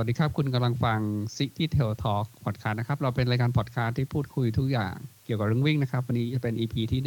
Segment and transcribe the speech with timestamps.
[0.00, 1.00] สวัสดีครับ คุณกำลังฟัง
[1.36, 4.94] City Tail Talk Podcast นะครับ เราเป็นรายการพอดคาสต์ที่พูดคุยทุกอย่าง
[5.24, 7.00] เกี่ยวกับเรื่องวิ่งนะครับ วันนี้จะเป็น EP ที่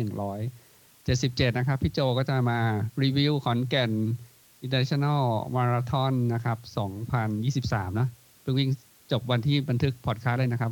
[0.72, 2.60] 177 นะครับ พี่โจก็จะมา
[3.04, 3.92] รีวิวขอนแก่น
[4.66, 5.22] International
[5.56, 6.58] Marathon นะครับ
[7.34, 8.08] 2023 นะ
[8.42, 8.70] เพิ่งวิ่ง
[9.12, 10.72] จบวันที่บันทึกพอดคาสต์เลยนะครับ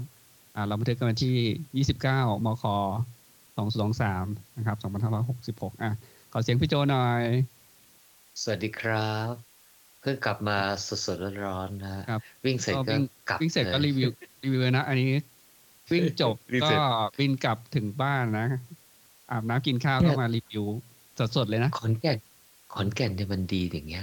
[0.67, 2.64] เราบันทึกกันวันที่ 29 มค
[3.81, 4.78] 2023 นะครับ
[5.72, 5.92] 2566 อะ
[6.31, 7.23] ขอเสียงพี่โจหน่อย
[8.42, 9.51] สวัสดีครับ
[10.02, 10.54] เพิ่งกลับมา
[10.88, 14.09] สดๆร้อนๆนะฮะครับ วิ่งเสร็จก็ก็วิ่งกลับวิ่งเสร็จก็ลยรีวิว
[14.44, 15.05] รีวิวนะ อันนี้
[15.92, 16.82] วิ่งจบวิ่งก็เสร็จ
[17.20, 18.44] บินกลับถึงบ้านนะ
[19.30, 20.64] อาบน้ำกินข้าวเนี่ก็ยมารีวิว
[21.20, 22.18] สดๆเลยนะขอนแก่น
[22.70, 24.02] ขอนแก่นเนี่ยมันดีอย่างเงี้ย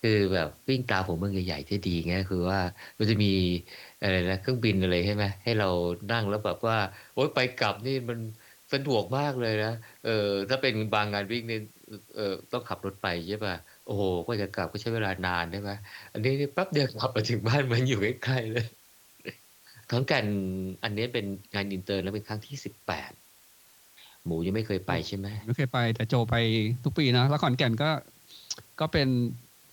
[0.00, 2.58] คือแบบวิ่งตามผมเมืองใหญ่ๆที่ดีเงี้ยคือว่า
[2.98, 3.28] มันจะมี
[4.00, 5.66] อะไรนะเครื่องบินอะไรใช่ไหมให้เรา
[6.10, 6.76] นั่งแล้วแบบว่า
[7.12, 8.18] โอ๊ยไปกลับนี่มัน
[8.72, 9.68] สะดวกมากเลยนะ
[10.02, 10.10] เออ
[10.50, 11.60] ถ้าเป็นบางงานวิ่งเนี่ย
[12.14, 12.22] เออ
[12.52, 13.54] ต้องขับรถไปใช่ป่ะ
[13.86, 15.70] โอ้โหก็จะกลับก็ใช้เวลานาน ใช่ไหม
[16.12, 18.66] อันนี้นี่แป๊บเดียวกลับมาถึงบ้านมันอยู่ใกล้ ๆ เลย
[19.90, 20.26] ขอนแก่น
[20.82, 23.12] อันนี้เป็นงานอินเตอร์แล้วเป็นครั้งที่สิบแปด
[24.24, 26.34] หมูยังไม่เคยไปใช่ไหม ไม่เคยไป แต่โจไป
[26.84, 27.90] ทุกปีนะ แล้วขอนแก่นก็
[28.80, 29.08] ก็เป็น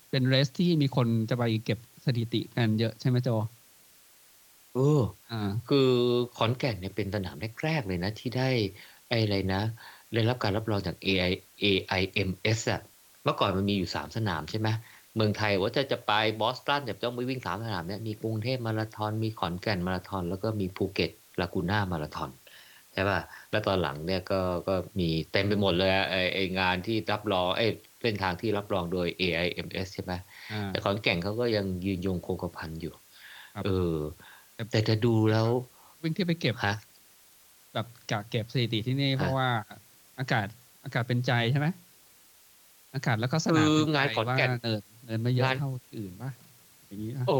[0.09, 3.29] เป็น race ที่มีคนจะไปเก็บสถิติกันเยอะใช่ไหมโจ
[4.73, 5.89] เอออ่าคือ
[6.37, 8.49] ขอนแก่นเนี่ยเป็นสนามแรก ๆ เลยนะที่ได้
[9.09, 9.61] ไอ้อะไรนะ
[10.13, 12.81] ได้รับการรับรองจาก AI AIMS อะ
[13.23, 14.69] เมื่อก่อนมันมีอยู่สามสนามใช่ไหม
[15.15, 22.31] เมืองไทยว่าจะจะไปบอสตันจะต้องไปวิ่งสามสนามเนี่ยมีกรุงเทพมาราธอนมีขอนแก่นมาราธอน แล้วก็มีภูเก็ตลากูน่ามาราธอน
[22.93, 23.19] ใช่ป่ะ
[23.51, 27.65] แล้วตอนหลังเนี่ยก็ก็มีเต็มไปหมดเลยอะไอ้ไอ้งานที่รับรองไอ้
[28.01, 30.13] เส้นทางที่รับรองโดย AIMS ใช่ไหม
[30.51, 32.93] อ่าแต่ขอนแก่นเขาก็ยังยืนยงคงกระพันอยู่
[33.55, 33.97] ครับเออ
[34.55, 35.47] แต่แต่จะดูแล้ว
[36.01, 36.75] วิ่งที่ไปเก็บฮะ
[37.73, 39.47] แบบกะเก็บสถิติที่นี่เพราะว่า
[40.19, 40.47] อากาศ
[40.83, 41.67] อากาศเป็นใจใช่ไหม
[42.93, 46.29] อากาศแล้วก็สนามคือเป็ใจงานขอนแก่นว่าเนินเนินไม่เยอะงานเท่าที่อื่นป่ะ
[46.87, 47.37] อย่างนี้ป่ะโอ้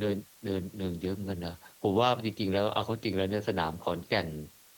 [0.00, 4.26] เดินเดินเดินเยอะเหมือนกันนะผมว่าจริงๆแล้วเอาเข้าจริงแล้วเนี่ยสนามขอนแก่น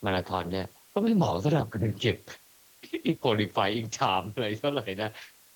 [0.04, 2.16] มาราธอนเนี่ย ก็ไม่เหมาะสำหรับการเก็บ
[3.06, 5.10] อีโคลิฟายอิงชามอะไรเท่าไหร่นะ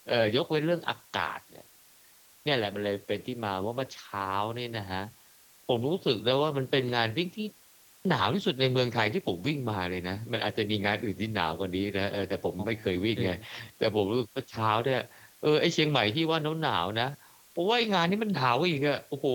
[0.09, 1.67] เออยกเว้นเรื่องอากาศเนี่ย
[2.45, 5.03] เนี่ยแหละมันเลยเป็นที่มาว่าเมื่อเช้านี่นะฮะ
[5.69, 7.47] ผมรู้สึกแล้วว่ามันเป็นงานวิ่งที่
[8.09, 13.31] หนาวที่สุดในเมืองไทยที่ผมวิ่งมาเลยนะ มันอาจจะมีงานอื่นที่หนาวกว่านี้นะเออแต่ผมไม่เคยวิ่งไง
[13.79, 15.01] แต่ผมรู้สึกว่าเช้าเนี่ย
[15.41, 17.09] เออไอเชียงใหม่ที่ว่าหนาวหนาวๆนะ
[17.55, 19.27] ผมว่าไองานนี้มันหนาวกว่าอีกอะโอ้โห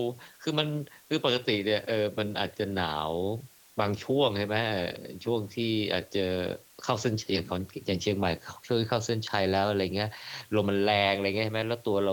[0.42, 0.68] คือมัน
[1.08, 3.12] คือปกติเนี่ยเออมันอาจจะหนาว
[3.80, 4.88] บางช่วงใช่ไหมเออ
[5.24, 5.64] ช่วงที่
[5.94, 6.20] อาจจะ
[6.82, 8.30] เข้าเส้นชัยอย่างของอย่างเชียงใหม่
[8.66, 10.08] ช่วงเข้าเส้นชัยแล้วอะไรเงี้ย
[10.54, 12.10] ลมมันแรงอะไรเงี้ยใช่ไหมแล้วตัวเร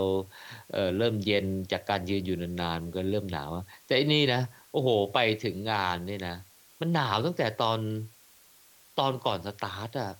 [0.70, 4.40] เออเริ่มเย็นจากการยืนอยู่นานๆมันก็เริ่มหนาวอะแต่อันนี้นะ
[4.70, 6.32] โอ้โห ไปถึงงานเนี่ยนะ
[6.80, 7.78] มันหนาวตั้งแต่ตอน
[8.98, 10.12] ตอนก่อนสตาร์ทอะ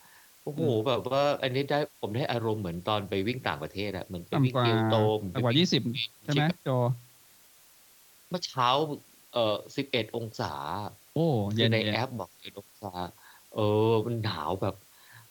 [0.42, 5.82] โอ้โหแบบว่า อันนี้ได้ผมได้อารมณ์เหมือนตอนไปวิ่งต่างประเทศอะเหมือนไปวิ่งต่ำกว่าเกียวโตมต่ำกว่ายี่สิบ
[6.24, 6.70] ใช่ไหมโจ
[8.30, 8.68] เมื่อเช้า
[9.32, 10.52] เอ่อสิบเอ็ดองศา
[11.14, 12.92] โอ้คืเย็นเย็น ในแอปบอก11องศา
[13.54, 13.58] เอ
[13.90, 14.76] อ มันหนาวแบบ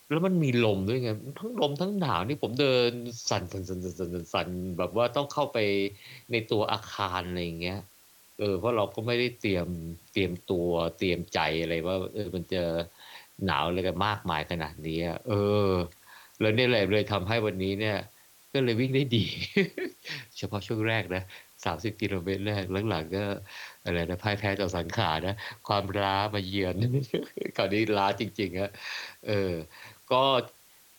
[0.09, 1.09] แล้วมันมีลมด้วยไง
[1.39, 2.91] ทั้งลมทั้งหนาวนี่ผมเดิน
[3.29, 4.47] สั่นสั่นสั่นสั่นสั่นสั่นสั่น
[4.77, 5.57] แบบว่าต้องเข้าไป
[6.31, 7.79] ในตัวอาคารอะไรอย่างเงี้ย
[8.39, 9.67] เออเพราะเราก็ไม่ได้เตรียม
[10.13, 12.63] เตรียมตัวเตรียมใจอะไรว่าเออมันจะ
[13.45, 15.33] หนาวอะไรกันมากมายขนาดนี้เอ
[15.69, 15.71] อ
[16.39, 17.97] แล้วเนี่ยแหละเลยทำให้วันนี้เนี่ย
[18.53, 19.25] ก็เลยวิ่งได้ดี
[20.37, 21.23] เฉพาะช่วงแรกนะ
[21.65, 23.25] สามสิบกิโลเมตรแรกหลังๆก็
[23.83, 25.35] อะไรนะพ่ายแพ้ต่อสังขารนะ
[25.67, 26.75] ความล้ามาเยือน
[27.57, 28.71] คราวนี้ล้าจริงๆฮะ
[29.27, 29.53] เออ
[30.11, 30.23] ก็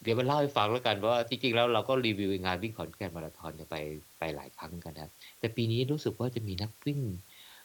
[0.07, 3.77] เดี๋ยวมาเล่าให้ฟังแล้วกันว่าจริงๆแล้วเราก็รีวิวงานวิ่งขอนแก่นมาราธอนไป
[4.19, 7.01] ไปหลายครั้งกันนะแต่ปีนี้รู้สึกว่าจะมีนักวิ่ง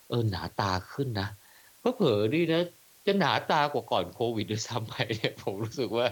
[0.10, 1.30] เออหนาตาขึ้นนะ
[1.80, 2.64] เพราะเผลอนี่นะ
[3.06, 6.08] จะหนาตากว่าก่อนโควิดด้วยซ้ำไปเนี่ยผมรู้สึกว่า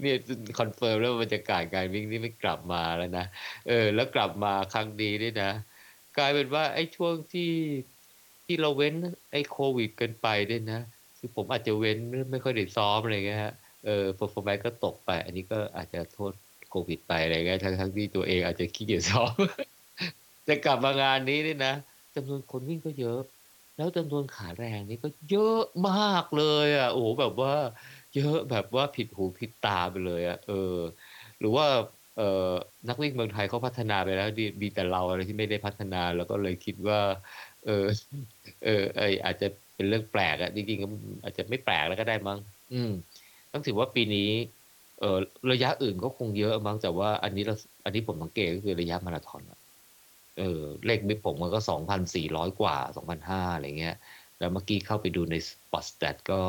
[0.00, 0.16] เนี่ย
[0.58, 3.26] confirm แล้วบรรยากาศการวิ่งนี่ไม่กลับมาแล้วนะ
[3.68, 5.50] เออ แล้วกลับมาครั้งนี้นี่นะ
[6.18, 7.50] กลายเป็นว่าไอ้ช่วงที่
[8.44, 8.94] ที่เราเว้น
[9.32, 10.80] ไอ้โควิดกันไปเนี่ยนะ
[11.18, 11.98] คือผมอาจจะเว้น
[12.30, 16.32] ไม่ค่อยได้ซ้อมอะไรเงี้ยฮะ เออ performance ก็ตกไป อันนี้ก็อาจจะโทษ
[16.70, 19.32] โควิดไปอะไรเงี้ยทั้งทั้งที่ตัวเองอาจจะขี้เกียจซ้อม
[20.48, 21.74] จะกลับมางานนี้นี่นะ
[22.14, 23.20] จำนวนคนวิ่งก็เยอะ
[23.76, 27.54] แล้วจำนวนขาแรงนี่ก็เยอะมากเลยอะโอ้โหแบบว่า
[28.16, 30.76] เยอะแบบว่าผิดหูผิดตาไปเลยอะเออ
[31.38, 31.66] หรือว่า
[32.16, 32.50] เออ
[32.88, 37.00] นักวิ่งเมืองไทยเขาพัฒนาไปแล้วดีมีแต่เราอะไรที่ไม่ได้พัฒนาแล้วก็เลยคิดว่า
[37.64, 37.86] เออ
[38.64, 40.86] เออไออาจจะเป็นเรื่องแปลกอะจริงๆก็
[41.22, 42.38] อาจจะไม่แปลกแล้วก็ได้มั้ง
[42.72, 42.90] อืม
[43.52, 44.30] ต้องถือว่าปีนี้
[45.00, 45.18] เออ
[45.52, 47.54] ระยะอื่นก็คงเยอะมั้งแต่ว่า อันนี้เรา
[47.84, 49.42] อันนี้ผมสังเกตก็คือระยะมาราธอน
[50.38, 53.96] เออเลขมิผมมันก็สองพันสี่ร้อยกว่าสองพันห้าอะไรเงี้ย
[54.38, 56.40] แล้วเมื่อกี้เข้าไปดูใน Spot Stat ก็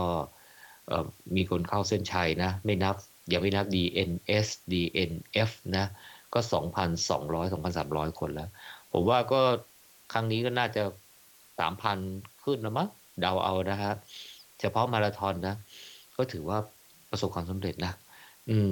[0.88, 1.06] เออ
[1.36, 2.96] มีคนเข้าเส้นชัยนะ ไม่นับ
[3.30, 5.86] อย่าไม่นับ DNS DNF นะ
[6.34, 6.40] ก็
[7.02, 8.50] 2,200 2,300คนแล้ว
[8.92, 9.42] ผมว่าก็
[10.14, 10.84] ครั้งนี้ก็น่าจะ
[11.60, 11.98] สามพัน
[12.44, 12.88] ขึ้นนะมั้ง
[13.22, 13.94] เดาเอานะฮะ
[14.60, 15.56] เฉพาะมาราธอนนะ
[16.18, 16.58] ก็ถือว่า
[17.14, 17.94] ประสบความสำเร็จนะ
[18.50, 18.72] อืม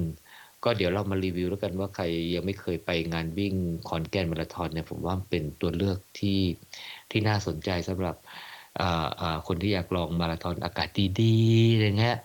[0.64, 2.04] ก็เดี๋ยวเรามารีวิวแล้วกันว่าใคร
[2.34, 3.56] ยังไม่เคยไปงานวิ่ง
[3.90, 6.40] คอนแกนมาราธอนเนี่ยผมว่าเป็นตัวเลือกที่
[7.12, 8.16] ที่น่าสนใจสำหรับ
[8.80, 10.90] อ่าอ่าคนที่อยากลองมาราธอนอากาศ
[11.22, 12.18] ดีๆอะไรเงี้ย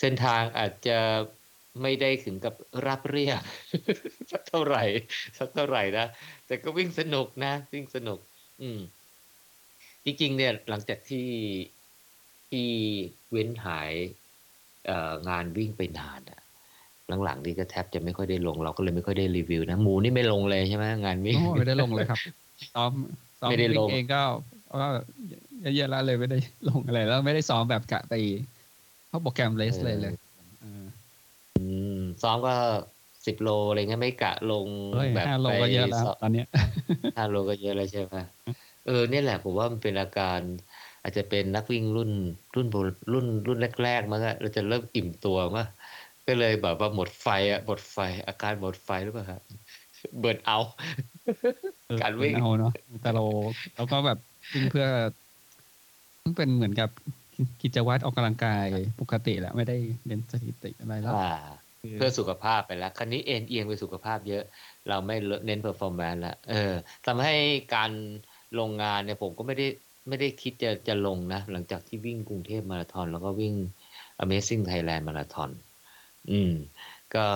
[0.00, 0.98] เส้นทางอาจจะ
[1.82, 2.54] ไม่ได้ถึงกับ
[2.84, 3.42] ราบเรียบ
[4.32, 4.84] สักเท่าไหร่
[5.38, 6.06] สักเท่าไหร่นะ
[6.46, 8.18] แต่ก็วิ่งสนุกนะ วิ่งสนุก
[8.62, 8.80] อืม
[10.04, 11.28] จริงๆ เนี่ยหลังจากที่
[12.50, 12.68] ที่
[13.30, 13.92] เว้นหาย
[15.28, 16.40] งานวิ่งไปนานอะ
[17.24, 22.18] หลังๆนี่ก็แทบจะไม่ค่อยได้ลง เราก็เลยไม่ค่อยได้รีวิวนะหมูนี่ไม่ลงเลยใช่ไหมงานวิ่งโอ้ไม่ได้ลงเลยครับ
[22.74, 22.92] ซ้อม
[23.40, 24.22] ซ้อมไม่ได้วิ่ลงงเองก็
[24.82, 24.88] ก็
[25.76, 26.38] เยอะๆแล้วเลยไม่ได้
[26.68, 28.14] ลงอะไรแล้วไม่ได้ซ้อมแบบกะไป
[29.08, 30.14] เข้าโปรแกรมเลสเลยเลย
[30.60, 30.84] เออ
[31.58, 31.64] อื
[31.98, 32.54] มซ้อมก็
[33.26, 36.46] สิบโลอะไรเงี้ยไม่กะลงเฮ้ยแบบห้าโลไปก็เยอะแล้วซ้อมตอนเนี้ย
[37.16, 38.16] ห้าโลก็เยอะแล้วใช่ไหม
[38.86, 40.40] เออเนี่ยแหละผมว่ามันเป็นอาการ
[41.02, 42.10] อาจจะเป็นนักวิ่งรุ่น
[42.54, 42.76] รุ่นโบ
[43.12, 45.66] รุ่นรุ่นแรก ๆมั้งอะเราจะเริ่มอิ่มตัวมั้ง
[46.26, 49.40] ก็เลยแบบว่าหมดไฟอะหมดไฟ อาการหมดไฟหรือเปล่าครับ
[50.18, 50.58] burn out
[51.86, 52.72] เออการวิ่งเนาะ
[53.02, 53.24] แต่เรา
[53.74, 54.18] เราก็แบบ
[54.54, 54.86] วิ่งเพื่อ
[56.24, 56.90] มันเป็นเหมือนกับ
[57.62, 58.66] กิจวัตรออกกำลังกาย
[59.00, 59.76] ปกติแหละไม่ได้
[60.06, 61.32] เน้นสถิติอะไรแล้วอ่า
[61.98, 64.44] เพื่อสุขภาพไปแล้ว ครั้งนี้เอ็นเอียงไปสุขภาพเยอะ
[64.88, 65.16] เราไม่
[65.46, 66.72] เน้น performance แล้วเออ
[67.06, 67.34] ทำให้
[67.74, 67.90] การ
[68.58, 69.66] ลงงานเนี่ยผมก็ไม่ได้
[70.08, 73.54] ไม่ได้คิดจะจะลงนะ หลังจากที่วิ่งกรุงเทพมาราธอน แล้วก็วิ่ง
[74.22, 75.50] Amazing Thailand มาราธอน
[76.30, 76.52] อืม
[77.14, 77.26] ก็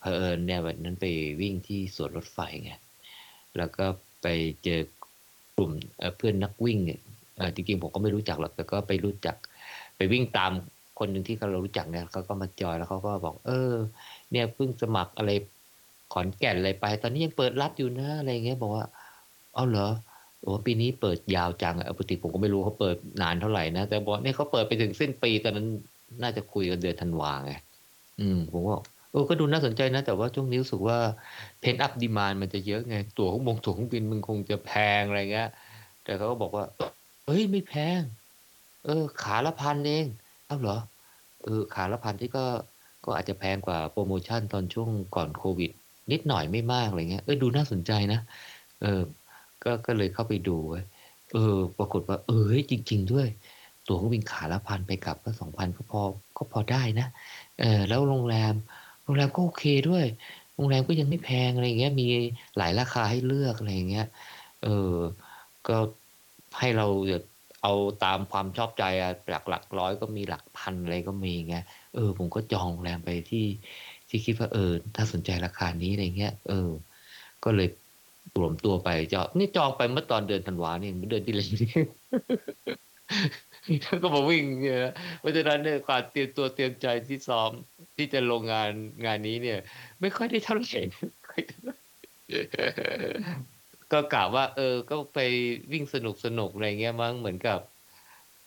[0.00, 1.06] เผอิญเนี่ยวันนั้นไป
[1.40, 2.72] วิ่งที่สวนรถไฟไง
[3.56, 3.86] แล้วก็
[4.22, 4.26] ไป
[4.64, 4.80] เจอ
[5.56, 7.00] กลุ่มเเพื่อนนักวิ่งเนี่ย
[7.54, 9.36] จริงๆผมก็ไม่รู้จักหรอก แต่ก็ไปรู้จัก
[9.96, 10.52] ไปวิ่งตาม
[10.98, 13.72] คนหนึ่งที่เรารู้จักเนี่ยเขาก็มาจอยแล้วเขาก็บอก เออ
[14.30, 15.30] เนี่ยเพิ่งสมัครอะไร
[16.12, 18.84] ขอนแก่นอะไรไป ตอนนี้ยังเปิดรับอยู่นะอะไรเงี้ยบอกว่า
[19.54, 19.88] เอาเหรอ
[20.42, 25.66] โอ้ปีนี้เปิดยาวจังอะปกติผมก็ไม่รู้เขาเปิดนานเท่าไหร่นะ แต่บอกเนี่ยเขาเปิดไปถึงสิ้นปีตอนนั้น
[26.22, 27.52] น่าจะคุยกันเดือนธันวาไง
[28.20, 28.76] อืม ผมก็
[29.12, 30.98] เออก็ดูน่าสนใจนะ แต่ว่าช่วงนี้รู้สึกว่า
[31.60, 35.48] เพนอัพดีมานมันจะเยอะไง ตั๋วของบงตั๋วเครื่องบินมันคงจะแพงอะไรเงี้ย
[36.04, 36.64] แต่เขาก็บอกว่า
[37.26, 38.00] เอ้ยไม่แพง
[38.84, 40.06] เออ ขาละพันเอง
[40.46, 40.78] เอ้าเหรอ
[41.44, 42.44] เออ ขาละพันที่ก็
[43.04, 45.70] ก็อาจจะแพงกว่าโปรโมชั่นตอนช่วงก่อนโควิด
[46.12, 48.20] นิดหน่อยไม่มากอะไรเงี้ย เออดูน่าสนใจนะ
[48.82, 49.00] เออ
[49.62, 50.80] ก็ก็เลยเข้าไปดูไว้
[51.32, 53.26] เออ ปรากฏว่า เออเฮ้ยจริง ๆ ด้วย
[53.86, 56.00] ตั๋วเครื่องบินขาละพันไปกลับก็สองพันก็พอ
[56.36, 57.06] ก็พอได้นะ
[57.60, 58.54] เออแล้วโรงแรม
[59.04, 60.04] โรงแรมก็โอเคด้วย
[60.54, 62.06] โรงแรมก็ยังไม่แพงอะไรเงี้ย มี
[62.58, 64.06] หลายราคาให้เลือกอะไรเงี้ย
[64.62, 64.96] เออ
[65.68, 65.78] ก็
[66.58, 66.86] ให้เรา
[67.62, 67.72] เอา
[68.04, 71.56] ตามความชอบใจอะหลักหลักร้อยก็มีหลักพันอะไรก็มีไง
[71.94, 73.46] เออ ผมก็จองโรงแรมไปที่
[74.08, 76.70] ที่คิดว่าเออถ้าสนใจราคานี้อะไรเงี้ย เออ
[77.44, 77.68] ก็เลย
[78.40, 81.48] รวมตัวไปจองนี่จองไปเมื่อตอนเดือนธันวาเนี่ยเมื่อเดือนที่แล้ว
[83.68, 84.78] นี่ก็มาวิ่งเนี่ย
[85.20, 87.50] เพราะฉะนั้นเนี่ยความเตรียมตัวเตรียมใจที่ซ้อม
[87.96, 88.70] ที่จะลงงาน
[89.06, 89.58] งานนี้เนี่ย
[90.00, 90.80] ไม่ค่อยได้เท่าไหร่
[93.92, 95.18] ก็กล่าวว่า เออ ก็ไป
[95.72, 97.58] วิ่งสนุกสนุกอะไรเงี้ยมั้งเหมือนกับ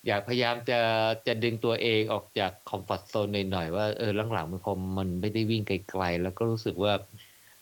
[0.08, 0.80] อยากพยายามจะ
[1.28, 5.72] จะดึงตัวเองออกจาก comfort zone หน่อยๆว่าเออหลังๆมันคงมันไม่ได้วิ่งไก
[6.02, 6.94] ลๆแล้วก็รู้สึกว่า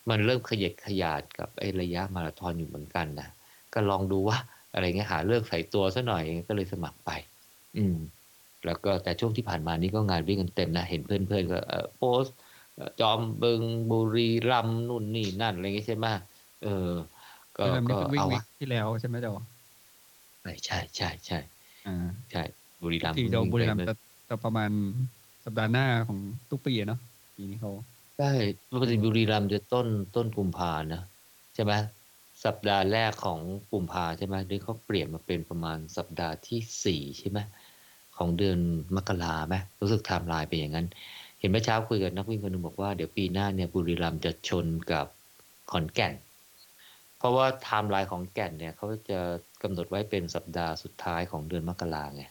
[0.10, 3.29] มันเริ่มขยักขยาดกับไอ้ระยะมาราธอนอยู่เหมือนกันนะ
[3.74, 4.38] ก็ลองดูว่า
[4.74, 7.12] อะไรเงี้ยหาเรื่องใส่ตัวซะหน่อยก็เลยสมัครไป
[7.77, 7.98] อืม
[8.65, 12.36] แล้วก็แต่ช่วงที่ผ่านมานี่ก็งานวิ่งกันเต็มนะเห็นเพื่อนๆก็เอ่อโพสต์
[12.75, 16.05] เอ่อจอมบึงบุรีรัมย์นู่นนี่นั่นอะไรเงี้ยใช่ไหม
[16.63, 16.91] เออ
[17.57, 19.33] ก็เริ่มนี่ก็คือวิ่งเอา week ที่แล้วใช่ไหมจอ
[20.41, 21.39] ใช่ใช่ใช่ใช่
[21.88, 21.95] อ่า
[22.31, 22.43] ใช่
[22.81, 23.95] บุรีรัมย์ที่โดวิ่งบุรีไปรัมย์เมื่อจะ
[24.29, 24.72] จะประมาณ
[25.45, 26.17] สัปดาห์หน้าของ
[26.51, 27.00] ทุกปีอะเนาะ
[27.36, 27.72] ปีนี้เขา
[28.17, 28.32] ใช่
[28.72, 31.03] ปกติบุรีรัมย์จะต้น ต้นกุมภานะ
[31.53, 31.74] ใช่ไหม
[32.46, 33.39] สัปดาห์แรกของ
[33.72, 37.39] กุมภาใช่ไหมหรือเขาเปลี่ยนมาเป็นประมาณสัปดาห์ที่สี่ใช่ไหม
[38.17, 38.60] ของเดือน
[38.96, 40.88] มกราไหมรู้สึกไทม์ไลน์เป็นอย่างนั้น
[41.39, 45.05] เห็นเมื่อเช้าคุยกับนักวิ่งคนหนึงบอกว่าเดี๋ยวปีหน้าเนี่ยบุรีรัมย์จะชนกับ
[45.72, 46.13] ขอนแก่น
[47.17, 49.20] เพราะว่าไทม์ไลน์ของแก่นเนี่ยเขาจะ
[49.63, 52.24] กำหนดไว้เป็นสัปดาห์สุดท้ายของเดือนมกราไง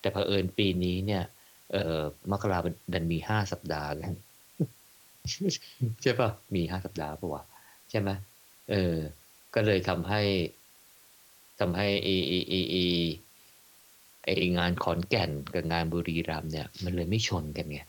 [0.00, 1.22] แต่เผอิญปีนี้เนี่ย
[1.72, 2.58] เอ่อ มกรา
[2.92, 4.12] ดันมีห้าสัปดาห์กัน
[6.02, 7.42] ใช่ปะมีห้าสัปดาห์ปะวะ
[7.90, 8.10] ใช่ไหม
[8.70, 8.96] เออ
[9.54, 10.22] ก็เลยทำให้
[11.60, 12.76] ทำให้ไอไอไอไอ
[14.24, 17.80] ไองานขอนแก่นกับงานบุรีรัมย์เนี่ย มันเลยไม่ชนกันไง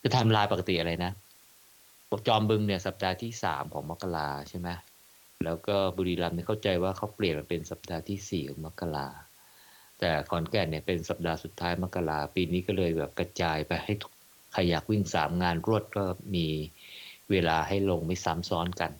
[0.00, 1.12] คือไทม์ไลน์ปกติอะไรนะ
[2.10, 4.68] บอกจอมบึงเนี่ยสัปดาห์ที่สามของมกราใช่ไหม
[5.44, 9.08] แล้วก็บุรีรัมย์เนี่ยเข้าใจว่าเขาเปลี่ยนมาเป็นสัปดาห์ที่สี่ของมกรา
[9.98, 13.92] แต่ขอนแก่นเนี่ยเป็นสัปดาห์สุดท้ายมกราปีนี้ก็เลยแบบกระจายไปให้
[14.52, 16.04] ใครอยากวิ่งสามงานรวดก็
[16.34, 16.46] มี
[17.30, 18.92] เวลาให้ลงไม่ซ้ำซ้อนกัน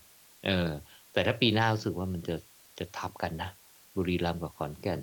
[0.46, 0.68] เออ
[1.12, 2.36] แต่ถ้าปีหน้ารู้สึกว่ามันจะ
[2.78, 5.00] จะทับกันนะบุรีรัมย์กับขอนแก่น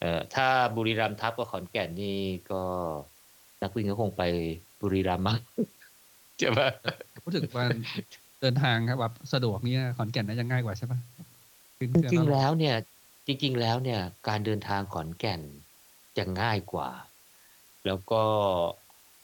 [0.00, 0.46] เอ่อ ถ้า
[0.76, 2.18] บุรีรัมย์ทับกับขอนแก่นนี่
[2.50, 2.62] ก็
[3.62, 4.22] นักวิ่งก็คงไป
[4.80, 5.38] บุรีรัมย์มั้ง
[6.38, 6.68] ใช่ปะ
[7.22, 7.66] พูดถึงว่า
[8.40, 10.98] เดินทางครับแบบสะดวกนี่ขอนแก่นน่าจะง่ายกว่าใช่ปะ
[11.78, 12.76] ขึ้นจเครื่องริงๆแล้วแล้วเนี่ย
[13.26, 15.40] จริง ๆ แล้วเนี่ย การเดินทางขอนแก่น
[16.16, 16.88] จะง่ายกว่า
[17.86, 18.22] แล้วก็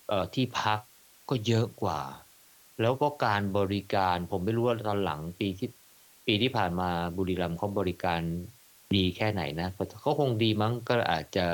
[0.09, 0.81] เอ่อที่พัก
[1.29, 2.01] ก็เยอะกว่า
[2.83, 5.69] แล้วก็การบริการ ผมไม่รู้ว่าตอนหลังปีที่
[6.27, 8.21] ปีที่ผ่านมาบุรีรัมย์เขาบริการ
[8.97, 9.69] ดีแค่ไหนนะ
[10.01, 11.47] เขาคงดีมั้งก็อาจจะ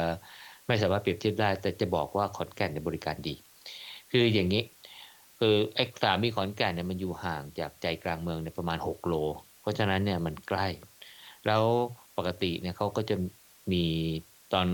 [0.67, 3.35] ไม่สามารถเปรียบเทียบได้ แต่จะบอกว่าขอนแก่นเนี่ยบริการดี
[4.11, 4.63] คืออย่างนี้
[5.39, 9.15] คือไอ้สานีขอนแก่นเนี่ยมันอยู่ห่างจากใจกลางเมืองเนี่ยประมาณหกโล
[9.61, 10.67] เพราะฉะนั้นเนี่ยมันใกล้
[11.47, 11.63] แล้ว
[12.17, 13.17] ปกติเนี่ยเขาก็จะ
[13.73, 13.85] มี
[14.53, 14.69] ตอน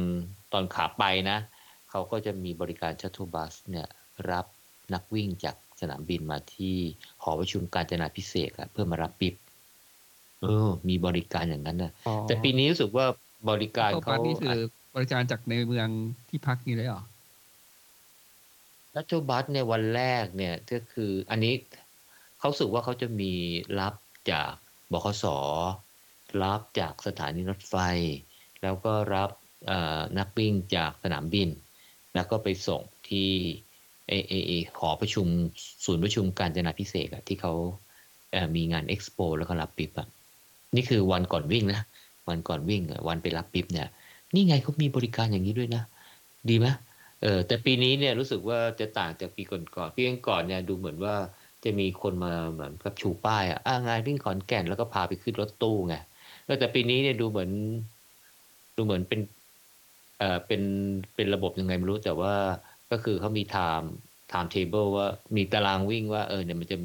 [0.53, 1.39] ตอนขาไปนะ
[1.91, 3.87] เขาก็จะมีบริการชัต t ูบัสเนี่ย
[4.31, 4.47] รับ
[4.95, 6.77] นักวิ่งจาก สนามบินมาที่
[7.23, 9.35] หอประชุมการจนาพิเศษกอะเพื่อมารับปิบ
[10.43, 13.07] เออ มีบริการอย่างนั้นนะอ๋อแต่ปีนี้รู้สึกว่า
[13.51, 14.59] บริการเข้าเขาพักนี่คือ
[14.95, 15.89] บริการจากในเมือง
[16.29, 17.03] ที่พักนี่เลยเหรอ
[18.95, 21.55] ชัต t ูบัสเนี่ยวันแรกเนี่ยก็คืออันนี้
[22.39, 23.33] เขาสึกว่าเขาจะมี
[23.81, 23.95] รับ
[24.31, 24.53] จาก
[24.93, 25.25] บขส
[26.43, 27.75] รับจากสถานีรถไฟ
[28.63, 29.31] แล้วก็รับ
[29.67, 31.49] เอ่อนักวิ่งจากสนามบิน
[32.15, 33.33] แล้วก็ไปส่งที่
[34.09, 35.27] เอเอเอหอประชุม
[35.85, 37.53] ศูนย์ประชุมการจนาพิเศษอะที่เขา
[38.33, 40.09] เอมีงานเอ็กซ์โปแล้วก็รับปิ๊บอะ
[40.75, 41.81] นี่คือวันก่อนวิ่งนะ
[42.29, 43.89] วันก่อนวิ่งวันไปรับปิ๊บเนี่ย
[44.35, 45.83] นี่ไงเขามีบริการอย่างนี้ด้วยนะ
[46.49, 46.67] ดีไหม
[47.23, 51.15] เออแต่ปีนี้เนี่ยรู้สึกว่าจะต่างจากปีก่อนๆปีก่อนเนี่ยดูเหมือนว่า
[51.65, 55.95] จะมีคนมาเหมือนกับชูป้ายอะอ่างานวิ่งขอนแก่นแล้วก็พาไปขึ้นรถตู้ไง
[56.45, 57.51] เออแต่ปีนี้เนี่ยดูเหมือน
[58.77, 59.21] ดูเหมือนเป็น
[60.19, 60.63] เออเป็น
[61.15, 62.35] เป็นระบบยังไงไม่รู้แต่ว่า
[62.95, 63.89] ก็คือเขามี time
[64.31, 66.77] time table ว่ามีตารางวิ่งว่าเออเนี่ยมันจะ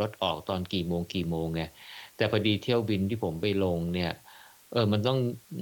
[0.00, 1.62] รถออกตอนกี่โมงกี่โมงไง
[2.16, 4.12] แต่พอดีเที่ยวบินที่ผมไปลงเนี่ย
[4.72, 5.18] เออมันต้อง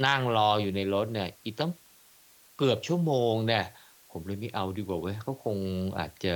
[0.07, 1.73] นั่งรออยู่ในรถเนี่ย อีกต้อง
[2.59, 3.65] เกือบชั่วโมงเนี่ย
[4.11, 5.57] ผมเลยไม่เอาดีกว่าเว้ยเขาคง
[5.99, 6.35] อาจจะ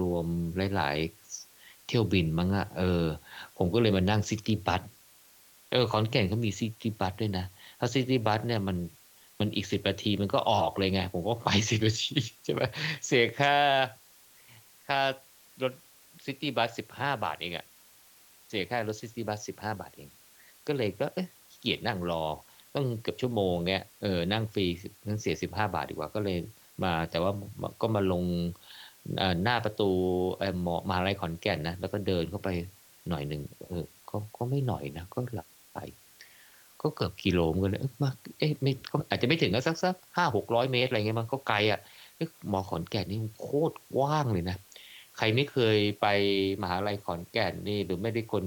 [0.00, 0.96] รวมๆหลาย
[1.42, 3.04] ๆ เที่ยวบินมั้งอะเออ
[3.56, 4.82] ผมก็เลยมานั่ง city bus
[5.72, 7.44] เออขอนแก่นเขามี city bus ด้วยนะ
[7.78, 8.76] ถ้า city bus เนี่ยมัน
[9.40, 12.62] มันอีกสิบนาทีมันก็ออกเลยไง ผมก็ไปสิบนาทีใช่ไหม
[13.06, 13.54] เสียค่า
[14.86, 15.00] ค่า
[15.62, 15.72] รถ
[16.24, 17.66] city bus สิบห้าบาทเองอะ
[18.48, 20.08] เสียค่ารถ city bus สิบห้าบาทเอง
[20.66, 21.28] ก็เลยก็เอ๊ะขี้
[21.60, 22.24] เกียจนั่งรอ
[22.74, 24.64] ต้องเกือบชั่วโมงเงี้ยเออนั่งฟรี
[25.06, 26.38] นั่งเสียสิบห้าบาทดีกว่าก็เลย
[26.84, 27.32] มาแต่ว่า
[27.80, 28.24] ก็มาลง
[29.42, 29.90] หน้าประตู
[30.38, 32.48] เออมอมหาลัยขอนแก่นนะ แล้วก็เดินเข้าไป
[33.08, 35.78] หน่อยหนึ่งเออก็ก็ไม่หน่อยนะ ก็หลักไป
[36.82, 41.80] ก็เกือบกิโลเหมือนกันเลยเอ๊ะมาเอ๊ะไม่ก็อาจจะไม่ถึงก็สักสักห้าหกร้อยเมตรอะไรเงี้ยมันก็ไกลอะ
[42.16, 44.56] เอ๊ะมอขอนแก่นนี่โคตรกว้างเลยนะ
[45.16, 46.06] ใครไม่เคยไป
[46.62, 48.44] มหาลัยขอนแก่นนี่หรือไม่ได้คน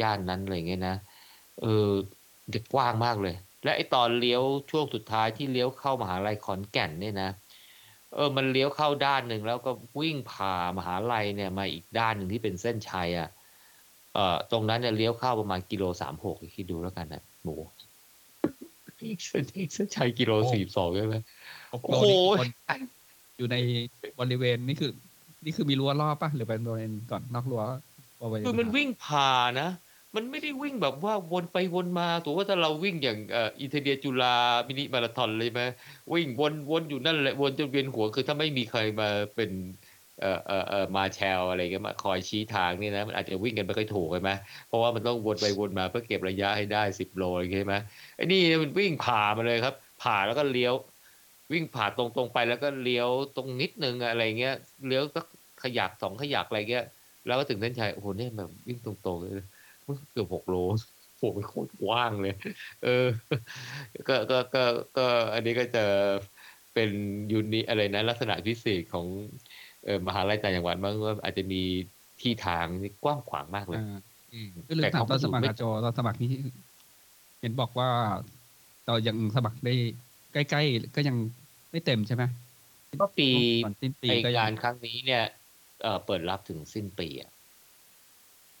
[0.00, 0.96] ย่านนั้นอะไรเงี้ยนะ
[1.60, 1.88] เออ
[2.50, 7.30] เด็กกว้างมากเลย และไอตอนเลี้ยวช่วงสุดท้ายที่เลี้ยวเข้ามหาลัยขอนแก่นเนี่ยนะ
[8.14, 13.28] เออมันเลี้ยวเข้าด้านหนึ่งแล้วก็วิ่งผ่ามหาลัยเนี่ยมาอีกด้านหนึ่งที่เป็นเส้นชัยอะ
[14.14, 17.56] เออตรงนั้นเนี่ยเลี้ยวเข้าประมาณกิโลสามหกคิดดูแล้วกันนะหมู
[19.28, 19.44] เส้น
[19.74, 21.16] เส้นชัยกิโลโอ้สี่สองใช่ไหม
[21.72, 22.48] หกโอ้โลโหนี่คน
[23.38, 23.56] อยู่ใน
[24.18, 24.92] บริเวณนี่คือ
[25.44, 27.62] นี่คือมีรั้วรอบปะหรือเป็นบริเวณก่อนนอกรั้ว
[28.20, 29.30] บริเวณคือมันวิ่งผ่า
[29.60, 29.70] นะ
[30.16, 34.34] มันไม่ได้วิ่งแบบว่าวนไปวนมาถือว่าถ้าเราวิ่งอย่างเอ่ออินเทเดียจุฬา
[34.66, 35.60] มินิมาราธอนเลยไหม
[36.12, 39.50] วิ่งวนวนอยู่นั่นแหละวนจนเวียนหัวคือถ้าไม่มีใครมาเป็น
[40.24, 44.30] เอ่อเอ่อเอ่อมาแชลอะไรเงี้ยมาคอยชี้ทางนี่นะมันอาจจะวิ่งกันไม่ค่อยถูกใช่ไหม
[44.68, 47.76] เพราะว่ามันต้องวนไปวนมาเพื่อเก็บระยะให้ได้สิบโลอะไรเงี้ยใช่ไหม
[48.16, 50.74] ไอ้นี่มันวิ่งผ่ามาเลยครับ ผ่าแล้วก็เลี้ยว
[51.52, 54.54] วิ่งผ่าตรงๆไปแล้วก็เลี้ยวตรงนิดนึงอะไรเงี้ย
[54.86, 55.24] เลี้ยวสัก
[55.62, 56.84] ขยักสองขยักอะไรเงี้ย
[57.26, 59.32] แล้วก็ถึงเส้นชัยโอ้โหเนี่ยแบบวิ่งตรงๆเลย
[60.12, 60.54] เกือบหกโล
[61.18, 62.34] โอ้โหโคตรกว้างเลย
[62.82, 63.06] เออ
[64.08, 64.64] ก็ก็ก็
[64.96, 65.84] ก็อันนี้ก็จะ
[66.74, 66.90] เป็น
[67.32, 69.06] ยูนิอะไรนะลักษณะพิเศษของ
[70.06, 71.62] มหาลัยต่างจังหวัดบ้างว่าอาจจะมี
[72.20, 73.98] ที่ทางที่กว้างขวางมากเลยอ่า
[74.32, 76.30] อืมก็ลืมแต่ถามเขาตอนสมัครไม่อะโจตอนสมัครนี่
[77.40, 77.88] เห็นบอกว่า
[78.86, 79.74] เรายังสมัครได้
[80.32, 81.16] ใกล้ๆก็ยัง
[81.70, 82.22] ไม่เต็มใช่ไหม
[83.00, 83.28] ก็ปี
[83.64, 85.24] ก่อนสิ้นปีไอก็ยังางนครั้งนี้เนี่ย
[85.82, 87.30] เออเปิดรับถึงสิ้นปีอะ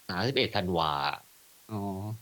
[0.08, 0.92] สามสิบเอ็ดธันวา
[1.72, 1.80] อ๋อ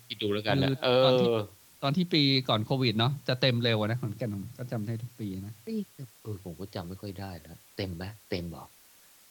[0.09, 1.37] คิดดูแล้วกันนะคือเอตอนที่อ
[1.83, 5.81] ตอนที่ปีก่อนโควิดเนาะจะเต็มเร็วอะนะขอนแก่นก็จำได้ทุกปีนะเอ้ย
[6.23, 8.69] เออผมก็จำไม่ค่อยได้แล้วเต็มไหมเต็มบอก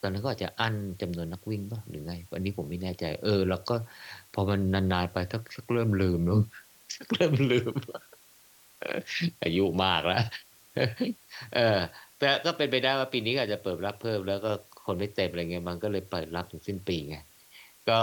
[0.01, 3.75] ตอนนั้นก็อาจจะอั้นจำนวนนักวิ่งป่ะหรือไงอันนี้ผมไม่แน่ใจ เออ แล้วก็
[4.33, 6.39] พอมันนานๆไปทักสักเริ่มลืมแล้ว
[6.95, 7.73] สักเริ่มลืม
[9.43, 10.23] อายุมากแล้ว
[11.55, 11.79] เออ
[12.17, 14.51] แต่ก็เป็นไปได้ว่าปีนี้อาจจะเปิดรับเพิ่ม แล้วก็
[14.85, 17.17] คนไม่เต็มอะไรเงี้ยมันก็เลยเปิดรับถึงสิ้นปีไง
[17.89, 17.99] ก็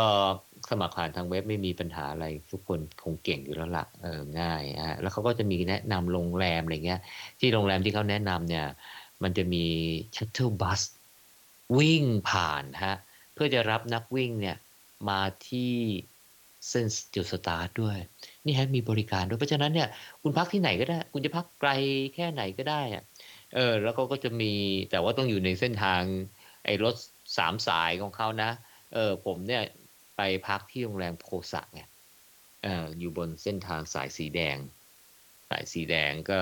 [0.71, 7.01] สมัครผ่านทางเว็บไม่มีปัญหาอะไร ทุกคนคงเก่งอยู่แล้วละเออง่ายฮะแล้วเขาก็จะมีแนะนำโรงแรมอะไรเงี้ย
[7.41, 8.67] ที่โรงแรมที่เขาแนะนำเนี่ย
[9.23, 9.65] มันจะมี
[10.17, 10.81] shuttle bus
[11.79, 12.97] วิ่งผ่านฮะ
[13.35, 14.57] เพื่อจะรับนักวิ่งเนี่ย
[15.09, 15.75] มาที่
[16.69, 17.99] เส้นจุดสตาร์ทด้วย
[18.47, 19.89] นี่ฮะมีบริการด้วยเพราะฉะนั้นเนี่ย
[20.23, 21.71] คุณพักที่ไหนก็ได้ คุณจะพักไกล
[22.15, 23.05] แค่ไหนก็ได้อะ
[23.55, 24.53] เออแล้วก็ก็จะมี
[24.91, 26.03] แต่ว่าต้องอยู่ในเส้นทาง
[26.65, 26.95] ไอ้รถ
[27.39, 28.51] สามสายของเขานะ
[28.95, 29.63] เออผมเนี่ย
[30.17, 31.83] ไปพักที่โรงแรมโพสะไง
[32.65, 34.57] เอออยู่บนเส้นทางสายสีแดง
[35.51, 36.39] สายสีแดงก็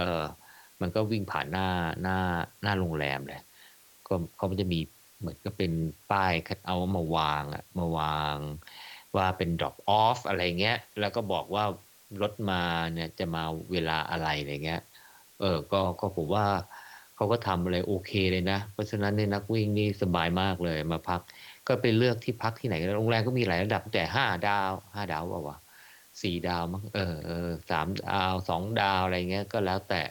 [0.81, 1.69] มันก็วิ่งผ่านหน้า
[2.03, 2.19] หน้า
[2.63, 3.41] หน้าโรงแรมเลย
[4.09, 4.81] ก็เขาจะมี
[5.19, 5.73] เหมือนก็เป็น
[6.11, 6.33] ป้าย
[6.67, 8.37] เอามาวางอะมาวาง
[9.17, 11.65] ว่าเป็น drop off อะไรเงี้ย แล้วก็บอกว่า
[12.23, 12.63] รถมา
[12.95, 13.43] เนี่ยจะมา
[13.73, 14.83] เวลาอะไรอะไรเงี้ย
[15.41, 16.47] เออ ก็ก็ผมว่า
[17.17, 21.21] เขาก็ทำอะไรโอเคเลยนะ เพราะฉะนั้นในนักวิ่งนี่สบายมากเลยมาพัก
[21.67, 25.59] ก็ไปเลือกที่พักที่ไหนโรงแรมก็มีหลายระดับตั้งแต่ห้าดาวห้าดาวเปล่าวะ
[26.23, 30.03] สี่ดาวมั้งเออเออสามดาวสองดาวอะไรเงี้ย ก็แล้วแต่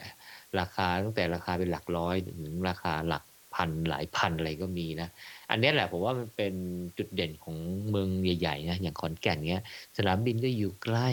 [0.59, 3.23] ราคาตั้งแต่ราคาเป็นหลักร้อยถึงราคาหลัก
[3.55, 5.09] พันหลายพันอะไรก็มีนะ
[5.49, 6.53] อันนี้แหละผมว่ามันเป็น
[6.97, 7.57] จุดเด่นของ
[7.89, 9.63] เมืองใหญ่ๆนะอย่างขอนแก่นเนี้ย
[9.97, 11.09] สนามบินก็อยู่ใกล้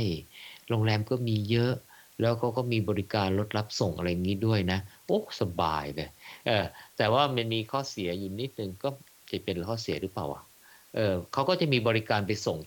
[0.69, 1.75] โรงแรมก็มีเยอะ
[2.21, 6.09] แล้วเขาก็มีบริการรถรับส่งอะไรงนี้ด้วยนะโอ้สบายเลย
[6.47, 6.65] เออ
[6.97, 8.89] แต่ว่ามันมีข้อเสียอยู่นิดนึงก็
[9.31, 10.43] จะเป็นข้อเสียหรือเปล่าวะ
[10.95, 12.59] เออเขาก็จะมีบริการไปส่ง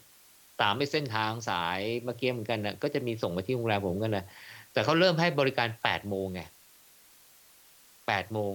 [0.62, 4.25] ตามไปเส้นทางสายเมื่อกี้เหมือนกันนะก็จะมีส่งมาที่โรงแรมผมกันนะ
[4.74, 6.41] แต่เขาเริ่มให้บริการแปดโมงไง
[8.08, 8.53] แปดโมง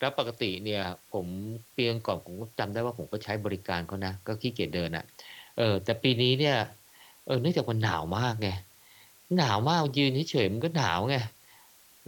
[0.00, 1.26] แล้วปกติเนี่ย ผม
[1.72, 5.04] เปียงก่อนผมก็จำได้ว่าผมก็ใช้บริการเขานะ ก็ขี้เกียจเดินอะ
[5.56, 6.56] เออ แต่ปีนี้เนี่ย
[7.26, 8.48] เออเนื่องจากมันหนาวมากไง
[9.36, 11.16] หนาวมากยืนเฉยๆมันก็หนาวไง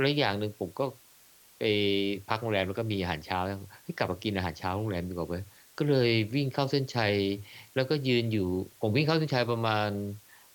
[0.00, 0.85] แล้วอย่างหนึ่งผมก็
[1.59, 1.62] ไป
[2.28, 3.59] พักโรงแรมแล้วก็มีอาหารเช้าแล้ว
[3.98, 5.42] กลับมากินอาหารเช้าโรงแรมดีกว่าเว้ย
[5.79, 7.14] ก็เลยวิ่งเข้าเส้นชัย
[7.74, 8.48] แล้วก็ยืนอยู่
[8.81, 9.88] ผมวิ่งเข้าเส้นชัยประมาณ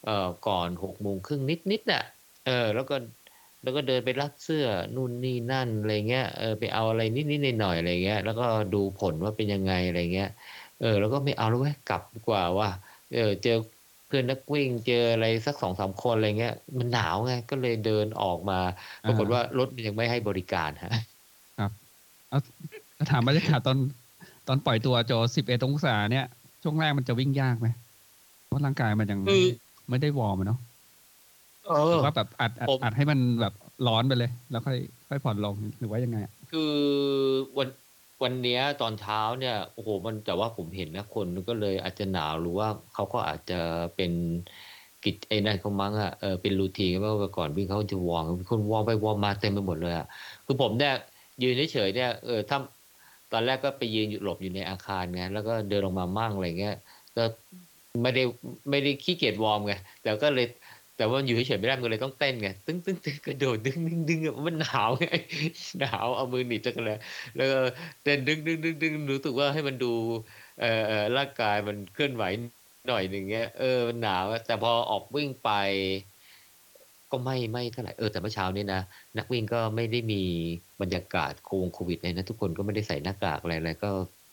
[0.06, 1.42] เอ่อก่อนหกโมงครึ่ง
[1.72, 2.04] นิดๆน่ะ
[2.46, 2.96] เออ แล้วก็
[3.64, 10.30] แล้วก็เดินไปรัดเสื้อนู่นนี่นั่นอะไรเงี้ยเออไปเอาอะไรนิดๆหน่อยๆอะไรเงี้ยแล้วก็ดูผลว่าเป็นยังไงอะไรเงี้ย
[10.82, 12.70] เออแล้วก็ไม่เอาแล้วเว้ยกลับดีกว่าว่า
[13.14, 13.58] เออเจอ
[14.08, 18.60] เพื่อนนักวิ่งเจออะไรสักสองสามคนอะไรเงี้ยมันหนาวไงก็เลยเดินออกมา
[19.08, 20.92] ปรากฏว่ารถมันยังไม่ให้บริการฮะ
[21.60, 21.72] ครับ
[22.30, 22.40] เอา
[23.12, 23.78] ถามบรรยากาศตอน
[24.48, 26.26] ตอนปล่อยตัวโจสิบเอ็ดองศาเนี่ย
[26.64, 27.68] ช่วงแรกมันจะวิ่งยากไหม
[28.48, 29.44] เพราะร่างกายมันยังคือ
[29.90, 30.73] ไม่ได้ warm อะเนาะเอ
[31.70, 33.54] หรือว่าแบบอัดอัดผมอัดให้มันแบบ
[33.88, 34.78] ร้อนไปเลย แล้วค่อย
[35.10, 36.74] ค่อยผ่อนลงหรือว่ายังไงอะคือ
[37.58, 37.70] วัน
[38.24, 43.60] วันเนี้ยตอนเช้าเนี่ยโอ้โหมันแต่ว่าผมเห็นนะคนก็เลยอาจจะหนาวหรือว่าเขาก็อาจจะ
[43.96, 44.12] เป็น
[45.04, 50.08] กิจไอ้นั่นเขามั้งอะเออเป็น routine ว่าก่อนวิ่งเขาจะ warm มีคน warm ไป warm มาเต็มไปหมดเลยอะ
[50.46, 50.94] คือผมเนี่ย
[51.44, 52.58] ยืนเฉยๆเนี่ยเออถ้า
[53.32, 56.76] ตอนแรกก็ไปยืนอยู่หลบอยู่ในอาคารไงแล้วก็เดินลงมามั่งอะไรเงี้ย
[57.18, 57.24] ก็
[58.02, 58.24] ไม่ได้
[58.70, 60.48] ไม่ได้ขี้เกียจวอร์มไงแต่ก็เลย
[60.98, 65.08] แต่ว่าอยู่เฉยๆไม่ได้มันเลยต้องเต้นไงตึ้งตึ้งตึ้งกระโดดดึงดึงดึงมันหนาวไง
[65.80, 66.92] หนาวเอามือหนีบจักรแล
[67.36, 67.58] แล้วก็
[68.04, 69.94] เต้นดึงดึงดึงดึงรู้สึกว่าให้มันดู
[70.60, 72.24] เอ่อร่างกายมันเคลื่อนไหว
[72.88, 75.50] หน่อยหนึ่งเงี้ยเออมันหนาวแต่พอออกวิ่งไป
[77.12, 78.82] ก็ไม่ไม่เท่าไหร่เออแต่เมื่อเช้านี้นะ
[79.18, 80.22] นักวิ่งก็ไม่ได้มี
[80.82, 83.90] บรรยากาศโควงโควิดเลยนะทุกคนก็ไม่ได้ใส่หน้ากากอะไรอะไรก็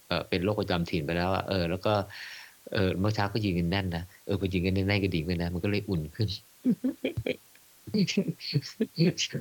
[0.09, 1.93] เออเป็นโรคประจำถิ่นไปแล้วอะเออแล้วก็
[2.73, 6.29] เออเมื่อเช้าก็ยืนกันแน่นนะเออพอยืนกันแน่นๆก็ดิ่งไปนะมันก็เลยอุ่นขึ้น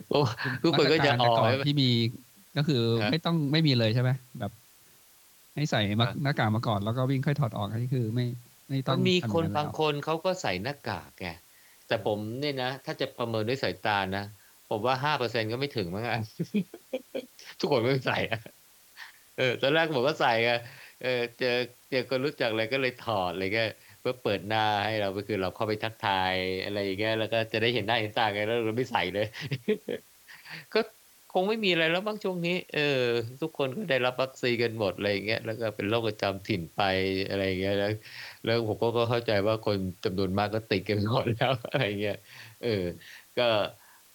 [0.08, 0.16] โอ้
[0.64, 1.86] ทุกคนก็จะมาตรอ๋การอแต่ก่อนที่มี
[2.56, 4.52] ก็คือฮะไม่ต้องไม่มีเลยใช่ไหมแบบ
[5.56, 8.26] ให้ใส่มาฮะหน้ากากมาก่อนแล้วก็วิ่งค่อยถอดออกอันนี้คือไม่
[8.70, 11.26] ไม่ต้มัองนมีทำคนอย่บางแล้วคนเขาก็ใส่หน้ากากไง
[11.86, 14.22] แต่ผมเนี่ยนะถ้าจะประเมินด้วยสายตานะ
[14.68, 16.16] ผมว่าห้าเปอร์เซ็นก็ไม่ถึงมั้งอะ
[17.60, 18.38] ทุกคนไม่ใส่อะ
[19.36, 20.50] เออตอนแรกผมก็ใส่ไง
[21.00, 21.48] เออเจอ
[21.90, 23.68] เจอคนรู้จักอะไรก็เลยถอดอะไรเงี้ย
[24.00, 26.34] เพื่อเปิดหน้าให้เราก็คือเราเข้าไปทักทาย
[26.66, 29.28] อะไรอย่างเงี้ยแล้วก็จะได้เห็นหน้าเห็นตาไงแล้วเราไม่ใส่เลย
[30.74, 30.80] ก็
[31.34, 33.04] คงไม่มีอะไรแล้วบ้างช่วงนี้ เออ
[33.42, 36.82] ทุกคนก็ได้รับวัคซีนกันหมดอะไรอย่างเงี้ยแล้วก็เป็นโรคประจำถิ่นไป
[37.30, 37.92] อะไรอย่างเงี้ยแล้ว
[38.46, 42.18] แล้วผมก็เข้าใจว่าคนจำนวนมากก็ติดกันหมดแล้วอะไรเงี้ย
[42.64, 42.84] เออ
[43.40, 43.48] ก็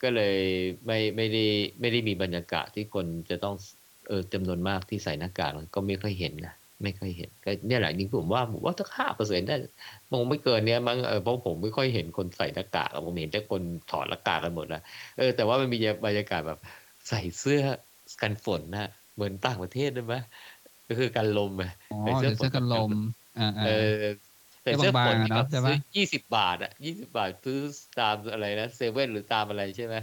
[0.02, 0.38] ก็เลย
[0.86, 1.44] ไม่ไม่ได้
[1.80, 3.54] ไม่ได้มีบรรยากาศที่คนจะต้อง
[4.08, 9.54] เออจำนวนมากที่ใส่หน้ากากก็ไม่ค่อยเห็นนะ ไม่ค่อยเห็นก็เนี่ยแหละนี่ผมว่าผมว่าสักห้าเปอร์เซ็นต์ได้
[10.12, 14.80] มองไม่เกินเนี้ยมั้งเออเพราะผมไม่ค่อยเห็นคนใส่หน้ากากอะผมเห็นแต่คนถอดหน้ากากกันหมดนะ
[15.16, 16.58] เออแต่ว่ามันมีบรรยากาศแบบ
[17.08, 17.60] ใส่เสื้อ
[18.22, 20.14] กันฝนนะเหมือนต่างประเทศได้ไหม
[20.88, 22.92] ก็คือกันลมอะอ๋อใส่เดี๋ยวฝเสื้อกันลม
[23.36, 23.88] อ่าเออ่าอ
[24.62, 27.58] ใส่เสื้อฝนบางๆอะเนอะแบบใช่ปะซื้อยี่สิบบาทอะยี่สิบาทซื้อ
[28.00, 29.96] ตามอะไรนะเซเว่นหรือตามอะไรใช่ไหม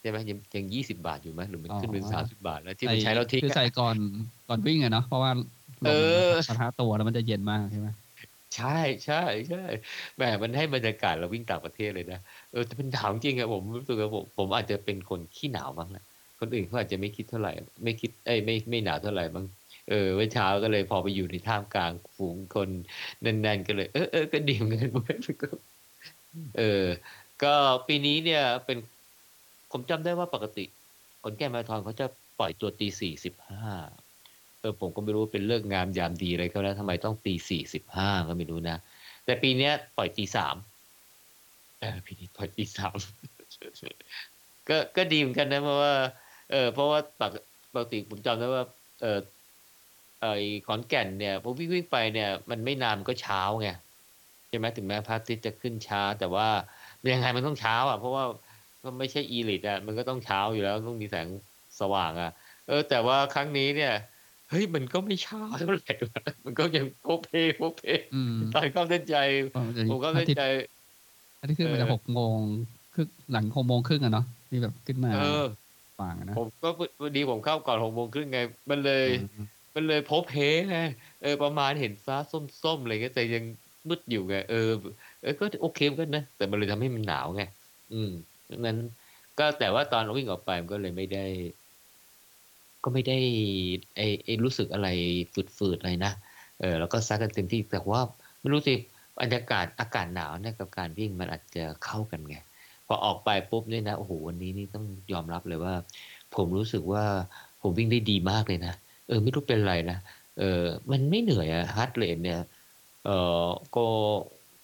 [0.00, 3.96] ใช่ไหมยังยังยี่สิบาทอยู่ไหมหรือมันขึ้นเป็นสามสิบาทแล้วที่มันใช้แล้วทิ้งคืออะใส่ก่อน
[4.48, 5.30] ก่อนวิ่งอะเนาะเพราะว่า
[5.86, 5.94] ลมเอ
[6.26, 7.88] อมันปะทะตัวแล้วมันจะเย็นมากใช่ไหม
[8.56, 9.64] ใช่ใช่ใช่
[10.16, 12.20] แหมมันให้บรรยากาศเราวิ่งต่างประเทศเลยนะ
[12.52, 16.04] เออแต่มันหนาวจริงอะผมรู้สึกว่าผมผมอาจจะเป็นคนขี้หนาวบ้างแหละ
[16.40, 17.52] คนอื่นเขาอาจจะไม่คิดเท่าไหร่
[17.84, 19.46] ไม่คิดเอ้ยไม่ไม่หนาวเท่าไหร่บ้าง
[19.88, 22.68] เออเมื่อเช้าก็เลยพอไปอยู่ในท่ามกลางฝูงคน
[23.22, 25.48] แน่นๆก็เลย เออเออก็ดีเหมือนกันเว้ยมันก็
[26.58, 26.84] เออ
[27.42, 27.54] ก็
[27.86, 28.78] ปีนี้เนี่ยเป็น
[29.72, 30.64] ผมจำได้ว่าปกติ
[31.22, 32.06] ขอนแก่นมาราธอนเขาจะ
[32.38, 38.76] ปล่อยตัวตีสี่สิบห้าเออผมก็ไม่รู้เป็นเลิกงามยามดีอะไรเขาแล้วทำไมต้องตีสี่สิบห้าก็ไม่รู้นะ
[39.24, 40.56] แต่ปีเนี้ยปล่อยตีสาม
[41.80, 42.96] เออปีนี้ปล่อยตีสาม
[44.68, 45.94] ก็ก็ดีเหมือนกันนะเพราะว่า
[46.50, 47.32] เออเพราะว่าปก
[47.74, 48.64] ปกติผมจำได้ว่า
[49.02, 49.18] เออ
[50.22, 50.26] ไอ
[50.66, 53.68] ขอนแก่นเนี่ยพอวิ่งวิ่งไปเนี่ย มันไม่นานมันก็เช้าไง
[54.48, 56.48] ใช่ไหมถึงแม้พระอาทิตย์จะขึ้นช้า แต่ว่า
[57.12, 58.24] ยังไงมันต้องเช้า อะ เพราะว่า
[58.82, 61.28] ก็ไม่ใช่อีลิตอะมันก็ต้องเช้าอยู่แล้วต้องมีแสง
[61.80, 62.30] สว่างอะ
[62.68, 63.92] เออ แต่ว่าครั้งนี้เนี่ย
[64.48, 67.80] เฮ้ย มันก็ไม่เช้าเท่าไหร่วะมันก็ยังโพเพโพเพ
[68.12, 69.14] อืมตอนเข้าเส้นใจ
[69.52, 70.40] ก็มันจะผมก็อาเส้นทิตย์ใจ
[71.40, 72.38] อาทิตย์ขึ้นมาเออจะหกโมง
[72.94, 75.18] ครึ่งหลังหกโมงครึ่งอะเนาะที่แบบขึ้นมาเออ
[75.98, 78.38] ฝั่งอะนะผมก็พอดีผมเข้าก่อนหกโมงครึ่งไง
[78.70, 80.34] มันเลยอืมมันเลยพบเพ
[80.70, 80.76] ไง
[81.20, 83.44] เออประมาณเห็นฟ้าส้มๆอะไรเงี้ยแต่ยัง
[83.88, 84.56] มืดอยู่ไงเออ
[85.20, 87.42] เออก็โอเคเหมือนกันนะ แต่มันเลยทำให้มันหนาวไง
[87.90, 88.08] อืม
[88.50, 88.76] ดังนั้น
[89.36, 91.18] ก็แต่ว่าตอนวิ่งออกไปมันก็เลยไม่ได้
[92.84, 93.18] ก็ไม่ได้
[93.96, 94.88] ไอไอรู้สึกอะไร
[95.58, 96.12] ฝืดๆอะไรนะ
[96.60, 98.00] เออแล้วก็ซักกันเต็มที่แต่ว่า
[98.40, 98.74] ไม่รู้สิ
[99.20, 102.36] บรรยากาศอากาศหนาวเนี่ยกับการวิ่งมันอาจจะเข้ากันไง
[102.86, 105.74] พอออกไปปุ๊บเนี่ยนะโอ้โหวันนี้นี่ต้องยอมรับเลยว่า
[106.34, 107.04] ผมรู้สึกว่า
[107.60, 108.74] ผมวิ่งได้ดีมากเลยนะ
[109.08, 109.98] เออไม่รู้เป็นไรนะ
[110.38, 112.40] เออมันไม่เหนื่อยอะ heart rate เนี่ย
[113.04, 113.10] เอ
[113.46, 113.86] อก็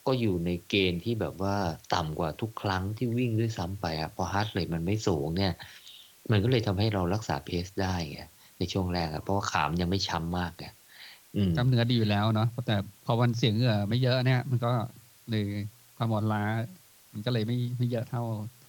[0.06, 1.56] ก็อยู่ในเกณฑ์ที่แบบว่า
[1.94, 5.52] ต่ำกว่าทุกครั้งที่วิ่งด้วยซ้ำไปอะเพราะ heart rate มันไม่สูงเนี่ย
[6.30, 8.20] มันก็เลยทำให้เรารักษา pace ได้ไง
[8.58, 10.66] ในช่วงแรกอะเพราะว่าขามันยังไม่ช้ำมากไง
[11.36, 14.70] อืมกล้ามเนื้อดีอยู่แล้วเนาะแต่พอวันเสียเหงื่อไม่เยอะเนี่ย มันก็
[15.30, 15.44] เลย
[15.96, 16.42] ความอ่อนล้า
[17.12, 18.22] มันก็เลยไม่ไม่เยอะเท่า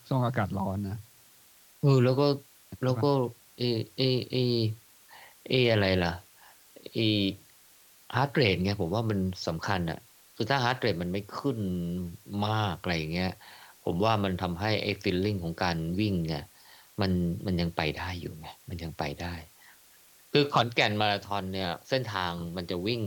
[0.07, 0.97] ช่วงอากาศร้อนนะ
[1.81, 2.27] เออแล้วก็
[2.83, 3.11] แล้วก็
[3.57, 3.63] เอ
[3.97, 4.35] เอเอ
[5.49, 6.13] เออะไรล่ะ
[6.93, 6.99] เอ
[8.15, 9.99] heart rate ไงผมว่ามันสำคัญอะ
[10.35, 11.59] คือถ้า heart rate มันไม่ขึ้น
[12.47, 13.31] มากอะไรอย่างเงี้ย
[13.85, 16.43] ผมว่ามันทำให้ไอ้ feeling ของการวิ่งเนี่ย
[17.01, 17.11] มัน
[17.45, 19.33] มันยังไปได้อยู่ไงมันยังไปได้
[20.31, 23.01] คือขอนแก่นมาราธอนเนี่ย เส้นทางมันจะวิ่ง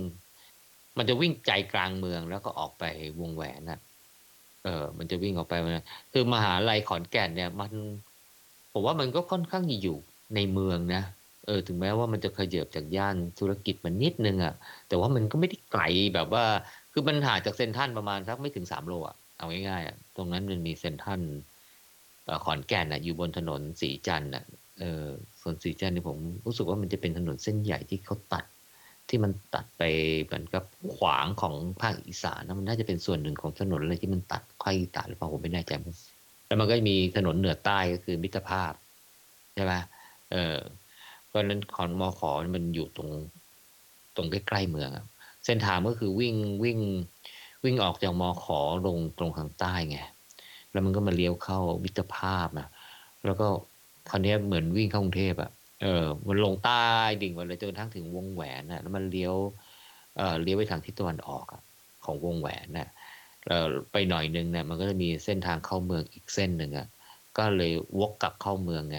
[0.98, 2.84] มันจะวิ่งใจกลางเมืองแล้วก็ออกไป
[3.20, 3.80] วงแหวนน่ะ
[4.64, 5.78] เออ มันจะวิ่งออกไปมัน
[6.12, 7.72] คือมหาลัยขอนแก่นเนี่ย มัน
[8.72, 9.98] ผมว่ามันก็ค่อนข้างอยู่
[10.34, 11.02] ในเมืองนะ
[11.46, 14.54] เออถึงแม้ว่ามันจะขยับจากย่านธุรกิจมันนิดนึงอะ่ะ
[14.88, 15.82] แต่ว่ามันก็ไม่ได้ไกล
[16.14, 16.44] แบบว่า
[16.92, 21.53] คือมันห่างจากเซนทรัลประมาณสักไม่ถึงสามโลอะ่ะเอาง่ายๆอะ่ะตรงนั้นมันมีเซนทรัลเอ่อ
[22.44, 24.44] ขอนแก่นอะอยู่บนถนนสีจันทร์อะ
[24.80, 25.04] เออ
[25.40, 28.44] ส่วนสีจันทร์นี่ผมรู้สึกว่ามันจะเป็นถนนเส้นใหญ่ที่เขาตัด
[29.08, 29.82] ที่มันตัดไป
[30.22, 35.72] เหมือนกับขวางของภาคอีสานนะมันน่าจะเป็นส่วนหนึ่งของถนนอะไรที่มันตัดภาคอีสานหรือเปล่าผมไม่แน่ใจ
[36.46, 38.72] แล้วมันก็มีถนนเหนือใต้ก็คือมิตรภาพ
[39.54, 39.72] ใช่ไหม
[40.32, 40.56] เออ
[41.26, 43.10] เพราะนั้นขอนมอขอมันอยู่ตรง
[44.16, 44.90] ตรงใกล้ๆเมือง
[45.44, 46.78] เส้นทางก็คือวิ่งวิ่ง
[47.64, 49.98] วิ่งออกจากมอขอลงตรงทางใต้ไง
[50.74, 52.68] แล้วมันก็มาเลี้ยวเข้ามิตรภาพนะ
[53.24, 53.46] แล้วก็
[54.10, 55.50] คราวนี้เหมือนวิ่งเข้ากรุงเทพอะ
[55.82, 56.84] เออมันลงใต้
[57.22, 59.34] ดิ่งมาเลยจนกระทั่งถึงวงแหวนนะแล้วมันเลี้ยว
[60.16, 61.62] เอ่อเลี้ยวไปทางทิศตะวันออกอะ
[62.04, 62.88] ของวงแหวนนะ
[63.46, 66.86] เอ่อไปหน่อยนึงเนี่ยมันก็จะมีเส้นทางเข้าเมืองอีกเส้นหนึ่งอะ
[67.38, 68.98] ก็เลยวกกลับเข้าเมืองไง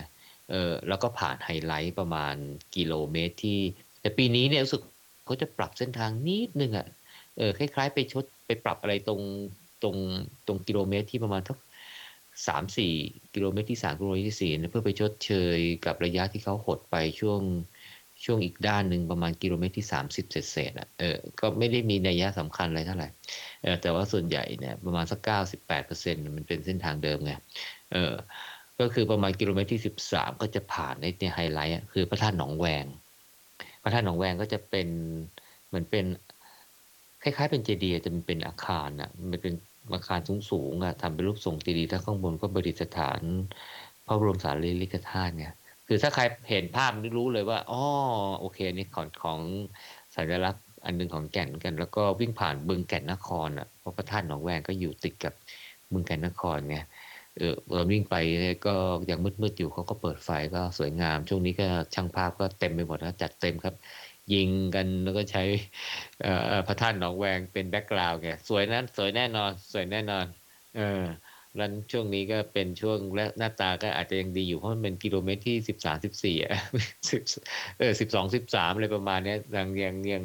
[0.52, 2.36] เออแล้วก็ผ่านไฮไลท์ประมาณ
[2.76, 3.60] กิโลเมตรที่
[4.02, 4.82] แต่ปีนี้เนี่ยรู้สึก
[5.26, 6.88] เขาจะปรับเส้นทางนิดนึงอะ
[7.38, 9.22] เออคล้าย ๆ ไปชดไปปรับอะไรตรง
[9.84, 9.96] ตรง
[10.48, 11.58] ตรงกิโลเมตรที่ประมาณทัก
[12.48, 12.94] สามสี่
[13.34, 17.42] กิโลเมตรที่สามกิโลเมตรที่สี่เพื่อไปชดเชยกับระยะที่เขาหดไปช่วง
[18.26, 23.08] ช่วงอีกด้านหนึ่งประมาณกิโลเมตรที่สามสิบเศษๆอะเออก็ไม่ได้มีนัยยะสำคัญอะไรเท่าไหร่
[23.64, 27.34] เออแต่ว่าส่วนใหญ่เนี่ยประมาณสักเก้าสิบแปดเปอร์เซ็นต์มันเป็นเส้นทางเดิมไง
[27.94, 28.14] เออ
[28.80, 32.86] ก็คือประมาณกิโลเมตรที่สิบสามก็จะผ่านในในไฮไลท์อะคือพระธาตุหนองแวง
[33.84, 34.88] พระธาตุหนองแวงก็จะเป็น
[35.68, 36.06] เหมือนเป็น
[37.24, 39.54] คล้ายๆเป็นเจดีย์แต่มันเป็นอาคารอะมันเป็น
[39.94, 40.20] อาคาร
[40.52, 43.22] สูงๆอะทำเป็นรูปทรงเจดีถ้าข้างบนก็ประดิษฐาน
[44.06, 45.54] พระบรมสารีริกธาตุเนี่ย
[45.88, 47.84] คือถ้าใครเห็นภาพนี่รู้เลยว่าอ๋อ
[48.40, 49.40] โอเคอันนี่ของของ
[50.16, 55.34] สัญลักษณ์อันหนึ่งของแก่นเหมือนกัน แล้วก็วิ่งผ่านบึงแก่นนครอะเพราะพระธาตุหนองแวงก็อยู่ติดกับ
[55.94, 56.78] บึงแก่นนครไง
[57.38, 58.16] เออเราวิ่งไป
[58.68, 58.76] ก็
[59.10, 63.76] ยังมืดๆอยู่เขาก็เปิดไฟก็สวยงาม ช่วงนี้ก็ช่างภาพก็เต็มไปหมดนะจัดเต็มครับ
[64.34, 65.44] ยิงกันแล้วก็ใช้
[66.22, 66.30] เอ่อ
[66.68, 70.26] พระธาตุหนองแวงเป็นแบ็กกราวด์ไงสวยนั้นสวยแน่นอน สวยแน่นอน
[70.76, 70.82] เออ
[71.60, 76.52] นั้นช่วงนี้ก็เป็นช่วงและหน้าตาก็อาจจะยังดีอยู่เพราะมันเป็นกิโลเมตรที่สิบสามสิบสี่อะ
[77.10, 77.22] สิบ
[77.78, 80.24] เออสิบสองสิบสามอะไรประมาณเนี้ยยังยังยัง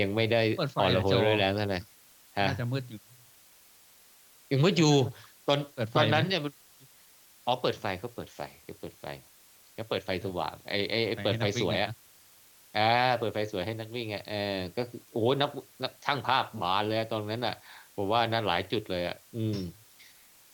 [0.00, 1.78] ยังไม่ได้เปิดไฟอ่อนเหรระอหโจยด้วยแล้วเท่าไหร่
[2.38, 3.00] ฮะน่าจะมืดอยู่
[4.52, 4.94] ยังไม่อยู่
[5.46, 6.52] ตอนเปิดไฟตอนนั้นไหมเนี่ยมัน
[7.46, 9.06] อ๋อเปิดไฟก็เปิดไฟก็เปิดไฟ
[9.76, 11.90] ก็เปิดไฟสว่างไอ้ไอ้ไอ้เปิดไฟสวยอะ
[12.76, 15.50] อ่าเปิดไฟสวยให้นักวิ่งอะเออก็คือโอ้โหนัก
[15.82, 17.56] นักช่างภาพมาเลยตอนนั้นอะ
[17.96, 19.58] ผมว่านั้นหลายจุดเลยอะอืม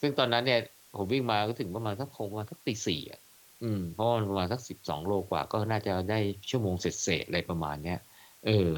[0.01, 0.59] ซึ่งตอนนั้นเนี่ย
[0.95, 3.19] ผมวิ่งมาก็ถึงประมาณสักคงประมาณสักตีสี่อะ
[3.63, 7.99] อืมเพราะมันประมาณสักสิบสองโลกว่า ก็น่าจะได้ชั่วโมงเศษๆอะไรประมาณเนี้ย
[8.45, 8.69] เออ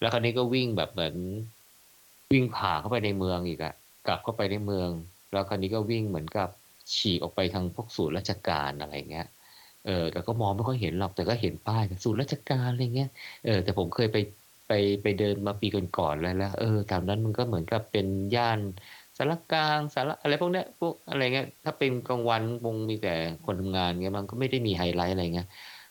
[0.00, 1.14] แล้วคราวนี้ก็วิ่งแบบเหมือน
[2.32, 3.74] วิ่งผ่าเข้าไปในเมืองอีกอะ
[4.06, 4.88] กลับเข้าไปในเมือง
[5.32, 6.48] แล้วคราวนี้ก็วิ่งเหมือนกับ
[6.94, 9.26] ฉีกออกไปทางพวกศูนย์ราชการอะไรเงี้ย
[9.82, 13.08] เออแต่ก็มองไม่ค่อยเห็นหรอกแต่ก็เห็นป้ายศูนย์ราชการอะไรเงี้ย
[13.42, 14.16] เออแต่ผมเคยไป
[14.66, 18.60] ไปไปเดินมาปีก่อนๆแล้วแล้วเออแถวนั้นมันก็เหมือนกับเป็นย่าน
[19.18, 23.08] สารกลางสารอะไรพวกเนี้ยพวกอะไรเงี้ยถ้าเป็นกลางวันคงมีแต่
[23.44, 25.46] คนทำงานเงี้ยมันก็ไม่ได้มีไฮไลท์อะไรเงี้ย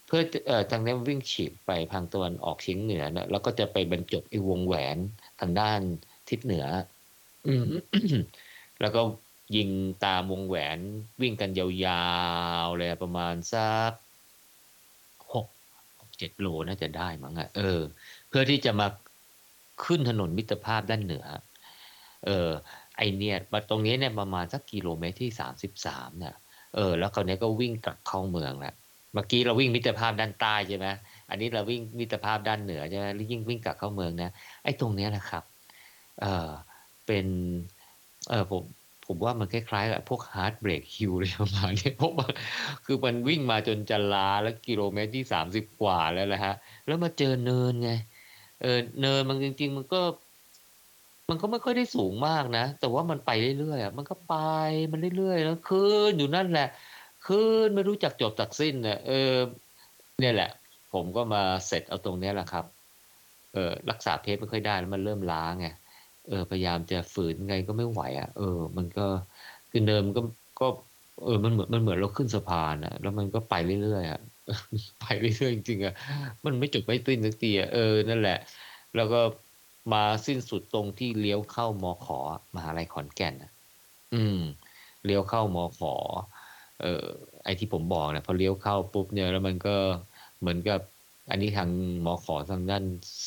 [0.05, 4.97] เพื่อเอ่อทางนี้วิ่งฉีกไปทางตะวันออกเฉียงเหนือนะแล้วก็จะไปบรรจบไอ้วงแหวน
[5.39, 5.79] ทางด้าน
[6.29, 6.65] ทิศเหนือ
[7.45, 7.49] อื
[8.79, 8.99] แล้วก็
[9.55, 9.69] ยิง
[10.05, 10.79] ตามวงแหวน
[11.21, 12.07] วิ่งกันยา
[12.65, 13.91] วๆเลยประมาณสัก
[15.33, 15.47] หก
[16.17, 17.81] เจ็ดโลน่าจะได้มั้งอะเออ
[18.29, 18.87] เพื่อที่จะมา
[19.83, 21.25] ขึ้นถนนมิตรภาพด้านเหนือ
[22.25, 22.49] เออ
[22.97, 26.35] ไอเนี่ยมาตรงนี้เนี่ยประมาณสักกิโลเมตรที่สามสิบสามเนี่ย
[26.75, 28.73] เออ แล้วคราวนี้ก็วิ่งกลับเข้าเมืองแล้ว
[29.13, 30.87] เมื่อกี้เราวิ่งมิตรภาพด้านใต้ใช่ไหม
[31.29, 34.31] อันนี้เราวิ่งมิตรภาพด้านเหนือใช่ไหมแล้วยิ่งวิ่งกลับเข้าเมืองนะ
[34.63, 35.43] ไอ้ตรงเนี้ยนะครับ
[36.21, 36.49] เออ
[37.05, 37.25] เป็น
[38.29, 38.63] เออผม
[39.07, 42.27] ผมว่ามันคล้ายๆกับพวก Heartbreak Hill เลยประมาณนี้เพราะว่า
[42.85, 46.55] คือมันวิ่งมาจนจะลาแล้วกิโลเมตรที่สามสิบกว่าแล้วแหละฮะ
[46.87, 47.91] แล้วมาเจอเนินไง
[48.61, 50.01] เออเนินมันจริง ๆ มันก็
[51.29, 54.35] มันก็ไม่ค่อยได้สูงมากนะ แต่ว่ามันไปเรื่อยๆอะมันก็ไป
[54.91, 56.67] มันเรื่อยๆแล้วขึ้นอยู่นั่นแหละ
[57.27, 59.33] ขึ้นไม่รู้จักจบจักสิ้นเนี่ยเออ
[60.19, 60.49] เนี่ยแหละ
[60.93, 62.65] ผมก็มาเสร็จเอาตรงนี้แหละครับ
[63.53, 65.67] เออรักษาเพชไม่ค่อยได้แล้วมันเริ่มล้าไง
[66.27, 69.07] เออพยายามจะฝืนไงก็ไม่ไหวอะ เออ มันก็
[69.69, 70.21] คือเดิมก็
[70.59, 70.67] ก็
[71.23, 74.19] เออมันเหมือนมันเหมือนเราขึ้นสะพานอะแล้วมันก็ไปเรื่อยๆอะ
[75.01, 75.93] ไปเรื่อยๆจริงๆอะ
[76.45, 78.37] มันไม่จบไม่สิ้นสักทีอะเออนั่นแหละ
[78.95, 79.19] แล้วก็
[79.93, 82.19] มาสิ้นสุดตรงที่เลี้ยวเข้ามอขอ
[82.55, 83.51] มหาลัยขอนแก่นอะ
[84.13, 84.39] อืม
[85.05, 85.93] เลี้ยวเข้ามอขอ
[86.81, 87.05] เออ
[87.43, 89.75] ไอที่ผมบอกเนี่ยพอเลี้ยวเข้าปุ๊บเนี่ยแล้วมันก็
[90.39, 90.79] เหมือนกับ
[91.29, 91.69] อันนี้ทาง
[92.05, 92.83] มอขอทางด้าน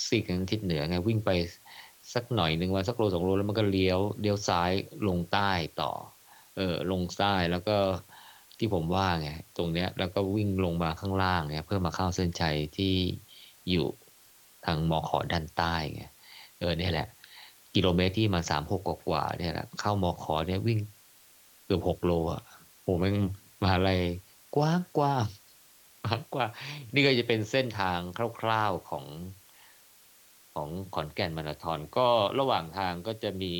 [0.07, 1.31] ซีกทางทิศเหนือไงวิ่งไป
[2.15, 4.73] สักหน่อยหนึ่งว่าสักโลสองโลแล้วมันก็เลี้ยวเลี้ยวซ้าย
[5.09, 5.93] ลงใต้ต่อ
[6.57, 7.77] เออลงใต้แล้วก็
[8.59, 12.95] ที่ผมว่าไงตรงเนี้ยแล้วก็วิ่งลงมาข้างล่างเนี่ยเพื่อมาเข้าเส้นชัยที่
[13.71, 13.87] อยู่
[14.67, 16.05] ทางมอขอด้านใต้ไง
[16.59, 17.09] เออเนี่ยแหละ
[17.75, 20.81] กิโลเมตรที่มาสามหกกว่าเนี่ยแหละเข้ามอขอเนี่ยวิ่ง
[21.65, 22.43] เกือบหกโลอะ
[22.83, 23.17] โหแม่ง
[23.63, 24.01] มหาลัย
[24.57, 25.27] กว้างกว้าง
[26.35, 26.51] กว้าง
[26.95, 27.99] นี่ก็จะเป็นเส้นทาง
[28.41, 29.05] คร่าวๆของ
[30.55, 32.09] ของขอนแก่นมาราธอนก็
[32.39, 33.55] ระหว่างทางก็จะมี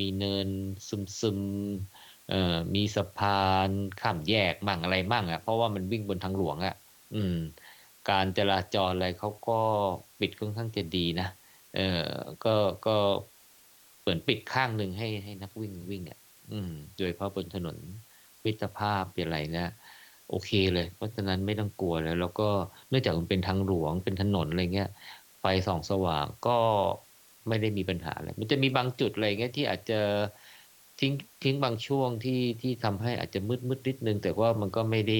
[0.00, 0.48] มีเนิน
[0.88, 3.28] ซึมๆเอ่อมีสะพา
[3.68, 3.70] น
[4.00, 6.74] ข้ามแยกมั่งอะไรมั่งอะ เพราะว่ามันวิ่งบนทางหลวงอะ
[7.14, 7.36] อืม
[8.10, 9.60] การจราจรอะไรเขาก็
[10.20, 11.28] ปิดค่อนข้างจะดีนะ
[11.76, 12.04] เออ
[12.44, 12.54] ก็
[12.86, 12.96] ก็
[14.02, 16.18] เปิดปิดข้างหนึ่งให้ให้นักวิ่งวิ่งอะ
[16.52, 17.76] อืม โดยเฉพาะบนถนน
[18.44, 19.66] มิตรภาพเป็นอะไรนะ
[20.30, 22.48] โอเคเลย เพราะฉะนั้นไม่ต้องกลัวแล้วแล้วก็
[22.88, 24.88] เนื่องจากมันเป็นทางหลวงเป็นถนนอะไรเงี้ย
[25.40, 26.58] ไฟส่องสว่างก็
[27.48, 30.00] ไม่ได้มีปัญหาอะไรมันจะมีบางจุดอะไรเงี้ยที่อาจจะ
[31.00, 35.18] ทิ้งทิ้งบางช่วงที่ที่ทำให้อาจจะมืดมืดนิดนึง แต่ว่ามันก็ไม่ได้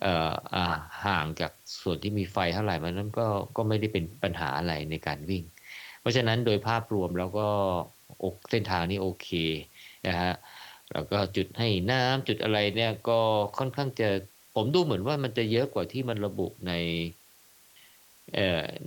[0.00, 0.64] เอ่ออ่า
[1.04, 5.42] ห่างจากส่วนที่มีไฟเท่าไหร่มันนั้นก็ก็ไม่ได้เป็นปัญหาอะไรในการวิ่ง
[6.00, 7.48] เพราะฉะนั้นโดยภาพรวมแล้วก็
[8.18, 9.28] โอเส้นทางนี้โอเค
[10.06, 10.32] นะฮะ
[10.92, 13.20] แล้วก็จุดให้น้ำจุดอะไรเนี่ยก็
[13.58, 14.08] ค่อนข้างจะ
[14.54, 16.70] ผมดูเหมือนว่ามันจะเยอะกว่าที่มันระบุใน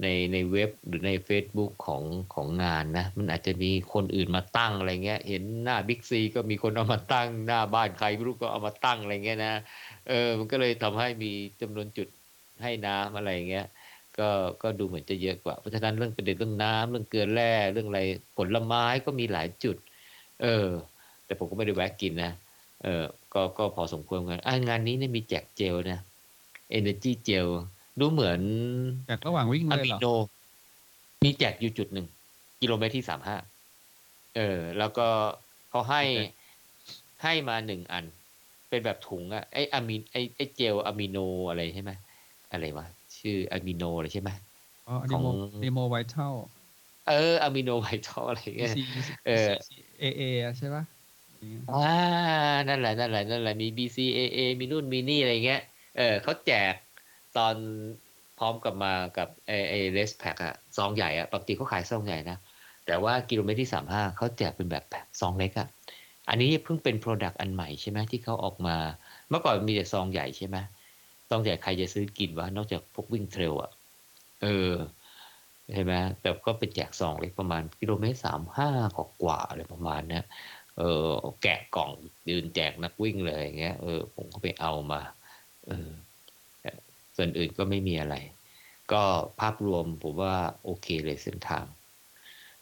[0.01, 9.53] ในในเว็บหรือใน Facebook ของของงานนะ มันอาจจะมีคนอื่นมาตั้งอะไรเงี้ย เห็นหน้าบิ๊กซีก็มีคนเอามาตั้ง หน้าบ้านใครไม่รู้ก็เอามาตั้งอะไรเงี้ยนะ
[10.09, 12.07] เออมันก็เลยทำให้มีจำนวนจุด
[12.63, 13.65] ให้น้ำอะไรเงี้ย
[14.17, 14.29] ก็
[14.61, 18.01] ก็ดูเหมือนจะเยอะกว่า เพราะฉะนั้นเรื่องประเด็นเรื่องน้ำเรื่องเกลือแร่เรื่องอะไร
[18.37, 19.77] ผลไม้ก็มีหลายจุด
[20.41, 20.67] เออ
[21.25, 22.31] แต่ผมก็ไม่ได้แวะกินนะ
[22.83, 25.99] เออก็ก็พอสมควรกันงานนี้เนี่ยมีแจกเจลนะ
[26.77, 27.47] Energy เจล
[27.99, 28.41] ดูเหมือน
[29.09, 30.03] จากระหว่างวิ่งอะเลยมิเหรอโน
[31.23, 32.07] มีแจกอยู่จุดหนึ่ง
[32.61, 33.37] กิโลเมตรที่สามห้า
[34.35, 35.07] เออ แล้วก็
[35.69, 36.17] เขาให้โอเค
[37.23, 38.05] ให้มาหนึ่งอัน
[38.69, 41.17] เป็นแบบถุงอะไออะมิไอไอเจลอะมิโน
[41.49, 41.91] อะไรใช่ไหม
[42.51, 42.85] อะไรวะ
[43.19, 44.31] ชื่ออะมิโนอะไรใช่ไหม
[44.87, 45.27] อ๋อขดีองโม
[45.61, 46.29] ดีโมไวท์เท่า
[47.05, 48.75] เอออะมิโนไวท์อะไรเงี้ย C
[49.25, 49.31] เออ
[49.65, 49.67] C
[50.01, 50.21] A A
[50.57, 50.83] ใช่ปะ
[51.37, 51.75] อย่างเงี้ยอ่า
[52.67, 55.59] นั่นแหละนั่นแหละนั่นแหละมี BCAA มีนู่นมีนี่อะไรเงี้ย
[55.95, 56.73] เออเขาแจก
[57.37, 57.55] ตอน
[58.39, 62.37] พร้อมกับมากับไอไอเรสแพ็คอะซองใหญ่อะปกติเขาขายซองใหญ่นะ
[62.85, 64.83] แต่ว่ากิโลเมตรที่สามห้าเขาแจกเป็นแบบ
[65.19, 65.67] ซองเล็กอะ
[66.29, 68.77] อันนี้เพิ่งเป็น product อันใหม่ใช่ไหมที่เขาออกมา
[69.29, 70.57] เมื่อก่อนมีแต่ซองใหญ่ใช่ไหม
[71.29, 73.71] ซองใหญ่ใครจะซื้อกินวะนอกจากพวกวิ่ง trail อะ
[74.43, 74.73] เออ
[75.73, 78.69] ใช่ไหมแต่ก็เป็นแจกซองเล็กประมาณกิโลเมตรสามห้า
[79.21, 80.21] กว่าๆอะไรประมาณนี้
[80.77, 81.09] เออ
[81.41, 81.91] แกะกล่อง
[82.29, 85.01] ยืนแจกนักวิ่งเลยอย่างเงี้ยเออผมก็ไปเอามา
[85.67, 85.89] เออ
[87.15, 88.15] ส่วนอื่นก็ไม่มีอะไร
[88.91, 89.03] ก็
[89.39, 91.65] ภาพรวมผมว่าโอเคเลยเส้นทาง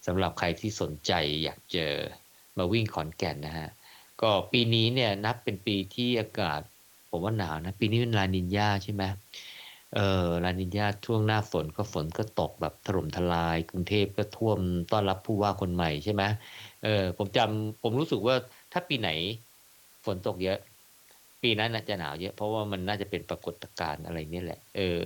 [0.06, 1.12] สำหรับใครที่สนใจ
[1.44, 1.92] อยากเจอ
[2.58, 3.68] มาวิ่งขอนแก่นนะฮะ
[4.22, 6.60] ก็ปีนี้เนี่ยนับเป็นปีที่อากาศ
[7.10, 9.02] ผมว่าหนาวนะ ปีนี้เป็นลานินยาใช่ไหม
[9.94, 14.58] เออลานินยาช่วงหน้าฝนก็ฝนก็ตกแบบถล่มทลาย กรุงเทพก็ท่วม
[14.92, 16.22] ต้อนรับผู้ว่าคนใหม่ใช่ไหม
[16.84, 18.34] เออผมจำผมรู้สึกว่า
[18.72, 19.10] ถ้าปีไหน
[20.04, 20.58] ฝนตกเยอะ
[21.44, 25.00] ปีนั้นน่าจะหนาวเยอะเพราะว่ามันน่าจะเป็นปรากฏการณ์อะไรเนี่ยแหละ เออ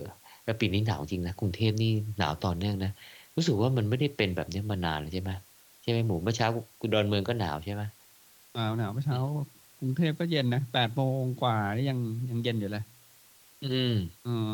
[0.45, 2.91] แล้วปีนี้หนาวจริงนะกรุงเทพนี่หนาวต่อเนื่องนะ
[3.37, 5.31] รู้สึกว่ามันไม่ได้เป็นแบบนี้มานานเลยใช่ไหม
[5.83, 6.49] ใช่ไหมหมูเมื่อเช้า
[6.81, 7.83] คุณดอนเมืองก็หนาวใช่ไหม
[8.55, 9.19] หนาวหนาวเมื่อเช้า
[9.79, 11.99] กรุงเทพก็เย็นนะแปดโมงกว่านี่ยัง
[12.31, 12.85] ยังเย็นอยู่เลย
[13.63, 14.53] อืมอืม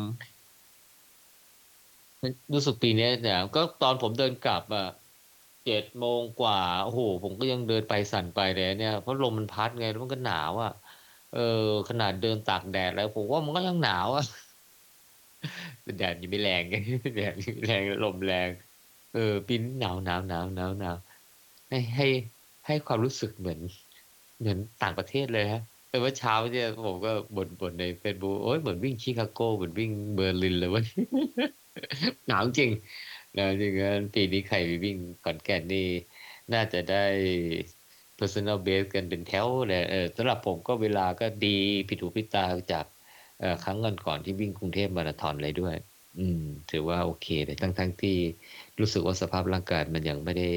[2.53, 4.85] รู้สึกปีนี้เนี่ยก็ตอนผมเดินกลับอะ
[5.65, 10.71] เจ็ดโมงกว่าโอ้โหผมก็ยังเดินไปสั่นไปเลยเนี่ยเพราะลมมันพัดไงแล้วมันก็หนาวอะ
[11.35, 14.25] เออขนาดเดินตากแดดแล้วผมว่ามันก็ยังหนาวอะ
[15.97, 16.75] แดดยังไม่แรงไง
[17.15, 18.49] แดดยังไม่แรงลมแรง
[19.13, 20.95] เออปีนหนาวหนาวหนาวหนาวหนาว
[21.69, 22.07] ให้ให้
[22.65, 23.59] ให้ความรู้สึกเหมือน
[24.39, 30.85] เหมือนต่างประเทศเลยฮะแต่ว่าเช้าเนี่ยผมก็บ่นบ่นในเฟซบุ๊กโอ้ยเหมือนวิ่งชิคาโกเหมือนวิ่งเบอร์ลินเลยเว้ย
[32.27, 32.71] หนาวจริง
[33.35, 35.87] หนาวจริงงั้นปีนี้ใครไปวิ่งขอนแก่นนี่
[36.53, 37.05] น่าจะได้
[38.19, 41.57] personal base กันเป็นแถวเลยเออสำหรับผมก็เวลาก็ดี
[41.89, 42.85] ผิดหูผิดตาจาก
[43.63, 45.75] ครั้งก่อนก่อนที่วิ่งกรุงเทพมาราธอนเลยด้วย
[46.19, 48.17] อืม ถือว่าโอเคเลยทั้งทั้งที่
[48.79, 50.49] รู้สึกว่าสภาพร่างกายมันยังไม่ได้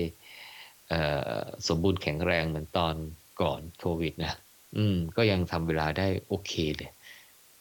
[1.69, 2.95] สมบูรณ์แข็งแรงเหมือนตอน
[3.43, 4.35] ก่อนโควิดนะ
[4.77, 6.91] อืม ก็ยังทำเวลาได้โอเคเลย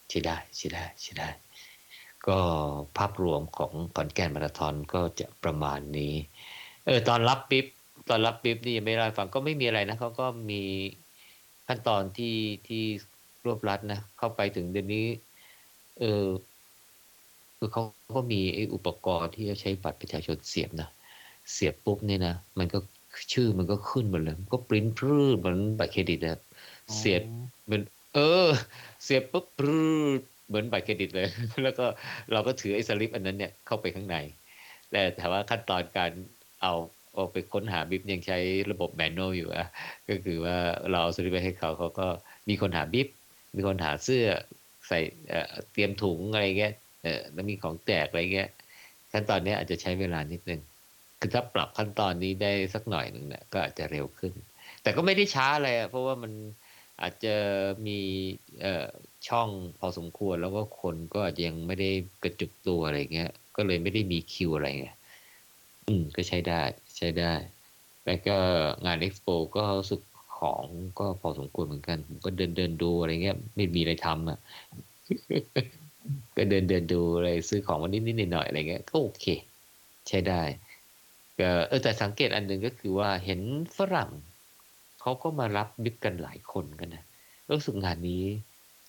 [0.09, 1.29] ใช่ได้ใช่ได้ใช่ได้
[2.27, 2.39] ก็
[2.97, 6.13] ภาพรวมของขอนแก่นมาราธอนก็จะประมาณนี้
[6.85, 7.65] เออตอนรับปิ๊บ
[8.09, 10.61] ตอนรับปิ๊บนี่ยังไม่ได้ฟังก็ไม่มีอะไรนะเขาก็มี
[11.67, 12.35] ขั้นตอนที่
[12.67, 12.83] ที่
[13.45, 15.07] รวบรัดนะเข้าไปถึงเดือนนี้
[15.99, 16.25] เออ
[17.57, 17.83] คือเขา
[18.15, 20.89] ก็มีไอ้อุปกรณ์ที่จะใช้บัตรประชาชนเสียบนะ
[21.51, 22.79] เสียบปุ๊บเนี่ยนะมันก็
[23.33, 26.41] ชื่อมันก็ขึ้นหมดเลยก็ปริ้นพรืดเหมือนบัตรเครดิตนะ
[26.97, 27.21] เสียบ
[27.65, 27.81] เหมือน
[28.13, 28.47] เออ
[29.03, 29.83] เสียบปุ๊บปรื
[30.19, 31.27] ดเหมือนบัตรเครดิตเลย
[31.63, 31.85] แล้วก็
[32.31, 34.17] เราก็ถือไอ้สลิปอันนั้นเนี่ยเข้าไปข้างใน
[34.91, 36.11] แต่แต่ว่าขั้นตอนการ
[36.61, 36.73] เอา
[37.17, 38.37] เอาไปค้นหาบิ๊บยังใช้
[38.71, 39.67] ระบบแมนนวลอยู่อะ
[40.09, 40.55] ก็คือว่า
[40.91, 42.07] เราเอาสลิปไปให้เขาเขาก็
[42.49, 43.07] มีคนหาบิ๊บ
[43.55, 44.25] มีคนหาเสื้อ
[44.87, 44.99] ใส่
[45.71, 48.49] เตรียมถุงอะไรเงี้ยเออแล้วมีของแจกอะไรเงี้ย
[49.11, 50.61] ขั้นตอนนี้อาจจะใช้เวลานิดนึง
[51.19, 54.33] คือถ้าปรับขั้นตอนนี้ได้สักหน่อยหนึ่งเนี่ยก็อาจจะเร็วขึ้น
[54.81, 56.31] แต่ก็ไม่ได้ช้าเลยอะเพราะว่ามัน
[57.01, 57.35] อาจจะ
[57.87, 57.99] มี
[59.27, 59.49] ช่อง
[59.79, 61.89] พอสมควรแล้วก็คนก็อาจจะยังไม่ได้
[62.23, 64.95] กระจุกตัวอะไรเงี้ย ก็เลยไม่ได้มีคิวอะไรเงี้ย
[65.87, 66.61] อืมก็ใช้ได้
[66.97, 67.33] ใช้ได้
[68.05, 68.37] แล้วก็
[68.85, 70.01] งานเอ็กซ์โปก็รู้สึก
[70.37, 70.63] ของ
[70.99, 74.39] ก็พอสมควรเหมือนกัน ผมก็เดินเดินดูอะไรเงี้ย ไม่มีอะไรทำอะ
[76.37, 79.25] ก็เดินเดินดูอะไรซื้อของมานิดนิดหน่อยหน่อยๆอะไรเงี้ย ก็โอเค
[80.07, 80.41] ใช้ได้
[81.39, 83.41] ก็เออแต่สังเกตอันหนึ่งก็คือว่าเห็น
[83.77, 84.11] ฝรั่ง
[85.01, 87.03] เขาก็มารับบิ๊กกันหลายคนกันนะ
[87.49, 88.23] รู้สึกงานนี้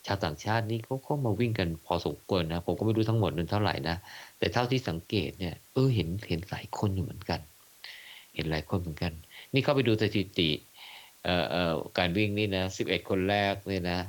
[0.07, 3.97] ชาวต่างชาตินี่เขาก็มาวิ่งกันพอสมควรนะ ผมก็ไม่รู้ทั้งหมดนั้นเท่าไหร่นะ
[4.38, 7.40] แต่เท่าที่สังเกตเนี่ย เออเห็นเห็นหลายคนอยู่เหมือนกัน
[8.38, 9.12] ห็นหลายคนเหมือนกัน
[9.53, 10.51] นี่เข้าไปดูสถิติ
[11.24, 14.01] เอ่อเอ่อการวิ่งนี่นะสิบเอ็ดคนแรกเนี่ยนะ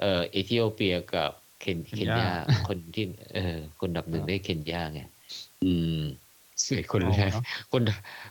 [0.00, 2.30] เอ่อเอธิโอเปียกับเคนเคนยา
[2.68, 5.00] คนที่เออคนดับหนึ่งได้เคนยาไง
[5.64, 6.02] อืม
[6.64, 7.82] สิบเอ็ดคนแรกเนาะคน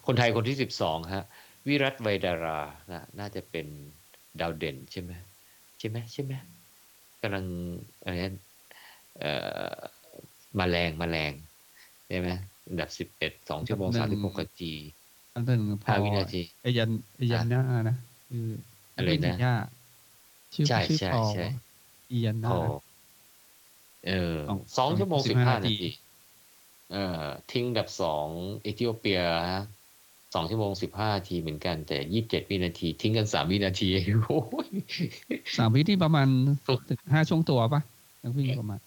[0.06, 1.25] คนไทยคนที่สิบสองฮะ
[1.67, 2.60] วิรัตไวดารา
[2.92, 3.65] นะน่าจะเป็น
[4.40, 5.12] ดาวเด่นใช่ไหม
[5.79, 6.34] ใช่ไหมใช่ไหม
[7.21, 7.46] กำลัง
[8.02, 8.34] อะไรนะ
[9.19, 9.32] เอ่
[9.73, 9.75] อ
[10.60, 11.32] มาแรงมาแรง
[12.10, 12.29] ใช่ไหม
[12.67, 14.73] อันดับสิบเอ็ดสองชั่วโมงสามสิบหกนาที
[15.34, 17.96] อันหนึ่งพอห้าวินาที ไอยันไอยันหน้านะ
[18.29, 18.46] คือ
[18.96, 19.56] อะไรนะม่ใช่ย่า
[20.54, 21.46] ชื่อใช่ชื่อใช่พอใช่
[22.12, 22.60] อียันหพน้าอ
[24.08, 25.90] เออสองสองชั่วโมงสิสิบบห้าห้านานาที ที
[26.92, 28.27] เอ่อทิ้งอันดับสอง
[28.63, 29.19] เอธิโอเปีย
[29.52, 29.63] ฮะ
[30.36, 33.88] สองชั่วโมงสิบห้านาทีเหมือนกัน แต่ยี่สิบเจ็ดวินาที ทิ้งกันสามวินาที
[34.27, 34.67] โอ้ย
[35.58, 36.27] สามวิที่ประมาณ
[36.67, 37.82] สุดถึงห้าช่วงตัวปะ
[38.23, 38.79] นักวิ่งประมาณ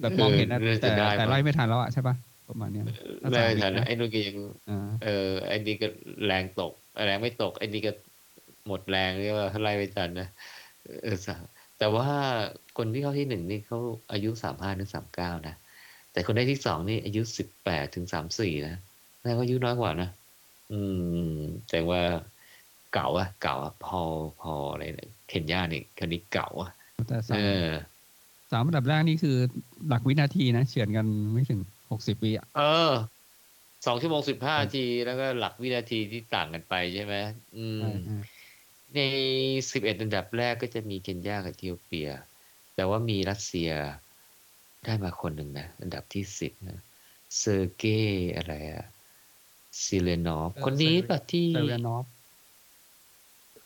[0.00, 2.14] แบบมองเห็นนะออแต่จะด้แต่มั้งไล่ไม่ทันแล้วอะใช่ปะ
[2.48, 2.84] ประมาณเนี้ย
[3.22, 4.36] ถ้าไล่ไม่สามวิทันนะไอ้นู่นก็ยัง
[4.70, 5.88] อ่าเออไอ้นี่ก็
[6.26, 6.72] แรงตก
[7.06, 7.92] แรงไม่ตกไอ้นี่ก็
[8.66, 10.28] หมดแรงเรียกว่าไล่ไม่ทันนะ
[11.02, 11.36] เออสะ
[11.78, 12.08] แต่ว่า
[12.78, 13.78] คนที่เข้าที่หนึ่งนี่เขา
[14.12, 15.54] อายุสามห้าถึงสามเก้านะ
[16.12, 18.76] แต่คนได้ที่สองนี่อายุสิบแปดถึงสามสี่นะ
[19.18, 20.10] แสดงว่าอายุน้อยกว่านะ
[20.72, 20.78] อื
[21.30, 22.00] มแสดงว่า
[22.92, 24.00] เก่าอะเก่าอะพอ
[24.40, 26.70] พออะไรเนี่ยเคนยานี่คนนี้เก่าอะ
[27.08, 27.66] แต่สาเอมอ
[28.50, 29.36] สามอันดับแรกนี่คือ
[29.88, 31.60] หลักวินาทีนะเฉือนกันไม่ถึง
[31.90, 32.92] หกสิบวิอะเออ
[33.86, 37.14] สองชั่วโมงสิบห้านาทีแล้วก็หลักวินาทีที่ต่างกันไปใช่ไหม
[37.56, 38.16] อืมใช่ใช่
[38.94, 39.00] ใน
[39.72, 42.08] สิบเอ็ดอันดับแรกก็จะมีเคนยากับเอธิโอเปีย
[42.74, 43.70] แต่ว่ามีรัสเซีย
[44.84, 46.80] ได้มาคนหนึ่งนะ อันดับที่สิบนะ
[47.38, 48.86] เซอร์เกย์อะไรอะ
[49.84, 52.04] ซิเลนอฟคนนี้ปะที่เซเวียนอฟ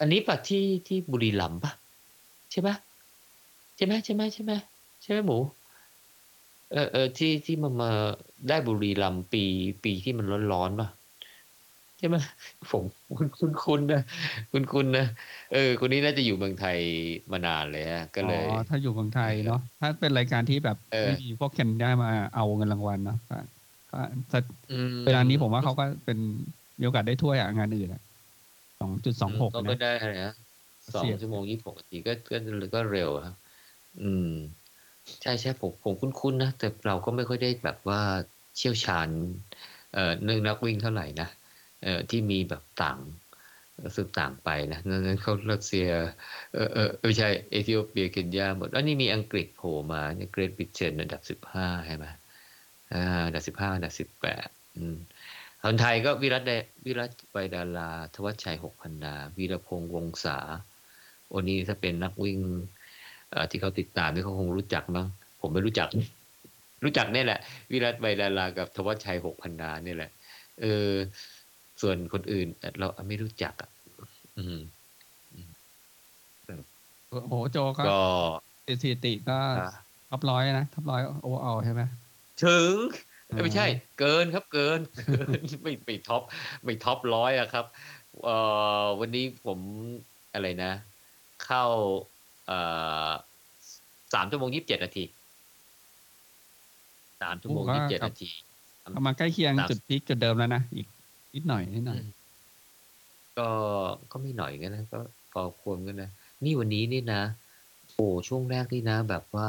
[0.01, 1.73] อันนี้ปะที่ที่บุรีรัมย์ปะ
[2.51, 2.77] ใช่ปะ
[3.77, 4.53] ใช่ไหมใช่ไหมใช่ไหม
[5.03, 5.39] ใช่ไหมหมู
[6.71, 7.91] เออเออที่ที่มันมา
[8.49, 9.39] ได้บุรีรัมย์ปี
[9.85, 10.89] ปีที่มันร้อนๆปะ
[11.99, 12.17] ใช่ไหม
[12.71, 12.85] ผม
[13.17, 13.99] คุณคุณคุณนะ
[14.53, 15.03] คุณคุณนะ
[15.49, 16.79] เออคนนี้น่าจะอยู่เมืองไทย
[17.33, 23.35] มานานเลยฮะก็เลยอ๋อถ้าอยู่เมืองไทยเนาะถ้าเป็นรายการที่แบบเออไม่มีพวกเคนได้มาเอาเงินรางวัลเนาะก็
[23.91, 23.97] ก็
[24.31, 26.19] ถ้าอืมเวลานี้ผมว่าเขาก็เป็น
[26.79, 28.01] มีโอกาสได้ถ้วยอะงานอื่นอะ
[28.81, 30.33] สองจุดสองหกเขาก็นะได้อะไรนะ
[30.85, 32.37] สองเสียชั่วโมงยี่สิบหกนาทีก็ก็
[32.75, 33.35] ก็เร็วครับ
[33.97, 34.27] อืม
[35.23, 38.01] ใช่ใช่ผมผมคุ้นๆนะ แต่เราก็ไม่ค่อยได้แบบว่า
[38.57, 39.11] เชี่ยวชาญ
[39.93, 41.29] เอ่อเรื่องนักวิ่งเท่าไหร่นะ
[41.83, 42.99] เอ่อที่มีแบบต่าง
[43.97, 45.87] สึกต่างไปนะนั้นนั้นเขารัสเซีย
[46.53, 52.07] เออเออไม่ใช่เอธิโอเปียเคนยาหมดแล้วนี่มีอังกฤษโผล่มาเนี่ยเกรทบิเชนอันดับสิบห้าใช่ไหม
[52.93, 54.97] อ่าอันดับสิบห้าอันดับสิบแปดอืม
[55.63, 56.53] คนไทยก็วิรัตได
[56.85, 60.39] วิรัตไปดารา ทวัชชัยหกพันนาวีรพงษ์วงศา
[61.29, 62.39] โอนี้ถ้าเป็นนักวิ่ง
[63.51, 65.07] ที่เขาติดตามนี่เขาคงรู้จักมั้ง
[65.41, 65.89] ผมไม่รู้จัก
[66.85, 70.11] รู้จักเนี่ยแหละ วิรัตไบดารากับทวัชชัยหกพันนาเนี่ยแหละ
[70.61, 70.91] เออ
[71.81, 72.47] ส่วนคนอื่น
[72.79, 73.71] เราไม่รู้จักอะ
[74.39, 74.59] อืม
[77.11, 78.01] โอ้โหโจก็ก็
[78.81, 79.71] สถิติก็อะ
[80.11, 81.83] top ร้อยนะ top ร้อยโอเอาใช่ไหม
[82.45, 82.77] ถึง
[83.29, 83.67] เอ้ยอ่าไม่ใช่
[83.99, 85.29] เกินครับเกินเกิน
[85.63, 86.23] ไม่ไม่ top
[86.65, 87.67] ไม่ท็อปร้อยอะครับ
[88.25, 88.37] เอ่
[88.85, 89.59] อวันนี้ผม
[90.35, 90.73] อะไรนะ
[91.45, 92.10] เข้าเอ่อ
[94.15, 95.05] สามชั่วโมงยี่สิบเจ็ดนาที
[97.23, 98.31] สามชั่วโมงยี่สิบเจ็ดนาที
[98.97, 100.87] ประมาณใกล้เคียงสามจุดพีคจุดเดิมแล้วนะอีก
[101.35, 102.11] นิดหน่อยนิดหน่อยอืม
[103.39, 103.51] ก็
[104.11, 104.99] ก็ไม่หน่อยกันนะก็
[105.33, 106.11] พอควรกันนะ
[106.45, 107.23] นี่วันนี้นี่นะ
[107.95, 109.49] โอ้ช่วงแรกนี่นะ แบบว่า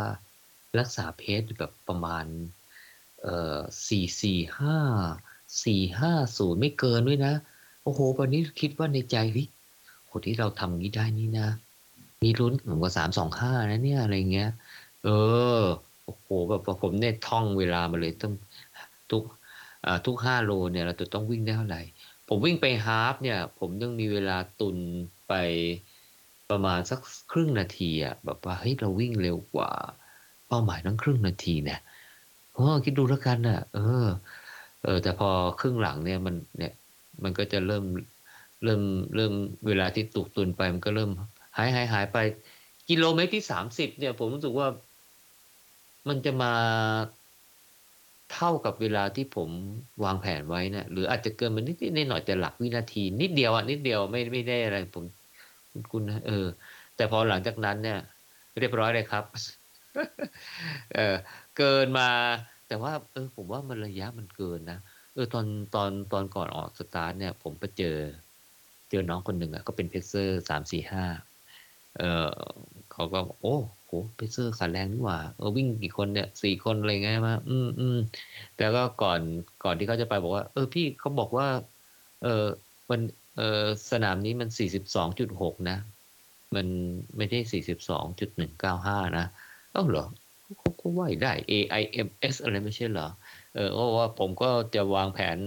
[0.80, 2.26] รักษาเพจแบบประมาณ
[3.22, 4.78] เอ่อสี่สี่ห้า
[5.64, 7.34] สี่ห้าศูนย์ไม่เกินด้วยนะ
[7.84, 9.48] โอ้โหวันนี้คิดว่าในใจเฮ้ย
[10.06, 11.48] โหที่เราทำงี้ได้นี่นะ
[12.22, 14.50] มีลุ้นถึงกว่าสามสองห้านะเนี่ยอะไรเงี้ย
[15.04, 15.10] เอ
[15.60, 15.62] อ
[16.06, 18.34] โอ้โหแบบผมเนี่ยท่องเวลามาเลยต้อง
[19.12, 19.24] ทุก
[20.06, 21.82] ทุกห้าโลเนี่ยเราจะต้องวิ่งได้เท่าไหร่
[22.28, 24.78] ผมวิ่งไปฮาฟเนี่ย ผมต้องมีเวลาตุน
[25.28, 25.34] ไป
[26.50, 27.00] ประมาณสัก
[27.32, 29.70] ครึ่งนาทีอะแบบว่าเฮ้ยเราวิ่งเร็วกว่า
[30.48, 31.80] เป้าหมายต้งครึ่งนาทีเนี่ย
[32.56, 34.08] เออคิดดูแล้วกันนะเออ
[34.84, 36.74] เออ แต่พอครึ่งหลังเนี่ยมันเนี่ย
[37.24, 37.86] มันก็จะเริ่ม
[38.64, 38.82] เริ่ม
[39.16, 39.34] เริ่ม
[39.68, 41.12] เวลาที่ตุกตุนไปมันก็เริ่ม
[41.58, 42.18] หายหายหายไป
[42.90, 44.68] กิโลเมตรที่สามสิบเนี่ย ผมรู้สึกว่า
[46.08, 46.54] มันจะมา
[48.34, 49.50] เท่ากับเวลาที่ผม
[50.04, 55.04] วางแผนไว้นะหรืออาจจะเกินมานิดนิดหน่อยแต่หลักวินาที นิดเดียวอะนิดเดียวไม่ไม่ได้อะไรผม
[55.72, 56.46] คุณคุณนะเออ
[56.96, 58.00] แต่พอหลังจากนั้นเนี่ย
[58.60, 59.24] เรียบร้อยเลยครับ
[60.94, 61.16] เออ
[61.58, 62.10] เกินมา
[62.68, 64.80] แต่ว่า เออ ผมว่ามันระยะมันเกินนะ
[65.14, 65.46] เออตอน
[65.76, 67.98] ตอนตอนก่อนออกสตาร์ทเนี่ย ผมไปเจอ
[68.90, 71.06] เจอน้องคนหนึ่งอะก็เป็น pacer สามสี่ห้า
[71.98, 72.30] เออ
[72.92, 77.98] เขาก็โอ้โห pacer ขาแรงนี่หว่าเออวิ่งกี่คนเนี่ยสี่คนอะไรเงี้ยมาอืมอืม
[78.58, 79.22] แต่ก็ก่อน
[79.64, 81.48] ก่อนที่เขาจะไปบอกว่า เออพี่เขาบอกว่า
[82.24, 82.46] เออ
[82.90, 83.02] มัน
[83.38, 85.78] เออสนามนี้มันสี่สิบสองจุดหกนะ
[86.56, 86.68] มัน
[87.18, 89.26] ไม่ได้สี่สิบสองจุดหนึ่งเก้าห้านะ
[89.74, 90.06] เอ้าเหรอ
[90.60, 93.08] เขาก็ว่ายได้ AIMS อะไรไม่ใช่เหรอ
[93.56, 95.38] เออเพราะว่าผมก็จะวางแผน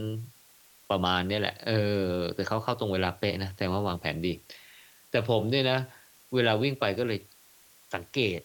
[0.90, 2.02] ประมาณนี้แหละ เออ
[2.34, 4.32] แต่เขาเข้าตรงเวลาเป๊ะนะ แต่ว่าวางแผนดี
[5.10, 5.78] แต่ผมเนี่ยนะ
[6.34, 7.18] เวลาวิ่งไปก็เลย
[7.94, 8.40] สังเกต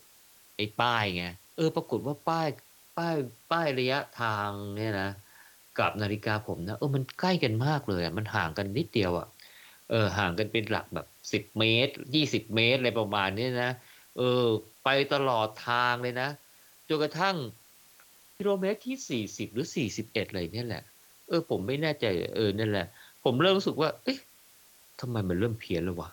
[0.56, 1.26] ไอ้ป้ายไง
[1.56, 2.48] เออ ปรากฏว่าป้าย
[2.98, 3.16] ป้าย
[3.52, 5.10] ป้ายระยะทางเนี่ยนะ
[5.78, 9.28] กับนาฬิกาผมนะเออมันใกล้กันมากเลยอะมันห่างกันนิดเดียวอะ
[9.90, 13.72] เออห่างกันเป็นหลักแบบสิบเมตรยี่สิบเมตรอะไรประมาณนี้นะ
[14.18, 14.46] เออ
[14.84, 16.30] ไปตลอดทางเลยนะ
[16.88, 17.36] จนกระทั่ง
[18.38, 20.84] กิโลเมตรที่สี่สิบหรือสี่สิบเอ็ดเลยเนี่ยแหละ
[21.28, 22.88] เออ ผมไม่แน่ใจเออนั่นแหละ
[23.24, 24.20] ผมเริ่มรู้สึกว่า เอ๊ะ
[25.00, 26.10] ทำไมมันเริ่มเพี้ยนแล้ววะ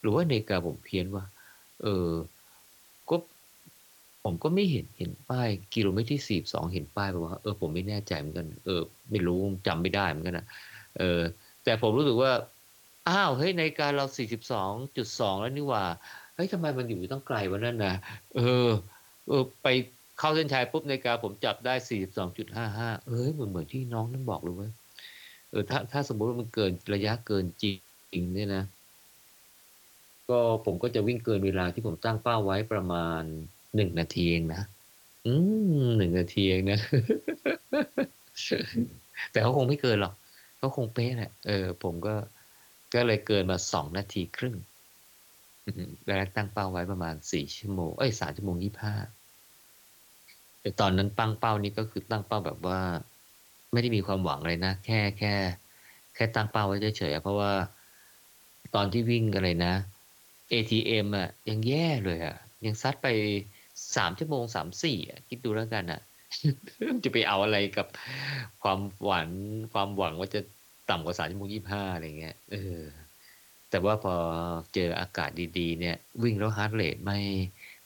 [0.00, 1.24] หรือว่าในกาผมเพี้ยนวะ
[1.82, 2.12] เออ
[3.10, 3.16] ก็
[4.24, 8.80] ผมก็ไม่เห็นเห็นป้ายกิโลเมตรที่สี่สองเห็นป้ายแบบว่าเออผมไม่แน่ใจเหมือนกัน เออ
[9.10, 10.46] ไม่รู้จำไม่ได้เหมือนกันนะ
[10.98, 11.20] เออ
[11.64, 12.32] แต่ผมรู้สึกว่า
[13.08, 15.84] อ้าวเฮ้ยนการเราสี่สิบสองจุดสองแล้วนี่ว่า
[16.34, 17.94] เฮ้ยทำไมมันอยู่ตั้งไกลวะนั่นนะ
[18.36, 18.68] เออ
[19.28, 19.66] เออ ไป
[20.18, 24.70] เข้าเส้นชัยปุ๊บในกาผมจับได้สี่สิบสองจุดห้าห้าเอ้ยเหมือนเหมือนที่น้องนั่นบอกเลยเว้ย
[25.50, 28.64] เออถ้าถ้าสมมติว่ามันเกินระยะเกินจริงเนี่ยนะ
[30.28, 33.22] ก็ผมก็จะวิ่งเกินเวลาที่ผมตั้งเป้าไว้ประมาณ
[33.74, 34.62] หนึ่งนาทีเองนะ
[35.26, 35.32] อื
[35.82, 36.78] มหนึ่งนาทีเองนะ
[39.30, 40.14] แต่เขาคงไม่เกินหรอก
[40.58, 42.14] เขาคงเป๊ะแหละ เออ ผมก็
[42.94, 44.54] ก็เลยเกินมาสองนาทีครึ่ง
[46.06, 48.94] แล้วตั้งเป้าไว้ประมาณสี่ชั่วโมง เอ้ยสามชั่วโมงยี่ห้า
[50.60, 52.80] แต่ตอนนั้นตั้งเป้านี้ก็คือตั้งเป้าแบบว่า
[53.72, 55.34] ไม่ได้มีความหวังเลยนะ แค่แค่
[56.14, 57.52] แค่ตั้งเป้าไว้เฉยๆเพราะว่า
[58.74, 59.74] ตอนที่วิ่งอะไรนะ
[60.52, 62.36] ATM อะยังแย่เลยอะ
[62.66, 63.08] ยังซัดไป
[63.96, 66.00] สามชั่วโมงสามสี่อะคิดดูแล้วกันอะ
[67.04, 67.86] จะไปเอาอะไรกับ
[68.62, 69.28] ความหวัง
[69.72, 70.40] ความหวังว่าจะ
[70.90, 72.82] ต่ำกว่าสามชั่วโมงยี่ห้าอะไรเงี้ยเออ
[73.70, 74.14] แต่ว่าพอ
[74.74, 77.18] เจออากาศดี ๆ เนี่ย วิ่งแล้ว heart rate ไม่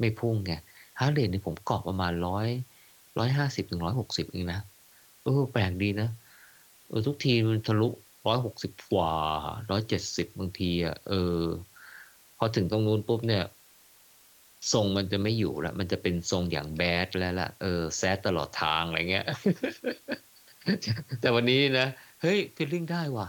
[0.00, 0.52] ไม่พุ่งไง
[1.00, 2.48] heart rate เนี่ยผมเกาะประมาณร้อย
[3.18, 4.60] ร้อยห้าสิบถึงร้อยหกสิบเองนะ
[5.24, 6.08] เออแปลกดีนะ
[6.88, 7.88] เออทุกทีมันทะลุ
[8.26, 9.12] ร้อยหกสิบกว่า
[9.70, 11.40] ร้อยเจ็ดสิบบางทีอะเออ
[12.42, 13.44] อถึงตรงนู้นปุ๊บเนี่ย
[14.72, 19.26] ทรงมันจะไม่อยู่แล้วมันจะเป็นทรงอย่างแบดแล้วล่ะเออแซดตลอดทางอะไรเงี้ย
[21.20, 21.88] แต่วันนี้นะ
[22.22, 23.28] เฮ้ยฟีลลิ่งได้ว่ะ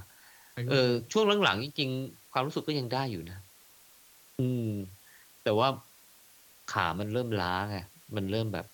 [0.69, 3.39] เออ ช่วงหลังๆจริงๆความรู้สึกก็ยังได้อยู่นะ
[4.39, 4.69] อืม
[5.43, 5.67] แต่ว่า
[6.73, 7.77] ขามันเริ่มล้าไง
[8.15, 8.65] มันเริ่มแบบ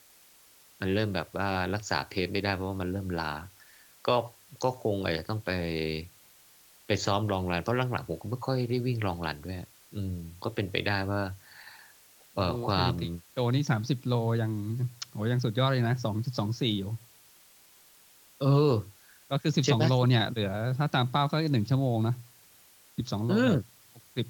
[0.81, 3.31] มันเริ่มแบบว่ารักษาเพจไม่ได้เพราะว่ามันเริ่มล้า
[4.07, 4.15] ก็
[4.63, 5.51] ก็คงอาจจะต้องไป
[6.87, 9.57] ไปซ้อมลองรันเพราะหลังๆผมก็ไม่ค่อยได้วิ่งลองรันด้วย
[9.95, 11.21] อืม ก็เป็นไปได้ว่า
[12.33, 14.51] เอ่อ โอ้ความสถิติโจนี่สามสิบโลยัง
[15.11, 16.91] โอ้ยังสุดยอดเลยนะสองจุดสองสี่อยู่
[18.41, 18.73] เออ
[19.31, 22.15] ก็คือสิบใช่สองไหมโลเนี่ยเหลือถ้าตามเป้าก็หนึ่งชั่วโมงนะ
[22.97, 23.53] สิบสองโลอืม
[23.95, 24.25] หกสิบ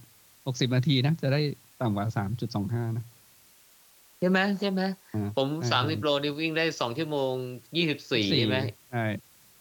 [0.48, 1.42] หกสิบนาทีนะ จะได้
[1.82, 3.06] ต่ำกว่าสามจุดสองห้านะ
[4.20, 4.82] ใช่ไหมใช่ไหม
[5.16, 7.34] อ่าผมใช่สามสิบโลนี่วิ่งได้สองชั่วโมง
[7.78, 8.58] ยี่สิบสี่ใช่ไหม
[8.92, 9.06] ใช่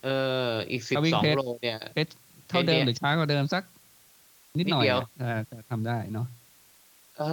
[0.05, 0.09] เอ
[0.47, 2.13] อ อีกสิบถ้าวิ่งสองเพชรโลเนี่ยเพชร
[2.49, 3.63] เท่าเดิมเนี่ยหรือช้ากว่าเดิมสัก
[4.59, 6.27] นิดหน่อยนิดเดียวอะอ่าจะทำได้เนาะ
[7.19, 7.25] เอ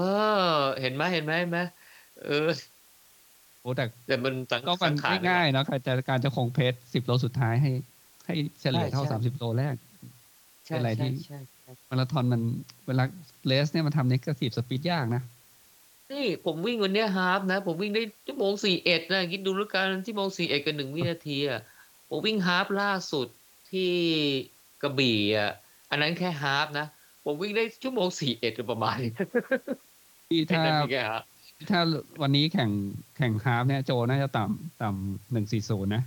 [0.49, 1.59] อ เห็นไหมเห็นไหมเห็นไหม
[2.23, 2.47] เออ
[3.61, 7.71] โอ้แต่แต่มันสังก็มันสังขารไม่ง่ายเนาะการจะการจะคงเพชรสิบโลสุดท้ายให้
[8.25, 9.75] ให้เฉลี่ยเท่าใช่สามสิบโลแรก
[10.65, 12.41] ใช่เป็นอะไรที่ใช่ใช่มาราธอนมัน
[12.87, 13.03] เวลา
[13.45, 15.21] race เนี่ยมันทำ negative split ยากนะ
[16.11, 21.61] นี่ผมวิ่งวันเนี้ย half นะ ผมวิ่งได้ชั่วโมงสี่เอ็ดนะคิดดูแล้วกันชั่วโมงสี่เอ็ดกับหนึ่งวินาทีอะ
[22.09, 23.27] ผมวิ่ง half ล่าสุด
[23.71, 23.91] ที่
[24.81, 25.51] กระบี่อะ
[25.89, 26.87] อันนั้นแค่ half นะ
[27.25, 29.11] ผมวิ่งได้ชั่วโมงสี่เอ็ดประมาณนี้
[30.29, 31.23] ที่แค่ถ้านั้นเองฮะ
[31.69, 31.79] ถ้า
[32.21, 32.71] วันนี้แข่ง
[33.17, 36.03] แข่ง half เนี่ยโจน่าจะต่ำต่ำหนึ่งสี่ศูนย์นะ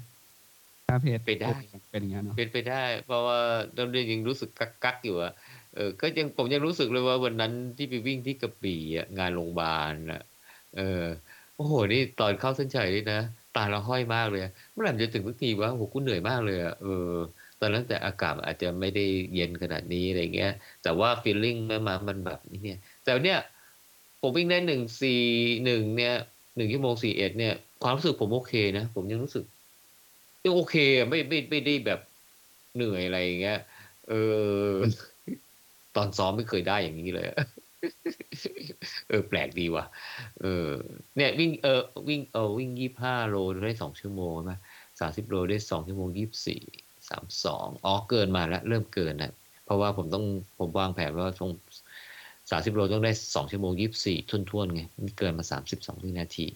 [0.88, 1.54] ถ้าเพชรไปได้
[1.90, 3.38] เป็นอย่างนั้นเนาะเป็นไปได้ เพราะว่า
[3.76, 5.32] ตอนนี้ยังรู้สึกกักกักๆอยู่อะ
[5.74, 10.22] เออก็ยังผมยังรู้สึกเลยว่าวันนั้นที่ไปวิ่งที่กระบี่อะงานโรงพยาบาลอะ
[10.76, 11.04] เออ
[11.56, 13.20] โอ้โหนี่ตอนเข้าเส้นชัยนี่นะ
[13.56, 14.42] ตาเราห้อยมากเลย
[14.72, 17.12] เมื่อไหร่มันจะถึงสักทีวะโอ้โหกูเหนื่อยมากเลยอะเออ
[17.60, 19.04] ตอนนั้นแต่อากาศอาจจะไม่ได้
[19.34, 20.52] เย็นขนาดนี้อะไรเงี้ย
[20.82, 23.40] แต่ว่าฟีลลิ่งมันมามันแบบนี้เนี่ย แต่เนี่ย
[24.20, 25.22] ผมวิ่งได้หนึ่งสี่
[25.64, 26.14] หนึ่งเนี่ย
[26.56, 29.44] หนึ่งชั่วโมงสี่เอ็ดเนี่ย ความรู้สึกผมโอเคนะ ผมยังรู้สึก
[30.44, 30.76] ยังโอเค
[31.08, 32.00] ไม่ไม่ไม่ได้แบบ
[32.74, 33.58] เหนื่อยอะไรอย่างเงี้ย
[34.08, 34.12] เอ
[34.70, 34.74] อ
[35.96, 37.26] ตอนซ้อมไม่เคยได้อย่างนี้เลย
[39.08, 39.84] เออ แปลกดีว่ะ
[40.40, 40.68] เออ
[41.16, 44.52] เนี่ยวิ่งเออวิ่งเออวิ่งยี่ห้าโลได้สองชั่วโมงใช่ไหม
[45.00, 46.62] สามสิบโลได้สองชั่วโมงยี่สิบสี่
[47.10, 49.32] สามสองอ๋อเกินมาแล้ว เริ่มเกินแล้ว
[49.64, 50.24] เพราะว่าผมต้อง
[50.58, 51.50] ผมวางแผนว่าตรง
[52.50, 56.46] สามสิบโลต้องได้สองชั่วโมงยี่สิบสี่ทุ่นๆไงมันเกินมาสามสิบสองวินาที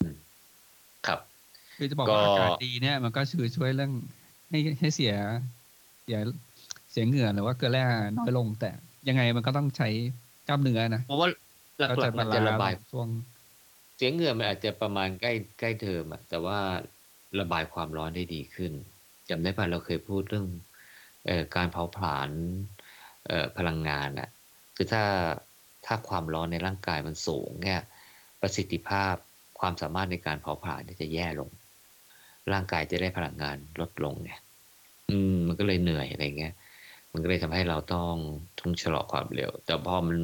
[0.00, 0.16] อืม
[1.06, 1.20] ครับ
[1.76, 3.92] คือจะบอกก็ว่าอากาศดีเนี่ย มันก็ช่วยช่วยเรื่อง
[4.50, 5.14] ให้ให้เสีย
[6.04, 6.18] เสีย
[6.90, 7.82] เสียเหงื่อหรือว่าเกลือแร่
[8.18, 8.70] น้อยลง แต่
[9.08, 9.88] ยังไงมันก็ต้องใช้
[10.48, 11.28] กล้ามเนื้อนะเพราะว่า
[11.86, 13.08] หก็ลัจะกๆมันบาจะลาระบายนซ์ช่วง
[13.96, 16.58] เสียงเหงื่อมันอาจจะประมาณใกล้ใกล้เทอมอะแต่ว่า
[17.40, 18.72] ระบายความร้อนได้ดีขึ้น
[19.30, 20.46] จำได้ป่ะเราเคยพูดเรื่อง
[21.28, 22.30] อการเผาผลาญ
[23.58, 24.28] พลังงานอะ
[24.76, 25.02] คือถ้า
[25.86, 27.80] ถ้าความร้อนในร่างกายมันสูงเนี่ย
[28.40, 29.14] ประสิทธิภาพ
[29.60, 31.50] ความสามารถในการเผาผลาญจะแย่ลง
[32.52, 34.32] ร่างกายจะได้พลังงานลดลงไง
[35.10, 36.54] อืม มันก็เลยเหนื่อยอะไรเงี้ย
[37.12, 38.14] มันก็เลยทำให้เราต้อง
[38.58, 40.18] ทุ่งชะลอความเร็ว แต่พอมัน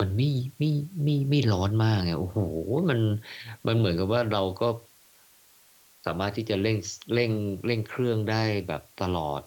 [0.00, 0.70] มันไม่ไม่
[1.02, 2.38] ไม่ไม่ร้อนมากไงโอ้โห
[2.88, 3.00] มัน
[3.66, 4.68] มันเหมือนกับว่าเราก็
[6.08, 6.78] สามารถที่จะเร่ง
[7.14, 7.32] เร่ง
[7.66, 9.42] เร่งเครื่องได้แบบตลอด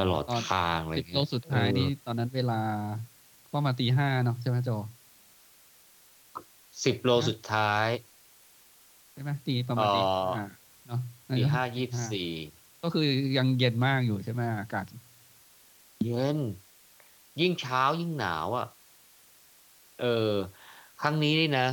[0.00, 2.60] ตลอดตอนทางอะไรสิบเงี้โลยสุดท้ายเออนี่ตอนนั้นเวลา
[3.54, 4.70] ประมาณตีห้าเนาะใช่ไหมโจ
[6.84, 7.88] สิบโลสุดท้าย
[9.12, 10.46] ใช่ไหมตีประมาณตีเอ่อห้า
[10.88, 11.00] เนาะ
[11.36, 12.30] ตีน่จะห้ายี่สี่
[12.82, 13.04] ก็คือ
[13.38, 14.84] ยังเย็นมากอยู่ใช่ไหมอากาศ
[16.04, 16.38] เย็น
[17.40, 18.66] ยิ่งเช้ายิ่งหนาวอะ
[20.00, 20.32] เออ
[21.02, 21.66] ครั้งนี้นี่นะ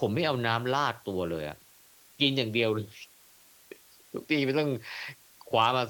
[0.00, 1.58] ผมไม่เอาน้ำลาดตัวเลยอะ
[2.20, 2.86] กินอย่างเดียวเลย
[4.16, 4.70] ทุกทีไม่ต้อง
[5.50, 5.84] คว้ามา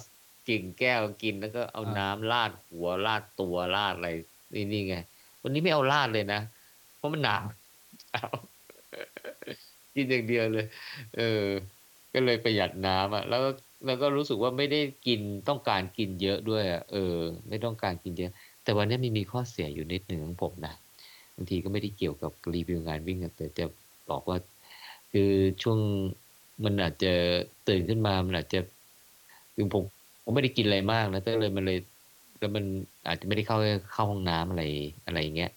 [0.49, 4.09] กิ่งแก้วกินแล้วก็เอาอ่าน้ำลาดหัวลาดตัวลาดอะไร
[4.55, 4.97] นี่นี่ไง
[5.43, 6.41] วันนี้ไม่เอาลาดเลยนะ
[6.97, 7.45] เพราะมันหนาว
[8.13, 8.27] เอา
[9.95, 10.67] กินอย่างเดียวเลย
[11.17, 11.45] เออ
[12.15, 13.51] ก็เลยประหยัดน้ำอะ แล้วก็
[13.87, 17.17] แล้วก็รู้สึกว่าไม่ได้กินต้องการกินเยอะด้วยอะเออ
[17.49, 18.31] ไม่ต้องการกินเยอะ
[18.65, 20.75] แต่วันนี้มีมีข้อเสียอยู่นิดหนึ่งของผมนะ
[21.37, 23.65] บางทีก็ไม่ได้เกี่ยวกับรีวิวงานวิ่งอะแต่จะ
[24.11, 24.39] บอกว่า
[25.13, 25.31] คือ
[25.63, 25.79] ช่วง
[26.65, 27.13] มันอาจจะ
[27.69, 28.61] ตื่นขึ้นมา มันอาจจะ
[29.55, 29.85] คือผม
[30.23, 31.79] ผมไม่ได้กินอะไรมากนะแต่เลยมันเลย
[32.39, 32.65] แล้วมัน
[33.09, 33.59] อาจจะไม่ได้เข้า
[33.93, 34.65] เข้าห้องน้ำอะไร
[35.07, 35.51] อะไรอย่างเงี้ย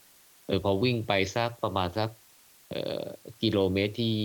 [0.47, 2.09] เออพอวิ่งไปสักประมาณสัก
[2.69, 3.03] เอ่อ
[3.41, 4.15] กิโลเมตรที่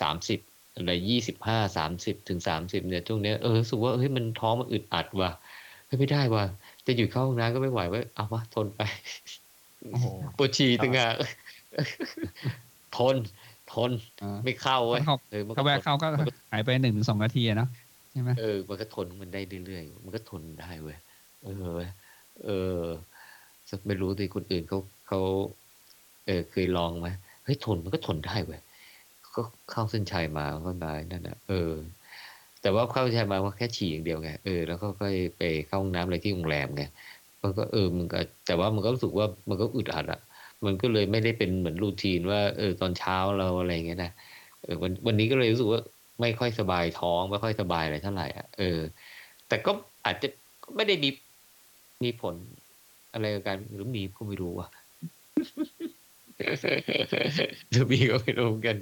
[0.00, 0.40] สามสิบ
[0.74, 5.30] อะไรยี่สิบห้าสามสิบถึงสามสิบเนี่ยช่วงเนี้ยเออรู้สึกว่าเฮ้ยมันท้องมันอึดอัดว่ะ
[5.86, 6.44] เฮ้ยไม่ได้ว่ะ
[6.86, 8.80] จะหยุดเข้าห้องน้ำก็ไม่ไหวเว้ยเอาวะทนไป
[9.92, 10.06] โอ้โห
[10.36, 11.08] ปวดฉี่ตึงอะ
[12.96, 13.16] ทน
[13.72, 13.90] ทน
[14.22, 17.68] อ่าไม่เข้าเว้ยเขาเออมันเขาแวะทนเข้าก็มันก็หายไปหนึ่งถึงสองนาทีอะเนาะ
[18.12, 20.98] ใช่ไหมเออมันก็ทนมันได้เรื่อยๆมันก็ทนได้เว้ย
[21.44, 21.90] เออเว้ย
[22.44, 22.80] เออ
[23.70, 25.20] สักไม่รู้สิคนอื่นเขาเขา
[26.26, 27.08] เออเคยลองไหม
[27.44, 28.60] เฮ้ยทนมันก็ทนได้เว้ย
[29.36, 31.72] ก็เข้าเส้นชัยมาก็ได้นั่นนะเออ
[32.62, 35.06] แต่ว่าเข้าเส้นชัยมาว่าแค่ฉี่อย่างเดียวไงเออแล้วก็ก็
[35.38, 36.84] ไปเข้าห้องน้ำอะไรที่โรงแรมไง
[37.42, 40.20] มันก็เออมันก็แต่ว่ามันก็รู้สึกว่ามันก็อึดอัดอะ
[40.66, 44.12] มันก็เลยไม่ได้เป็นเหมือนรูทีนว่าเออตอนเช้าเราอะไรอย่างเงี้ยนะ
[44.62, 45.80] เออวันวันนี้ก็เลยรู้สึกว่า
[46.20, 48.78] ไม่ค่อยสบายท้องไม่ค่อยสบายอะไรเท่าไหร่อะเออ
[49.48, 49.70] แต่ก็
[50.06, 50.28] อาจจะ
[50.76, 51.10] ไม่ได้มี
[52.04, 52.34] มีผล
[53.12, 54.68] อะไรกับการหรือมีก็ไม่รู้ว่ะ
[57.70, 58.76] หรือมีก็ไม่รู้เหมือนกัน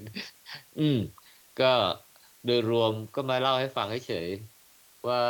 [0.78, 0.98] อืม
[1.60, 1.72] ก็
[2.44, 4.28] โดยรวมก็มาเล่าให้ฟังเฉย
[5.08, 5.20] ว่า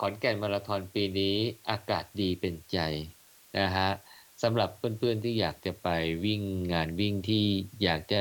[0.00, 1.34] ขอนแก่นมาราธอนปีนี้
[1.70, 2.78] อากาศดีเป็นใจ
[3.58, 3.88] นะฮะ
[4.42, 5.88] สำหรับเพื่อนๆที่อยากจะไป
[6.24, 7.44] วิ่งงานวิ่งที่
[7.82, 8.20] อยากจะ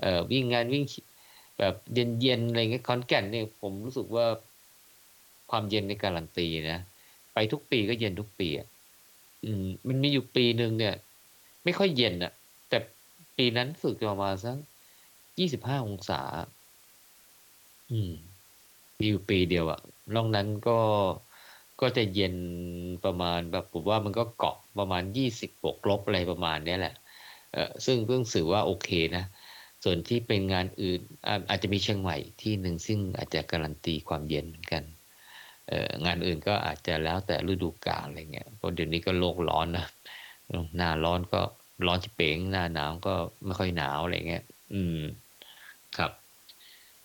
[0.00, 0.84] เอ่อวิ่งงานวิ่ง
[1.58, 4.26] แบบเย็นๆอะไรเงี้ยขอนแก่นเนี่ยผมรู้สึกว่า
[5.50, 6.78] ความเย็นในการันตีนะ
[7.32, 8.68] ไปทุกปีก็เย็นทุกปีอะ
[9.44, 10.94] อืม มันมีอยู่ปีหนึ่งเนี่ย
[11.64, 12.32] ไม่ค่อยเย็นอะ
[12.68, 12.78] แต่
[13.36, 14.56] ปีนั้นรู้สึกประมาณสัก
[15.38, 16.20] ยี่สิบห้าองศา
[17.90, 18.10] อืม
[18.98, 19.80] มีอยู่ปีเดียวอะ
[20.14, 20.78] นอกนั้นก็
[21.84, 22.34] ก็จะเย็น
[23.04, 26.94] ประมาณแบบผมว่ามันก็เกาะประมาณยี่สิบบวกลบอะไรประมาณนี้แหละ
[27.52, 29.24] เออซึ่งเพิ่งสื่อว่าโอเคนะ
[29.84, 31.00] ส่วนที่เป็นงานอื่น
[31.50, 34.82] อาจจะมีเชียงใหม่ที่หนึ่งซึ่งอาจจะการันตีความเย็นเหมือนกัน
[35.68, 39.86] เอองานอื่นก็อาจจะแล้วแต่ฤดูกาลอะไรเงี้ยเพราะเดี๋ยวนี้ก็โลกร้อนนะ
[40.76, 41.40] หน้าร้อนก็
[41.86, 43.14] ร้อนชิเป๋งหน้าหนาวก็
[43.44, 44.98] ไม่ค่อยหนาวอะไรเงี้ยอืม
[45.96, 46.10] ครับ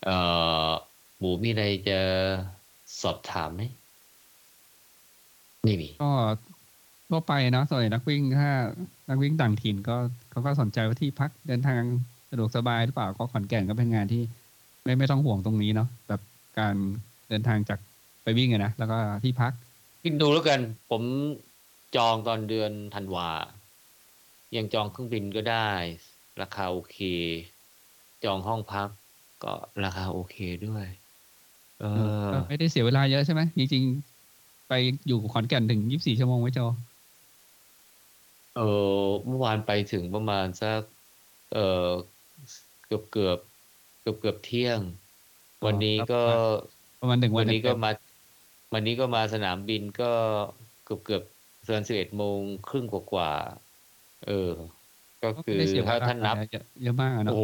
[0.03, 0.17] เอ่
[0.69, 0.71] อ
[1.17, 1.99] หมูมีอะไรจะ
[3.01, 3.61] สอบถามไหม
[5.63, 6.11] ไม่มีก็
[7.09, 8.49] ทั่วไปเนาะส่วนใหญ่นักวิ่งถ้า
[9.09, 9.95] นักวิ่งต่างถิ่นก็
[10.31, 11.81] เขาก็สนใจว่าที่พักเดินทาง
[12.29, 14.23] สะดวกสบายหรือเปล่าก็ขอนแก่นก็เป็นงานที่
[14.83, 16.21] ไม่ไม่ต้องห่วงตรงนี้เนาะแบบ
[16.59, 16.75] การ
[17.29, 17.79] เดินทางจาก
[18.23, 19.51] ไปวิ่งอะนะแล้วก็ที่พัก
[20.03, 21.03] คิดดูแล้วกัน ผม
[21.95, 23.29] จองตอนเดือนธันวา
[24.55, 25.69] ยังจองเครื่องบินก็ได้
[26.41, 26.97] ราคาโอเค
[28.23, 28.89] จองห้องพัก
[29.43, 29.53] ก็
[29.83, 30.37] ราคาโอเค
[30.67, 30.85] ด้วย
[31.79, 31.85] เอ
[32.21, 34.08] อก็ไม่ได้เสียเวลาเยอะใช่ไหมจริงๆ
[34.69, 34.73] ไป
[35.07, 36.59] อยู่ขอนแก่นถึงยี่สิบสี่ชั่วโมงไว้โจ
[38.53, 38.61] เออ
[39.25, 40.81] เมื่อวานไปถึงประมาณสัก
[41.49, 41.59] เออ
[42.85, 43.39] เกือบเกือบ
[44.01, 44.81] เกือบเกือบเที่ยง
[45.65, 46.15] วันนี้ก็
[46.99, 47.91] ประมาณหนึ่งวัวันนนี้ก็เต็มๆมา
[48.73, 50.05] วันนี้ก็มาสนามบินก็
[50.83, 51.23] เกือบเกือบ
[51.65, 54.31] เกินสิบเอ็ดโมงครึ่งกว่ากว่าๆเออ
[55.21, 57.43] ก็ก็คือไม่ได้เสียเวถ้าลาท่านนับเยอะเยอะมากอะเนาะโอ้โห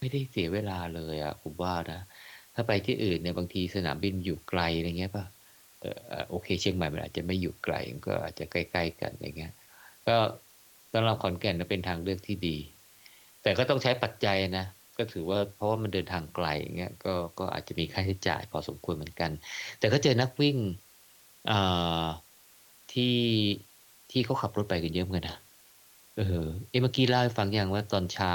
[0.00, 1.96] ไม่ได้เสียเวลาเลยอะผมว่านะ
[2.54, 5.39] ถ้าไปที่อื่นเนี่ยบางทีสนามบินอยู่ไกลอะไรเงี้ยป่ะเออเอ่อ
[6.28, 9.52] โอเค เชียงใหม่มันอาจจะไม่อยู่ไกลมันก็อาจจะใกล้ๆกันอะไรเงี้ย
[10.06, 10.16] ก็
[10.92, 12.56] สำหรับขอนแก่นนะเป็นทางเลือกที่ดี
[13.42, 14.66] แต่ก็ต้องใช้ปัจจัยนะ
[14.98, 19.30] ก็ถือว่าเพราะว่ามันเดินทางไกลอย่างเงี้ยก็ก็อาจจะมีค่าใช้จ่ายพอสมควรเหมือนกัน
[19.78, 20.56] แต่ก็เจอนักวิ่ง
[22.92, 23.16] ที่
[24.10, 25.38] ที่เขาขับรถไปกันเยอะเหมือนกันนะ
[26.16, 28.34] เออเอะเมื่อกี้เล่าให้ฟังอย่างว่าตอนเช้า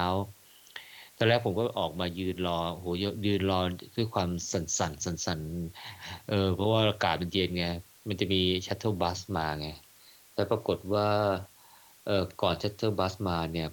[1.17, 2.85] ตอนแรกผมก็ออกมายืนรอโห
[3.25, 3.59] ยืนรอ
[3.95, 7.65] ด้วยความสั่นสันสั่นสันๆเออเพราะว่าอากาศมันเย็นไง
[8.07, 9.67] มันจะมี shuttle bus มาไง
[10.33, 11.07] แต่ปรากฏว่า
[12.05, 13.67] เออก่อน shuttle bus มาเนี่ย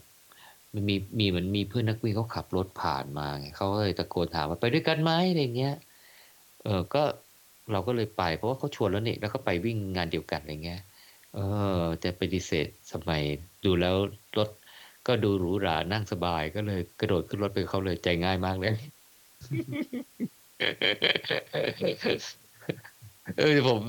[0.75, 5.75] มันมีมีเหมือนมีเพื่อนนักวิ่งเขาขับรถผ่านมาไงเขาก็เลยตะโกนถามว่าไปด้วยกันไหมอะไรเงี้ย
[6.65, 7.03] เออก็
[7.73, 10.81] เราก็เลยไปเพราะว่าเขาชวนแล้วเนี่ยแล้วก็ไปวิ่งงานเดียวกันอะไรเงี้ย
[11.35, 11.39] เอ
[11.83, 13.23] อแต่ปฏิเสธสมัย
[13.65, 13.97] ดูแล้ว
[14.39, 14.49] รถ
[15.07, 18.75] ก็ดูหรูหรานั่งสบายก็เลยกระโดดขึ้นรถไปกับเขาเลยใจง่ายมากเลย
[23.37, 23.83] เออแต่ผม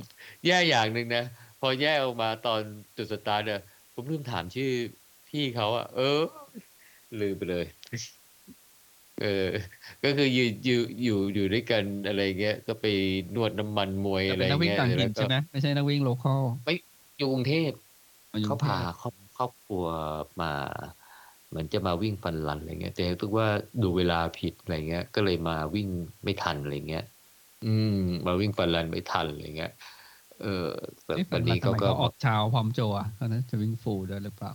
[0.46, 1.24] แย่อย่างหนึ่งนะ
[1.60, 2.62] พพอแยกออกมาตอน
[2.98, 3.60] จุดสตาร์ทเนี่ย
[3.94, 4.70] ผมลืมถามชื่อ
[5.28, 6.22] พี่เขาอะเออ
[7.20, 7.66] ลืมไปเลย
[9.18, 9.26] เออ
[10.04, 12.86] ก็คืออยู่อยู่อยู่อยู่ด้วยกันอะไรเงี้ย ก็ไป
[13.36, 16.42] นวดน้ำมันมวยแต่อะเป็ไรนนักวิ่งเงี้ยต่างแล้ถิ่นวก็ใช่ไหมไม่ใช่นักวิ่งโลคอล
[17.18, 17.72] อยู่กรุงเทพ
[18.32, 19.86] อ๋ออยู่เขากรุงพาเทพครอบครอบครัว
[20.42, 20.52] มา
[21.54, 23.48] เหมือนจะมาวิ่งฟันรันอะไรเงี้ย แต่รู้สึกว่า
[23.84, 25.88] ดูเวลาผิดอะไรเงี้ย ก็เลยมาวิ่ง
[26.24, 27.04] ไม่ทันอะไรเงี้ย
[27.66, 29.72] อืม มาวิ่งฟันรันไม่ทันอะไรเงี้ย
[30.42, 30.48] เออ
[31.06, 34.52] แต่เอ๊ะตฝัอนนมานี้ทำเขาไมก็เขาออกเช้าพร้อมโจอะเขานั้นจะวิ่งฟูลด้วยหรือเปล่า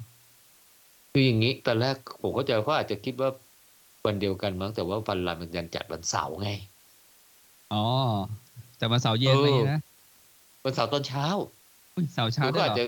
[1.12, 3.30] คืออย่างนี้ตอนแรกผมก็จะเขาอาจจะคิดว่า
[4.04, 6.48] วันเดียวกันมั้งแต่ว่าฟันรันมันยังจัดวันเสาร์ไง
[7.72, 7.78] อ๋อ
[8.76, 9.78] แต่มาเสาร์เย็นเออเลยนะ
[10.64, 11.24] วันเสาร์ตอนเช้า
[11.94, 12.82] อุ้ยเสาร์เช้าคือด้ก็วยอาจเหรจะ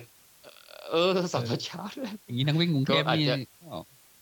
[0.44, 0.48] อ
[0.90, 3.68] เออเสาร์ตอนเช้าเลยอย่างนี้นักวิ่งกรุงเทพก็อาจนี่จะก็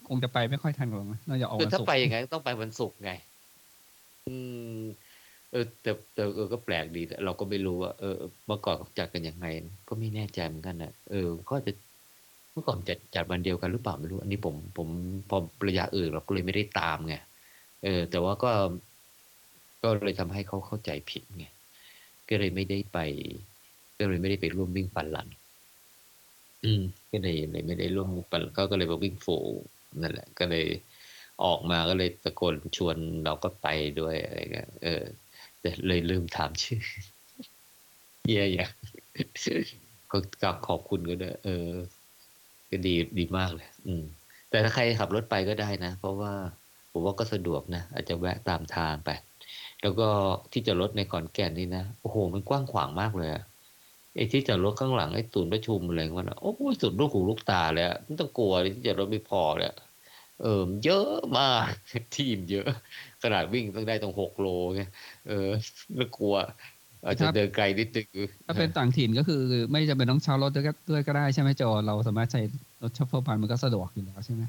[0.09, 3.13] คงจะไปไม่ค่อยทันหรอกมั้งน่าจะออกคือวันถ้าศุกไปร์ยังไงก็ต้องไปวันศุกร์ไง
[4.29, 4.35] อื
[4.81, 4.83] ม
[5.51, 9.47] เออ แต่แต่เออก็แปลกดีแต่เราก็ไม่รู้ว่าเออเมื่อก่อนเขาจัดกันยังไง
[9.89, 11.73] ก็ไม่แน่ใจเหมือนกันนะเออก็จะ
[12.53, 14.89] เมื่อก่อนจัดจัดวันเดียวกันหรือเปล่าไม่รู้ อันนี้ผมผม
[15.31, 15.39] พอ
[15.69, 17.17] ระยะอื่นเราก็เลยไม่ได้ตามไง
[17.85, 18.51] เออ แต่ว่าก็
[19.83, 21.47] ก็เลยทำให้เขาเข้าใจผิดไง
[22.29, 22.99] ก็เลยไม่ได้ไป
[23.99, 25.29] ก็เลยไม่ได้ไปร่วมวิ่งฟันลัน
[26.65, 29.59] อืมก็เลยเลยไม่ได้ร่วมปั่นก็ก็เลยมาวิ่งโฟร์
[30.01, 30.67] นั่นแหละ ก็เลย
[31.45, 33.67] ออกมาก็เลยตะโกนชวนเราก็ไป
[34.01, 35.03] ด้วยอะไรเงี้ยเออ
[35.61, 36.81] แต่เลยลืมถามชื่อ
[38.27, 38.71] เยี่ยอย่าง
[40.11, 41.71] ก็กลับขอบคุณก็ได้เออ
[42.71, 44.05] ก็ดีดีมากเลย อืม
[44.51, 46.33] แต่ถ้าใครขับรถไปก็ได้นะ เพราะว่า
[46.93, 49.11] ผมว่าก็สะดวกนะ อาจจะแวะตามทางไป
[49.83, 50.09] แล้วก็
[50.53, 53.43] ที่จอดรถในขอนแก่นนี่นะ โอ้โห มันกว้างขวางมากเลยอะ
[54.19, 59.77] ไอ้ที่จอดรถข้างหลังไอ้ศูนย์ประชุมอะไรของมันอะโอ้โหสุดลูกหูลูกตาเลยอะไม่ต้องกลัวเลยที่จอดรถไม่พอเลยอะ
[60.43, 61.65] เออมันเยอะมาก
[62.17, 62.67] ทีมเยอะ
[63.23, 64.83] ขนาดวิ่งต้องได้ต้องหกโลไง
[65.29, 65.49] เออ
[65.97, 66.35] ไม่กลัว
[67.05, 68.09] อาจจะเดินไกลนิดนึง
[68.47, 69.41] ถ้าเป็นต่างถิ่นก็คือ
[69.71, 72.41] ไม่จำเป็นต้องเช่ารถด้วยก็ด้วยก็ได้ใช่ไหมโจเราสามารถใช้
[72.83, 74.43] รถ shuttle bus มันก็สะดวกอยู่แล้วใช่ไหม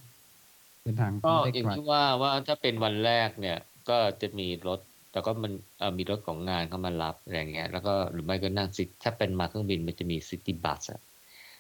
[0.84, 3.58] เป็นทางก็ไม่อได้ย่างไกลที่ว่าว่าถ้าเป็นวันแรกเนี่ย
[3.90, 4.80] ก็จะมีรถ
[5.12, 5.52] แต่ก็มัน
[5.98, 11.02] มีรถของงานเข้ามารับอะไรเงี้ย แล้วก็หรือไม่ก็นั่งซิถ้าเป็นมาเครื่องบินมันจะมี city bus อะ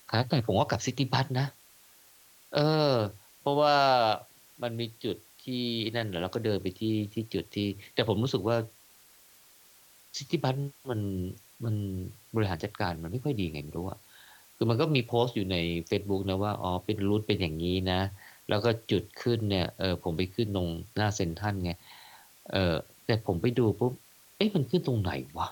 [0.10, 1.48] ครับแต่ผมว่ากับ city bus นะ
[2.54, 2.60] เอ
[2.92, 2.94] อ
[3.42, 3.76] เพราะว่า
[4.62, 5.64] มันมีจุดที่
[5.96, 8.56] นั่นแหละแล้วก็เดินไปที่ที่จุดที่ แต่ผมรู้สึกว่า
[10.18, 10.56] city bus
[10.90, 11.02] มัน
[11.64, 11.76] มัน
[12.36, 14.00] บริหารจัดการมันไม่ค่อยดีไงไม่รู้อะ
[14.56, 15.58] คือมันก็มีโพสต์อยู่ใน
[15.90, 18.02] Facebook นะว่า อ๋อ เป็น route เป็นอย่างนี้นะ
[18.50, 21.72] แล้วก็จุดขึ้นเนี่ย เออผมไปขึ้นตรงหน้าเซ็นทัลไง
[22.52, 22.76] เออ
[23.10, 23.94] แต่ผมไปดูปุ๊บ
[24.38, 25.48] เอ๊ะมันขึ้นตรงไหนวะ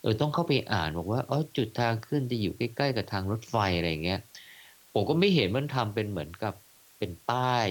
[0.00, 4.20] เออต้องเข้าไปอ่านบอกว่าอ๋อจุดทางขึ้นจะอยู่ใกล้ๆกับทางรถไฟอะไรเงี้ย
[4.92, 6.54] ผมก็ไม่เห็นมันทำเป็นเหมือนกับ
[6.98, 7.68] เป็นป้าย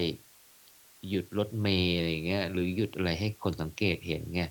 [1.08, 4.42] หยุดรถเมล์อะไรเงี้ยหรือหยุดอะไรให้คนสังเกตเห็นไง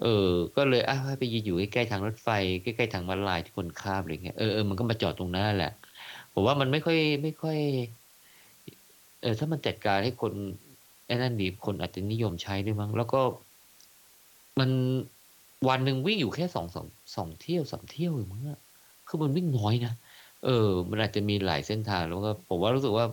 [0.00, 2.28] เออ ก็เลยอะไปยืนอยู่ใกล้ๆทางรถไฟ
[2.62, 5.72] ใกล้ๆทางมาลายที่คนข้ามอะไรเงี้ยเออเออมันก็มาจอดตรงนั้นแหละ
[6.32, 7.58] ผมว่ามันไม่ค่อยไม่ค่อย
[9.22, 10.32] เออถ้ามันจัดการให้คน
[11.06, 13.20] ไอ้นั่นดีคนอาจจะนิยมใช้ด้วยมั้งแล้วก็
[14.58, 14.70] มัน
[15.68, 16.86] วันหนึ่งวิ่งอยู่แค่สองสอง
[17.16, 18.42] สองเที่ยวสามเที่ยวเองมั้ง
[19.08, 19.94] คือมันวิ่งน้อยนะ
[20.44, 23.06] เออ มันอาจจะมีหลายเส้นทางแล้วก็ผมว่ารู้สึกว่า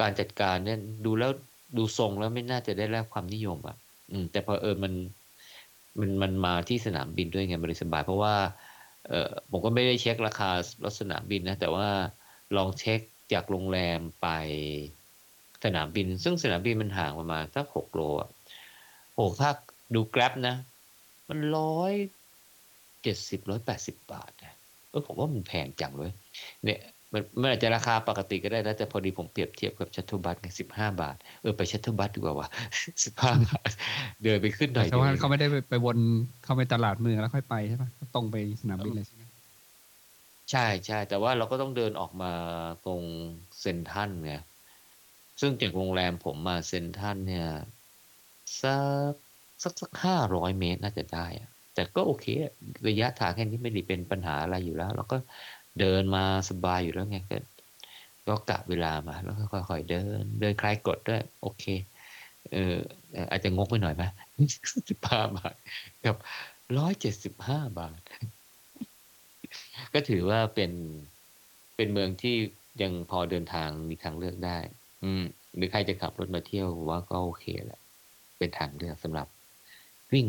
[0.00, 1.30] การจัดการเนี่ยดูแล้ว
[1.76, 3.76] ดูทรงแล้วไม่น่าจะได้รับความนิยมอะ
[4.10, 4.92] อืม แต่พอเออมัน
[6.00, 8.34] มันมันมาที่สนามบินด้วยไงบริสบาย เพราะว่า
[9.08, 10.50] เออผมก็ไม่ได้เช็คราคา
[10.84, 11.88] รถสนามบินนะ แต่ว่า
[12.56, 13.00] ลองเช็ค
[13.32, 14.28] จากโรงแรมไป
[15.64, 18.28] สนามบิน ซึ่งสนามบินมันห่างประมาณสักหกโลอะ
[19.14, 19.50] โอ้ถ้า
[19.94, 20.56] ดู Grab นะ
[21.28, 21.92] มันร้อย
[23.02, 24.54] เจ็ดสิบร้อยแปดสิบบาทนะ
[24.90, 26.12] เออผมว่ามันแพงจังเลย
[26.64, 26.80] เนี่ย
[27.12, 32.48] มันมันอาจจะราคาปกติก็ได้นะแต่พอดีผมเปรียบเทียบกับ shuttle bus ไงสิบห้าบาท เออไป shuttle bus ดีกว่าวะ
[33.04, 33.70] สิบห้าบาท
[34.22, 35.98] เดินไปขึ้นหน่อยแต่ว่าเดียวเขาไม่ได้ไปไปวน
[36.44, 39.22] เข้าไปตลาดเมืองแล้วค่อยไปใช่ปะก็ตรงไปสนามบินเลยใช่ไหม
[40.50, 42.32] ใช่ใช่แต่ว่าเราก็ต้องเดินออกมา
[42.86, 43.02] ตรง
[43.60, 44.34] เซนทรันไง
[45.40, 47.48] ซึ่งจากโรงแรมผมมาเซนทรันเนี่ย
[48.62, 48.78] สั
[49.12, 49.14] ก
[49.62, 51.26] สักสักห้าร้อยเมตรน่าจะได้
[51.74, 52.26] แต่ก็โอเค
[52.88, 55.18] ระยะทางแค่นี้ไม่ได้เป็นปัญหาอะไรอยู่แล้ว เราก็
[55.80, 57.38] เดินมาสบายอยู่แล้วไงก็
[58.28, 61.64] ก็กะเวลามา แล้วก็ค่อยๆเดิน เดินคลายกดด้วย โอเค
[62.52, 62.76] เออ
[63.30, 64.02] อาจจะงกไปหน่อยไหม
[64.90, 65.54] สิบห้าบาท
[66.06, 66.16] กับ
[66.78, 68.00] ร้อยเจ็ดสิบห้าบาท
[69.94, 70.72] ก็ถือว่าเป็น
[71.76, 72.36] เป็นเมืองที่
[72.82, 74.58] ยังพอเดินทางมีทางเลือกได้
[75.02, 75.24] อืม
[75.56, 77.80] หรือใครจะขับรถมาเที่ยวว่าก็โอเคแหละ
[78.38, 79.26] เป็นทางเลือกสำหรับ
[80.12, 80.26] วิ่ง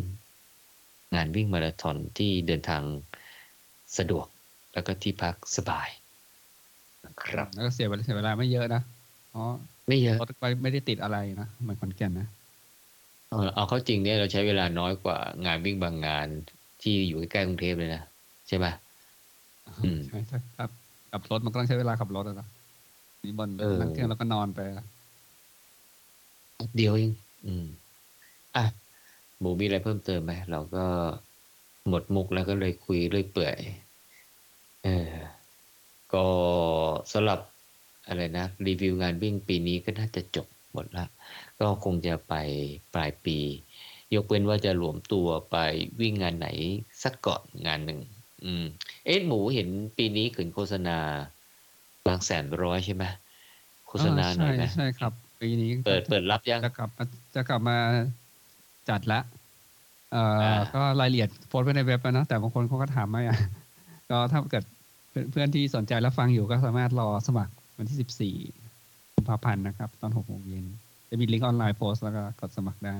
[1.16, 2.84] งานวิ่งมาราธอนที่เดินทาง
[3.98, 4.28] สะดวก
[4.74, 5.90] แล้วก็ที่พักสบาย
[7.06, 8.82] นะครับ แล้วก็เสียเวลาเสียเวลาไม่เยอะนะ
[9.32, 9.50] เพราะ
[9.88, 12.28] ไม่เยอะรถไปไม่ได้ติดอะไรนะเหมือนขอนแก่นนะ
[13.32, 16.28] เออเอาเข้าจริงเนี่ยเราใช้เวลาน้อยกว่างานวิ่งบางงาน
[16.82, 18.02] ที่อยู่ใกล้ๆกรุงเทพเลยนะ
[18.48, 18.66] ใช่ไหม
[19.84, 20.70] อืมใช่ใช่ครับ
[21.12, 22.48] ขับรถมันก็ต้องใช้เวลาขับรถอะเนอะ
[23.24, 24.86] นี่บนเออนั่งเครื่องแล้วก็นอนไปอะ
[26.78, 27.12] เดียวเอง
[27.46, 27.66] อืม
[28.56, 28.66] อะ
[29.40, 30.86] หมูมีอะไรเพิ่มเติมไหมเราก็
[31.88, 33.58] หมดมุกแล้วก็เลยคุยเรื่อยเปื่อย
[34.84, 35.12] เออ
[36.14, 36.26] ก็
[37.12, 37.40] สำหรับ
[38.08, 41.06] อะไรนะ รีวิวงานวิ่งปีนี้ก็น่าจะจบหมดละ
[41.60, 42.34] ก็คงจะไป
[42.94, 43.38] ปลายปี
[44.14, 45.58] ยกเว้นว่าจะรวมตัวไป
[46.02, 46.48] วิ่งงานไหน
[47.04, 48.00] สักก่อนงานหนึ่ง
[48.46, 48.66] อืม
[49.06, 49.68] เอ๊ะหมูเห็น
[49.98, 50.98] ปีนี้ขึ้นโฆษณา
[52.08, 53.04] บางแสนร้อยใช่ไหม
[53.88, 57.04] โฆษณาหน่อยไหมใช่ใช่ครับ ปีนี้เปิดเปิดรับยังจะกลับมา
[57.36, 57.78] จะกลับมา
[58.90, 59.20] จัดละ
[60.12, 63.38] เอ่ออาก็รายละเอียดโพสต์ไว้ในเว็บแล้วเนอะแต่บางคนเขาก็ถามมาอะ
[64.10, 64.64] ก็ถ้าเกิด
[65.10, 68.36] เพื่อนเพื่อนที่สนใจแล้วฟังอยู่ก็สามารถรอสมัครวันที่สิบสี่
[69.16, 70.66] กุมภาพันธ์นะครับ ตอนหกโมงเย็น
[71.10, 72.98] จะมี link online post แล้วก็กดสมัครได้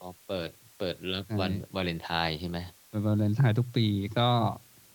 [0.00, 2.58] อ๋อเปิดเปิดรับใช่วันวาเลนไทน์ใช่ไหม
[2.90, 3.86] เป็นวาเลนไทน์ทุกปี
[4.18, 4.28] ก็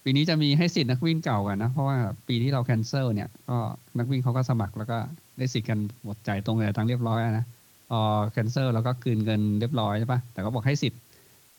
[0.04, 3.58] ปีนี้จะมีให้สิทธิ์นักวิ่งเก่ากันนะ เพราะว่าปีที่เรา cancel เนี่ยก็
[3.98, 4.98] นักวิ่งเขาก็สมัครแล้วก็
[5.38, 7.46] ได้สิทธิ์กันหมดจ่ายตรงเลยทั้งเรียบร้อยอะนะ
[7.90, 8.00] พอ
[8.32, 11.02] แคนเซิลแล้วก็คืนเงินเรียบร้อยใช่ปะแต่ก็บอกให้สิทธิ์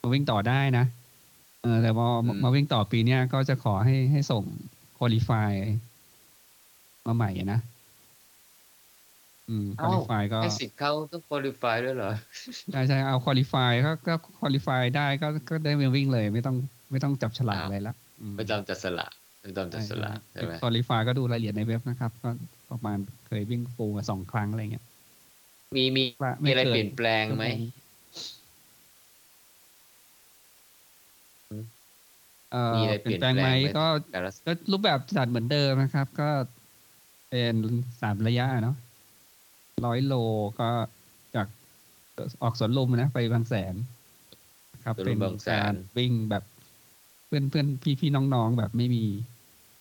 [0.01, 0.85] มาวิ่งต่อได้นะ
[1.61, 4.43] เออแต่พอมามาวิ่งต่อปีเนี้ยก็จะขอให้ให้ส่ง
[4.97, 5.51] คุริฟาย
[7.05, 7.59] มาใหม่นะ
[9.49, 12.11] อืมคุริฟายก็ให้สิทธิ์เขาต้องคุริฟายด้วยเหรอ
[12.71, 16.55] ใช่ใช่เอาคุริฟายก็ก็คุริฟายได้ก็ก็ได้มาวิ่งเลย ไม่ต้อง
[16.91, 19.07] ไม่ต้องจับฉลากอ้าวอะไรละอืมไม่ต้องจัดสละ
[19.41, 22.29] ไม่ต้องจัดสละใช่ไหมคุริฟายก็ดูรายละเอียดในเว็บนะครับ ก็
[22.71, 24.85] ประมาณเคยวิ่งฟูลมาสองครั้งอะไรเงี้ย
[25.75, 27.45] มีมีว่ามีอะไรกิเปลี่ยนแปลงไหม
[32.51, 36.29] เอ่อมีอะไรเปลี่ยนแปลงไหมเปลี่ยนแปลงไหมก็แต่ละก็รูปแบบจัดเหมือนเดิมนะครับ ก็
[37.29, 37.55] เป็น
[38.01, 38.75] สามระยะเนาะ
[39.85, 40.13] ร้อยโล
[40.59, 40.69] ก็
[41.35, 41.47] จาก
[42.43, 43.75] ออกสวนลุมนะ ไปบางแสน
[44.83, 46.43] ครับสวนลุเป็นมบางแสนการวิ่งแบบ
[47.27, 49.05] เพื่อนเพื่อนพี่พี่น้องๆ แบบไม่มี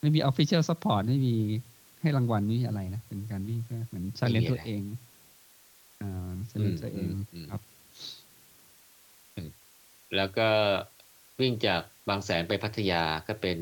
[0.00, 1.34] ไม่มี official support ไม่มี
[2.00, 4.82] ให้รางวัลไม่มีอะไรนะ เป็นการวิ่งเพื่อเหมือน challenge ตัวเอง
[6.02, 7.10] อ่า challenge ตัวเอง
[7.50, 7.60] ครับ
[10.16, 10.48] แล้วก็
[11.40, 13.58] วิ่งจากบางแสนไปพัทยาก็เป็น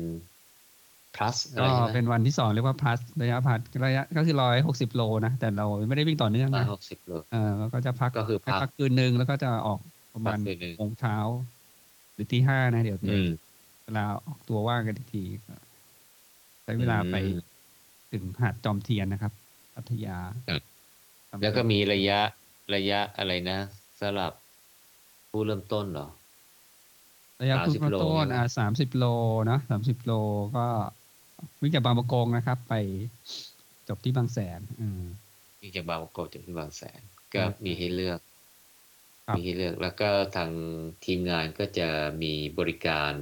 [1.15, 9.79] plus อะไรก็ใช่ไหมเป็นวันที่สองเรียกว่า plus ระยะ plus ระยะก็คือร้อยหกสิบโลนะ แต่เราไม่ได้วิ่งต่อเนื่องร้อยนะหกสิบโลเออแล้วก็จะพักก็คือพักพักคืนหนึ่งแล้วก็จะออก
[10.13, 11.17] ประมาณพักคืนหนึ่งโมงเช้า
[12.13, 13.29] หรือตีห้านะเดี๋ยวอืม
[13.85, 15.55] เวลาออกตัวว่างกันอีกทีก็
[16.63, 17.39] ใช้เวลาไปอืม
[18.11, 19.33] ถึงหาดจอมเทียนนะครับ
[19.75, 20.17] พัทยา
[20.49, 20.61] ครับ
[21.41, 22.19] แล้วก็มีระยะ
[22.75, 23.59] ระยะอะไรนะ
[23.99, 24.31] สำหรับ
[25.29, 26.07] ผู้เริ่มต้นเหรอ
[27.41, 29.05] ระยะพุ่ง30โลต้นใช่ไหมอ่าสามสิบโล
[29.51, 30.11] นะสามสิบโล
[30.57, 30.65] ก็
[31.61, 32.73] วิ่งจากบางประกงนะครับ ไป
[33.87, 35.03] จบที่บางแสน อืม
[35.61, 37.01] วิ่งจากบางประกอบจากที่บางแสน
[37.33, 38.19] ก็ครับมีให้เลือก
[39.27, 40.51] ครับมีให้เลือกแล้วก็ทาง
[41.05, 41.89] ทีมงานก็จะ
[42.21, 43.13] มีบริการ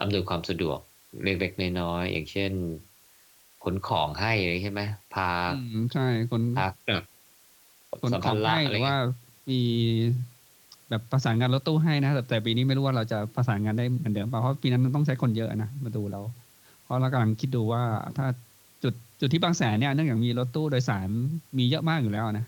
[0.00, 0.78] อำนวยความสะดวก
[1.24, 2.52] เล็กๆน้อยๆอย่างเช่น
[3.64, 4.80] ขนของให้อะไรใช่ไหม
[5.14, 7.02] พาอืมใช่คนพากลับ
[8.02, 8.98] คนสัมขภาองระให้อะหไรรือว่าเงี้ย
[9.50, 9.60] มี
[10.88, 16.20] แบบประสานงานรถตู้ให้นะแต่แต่ปีนี้ไม่รู้ว่าเราจะประสานงานได้เหมือนเดิมเปล่าเพราะปีนั้นมันต้องใช้คนเยอะนะมาดูเรา
[16.82, 17.82] เพราะเรากำลังคิดดูว่า
[18.16, 18.26] ถ้า
[18.82, 21.08] จุดจุดที่บางแสนเนี่ยเนื่องจากมีรถตู้โดยสาร
[21.58, 22.46] มีเยอะมากอยู่แล้วนะ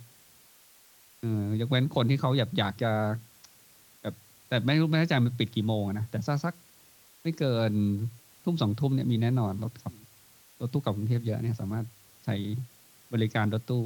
[1.20, 2.92] เออยกเว้นคนที่เขาอยากอยากจะ
[4.02, 4.14] แบบ
[4.48, 6.54] แต่ไม่รู้ไม่แน่ใจมันปิดกี่โมงอะนะแต่สักสัก
[7.22, 7.72] ไม่เกิน
[8.44, 9.92] ทุ่มสองทุ่มเนี่ยมีแน่นอนรถขับ
[10.60, 11.84] รถตู้กลับกรุงเทพเยอะเนี่ยสามารถ
[12.24, 12.36] ใช้
[13.12, 13.82] บริการรถตู้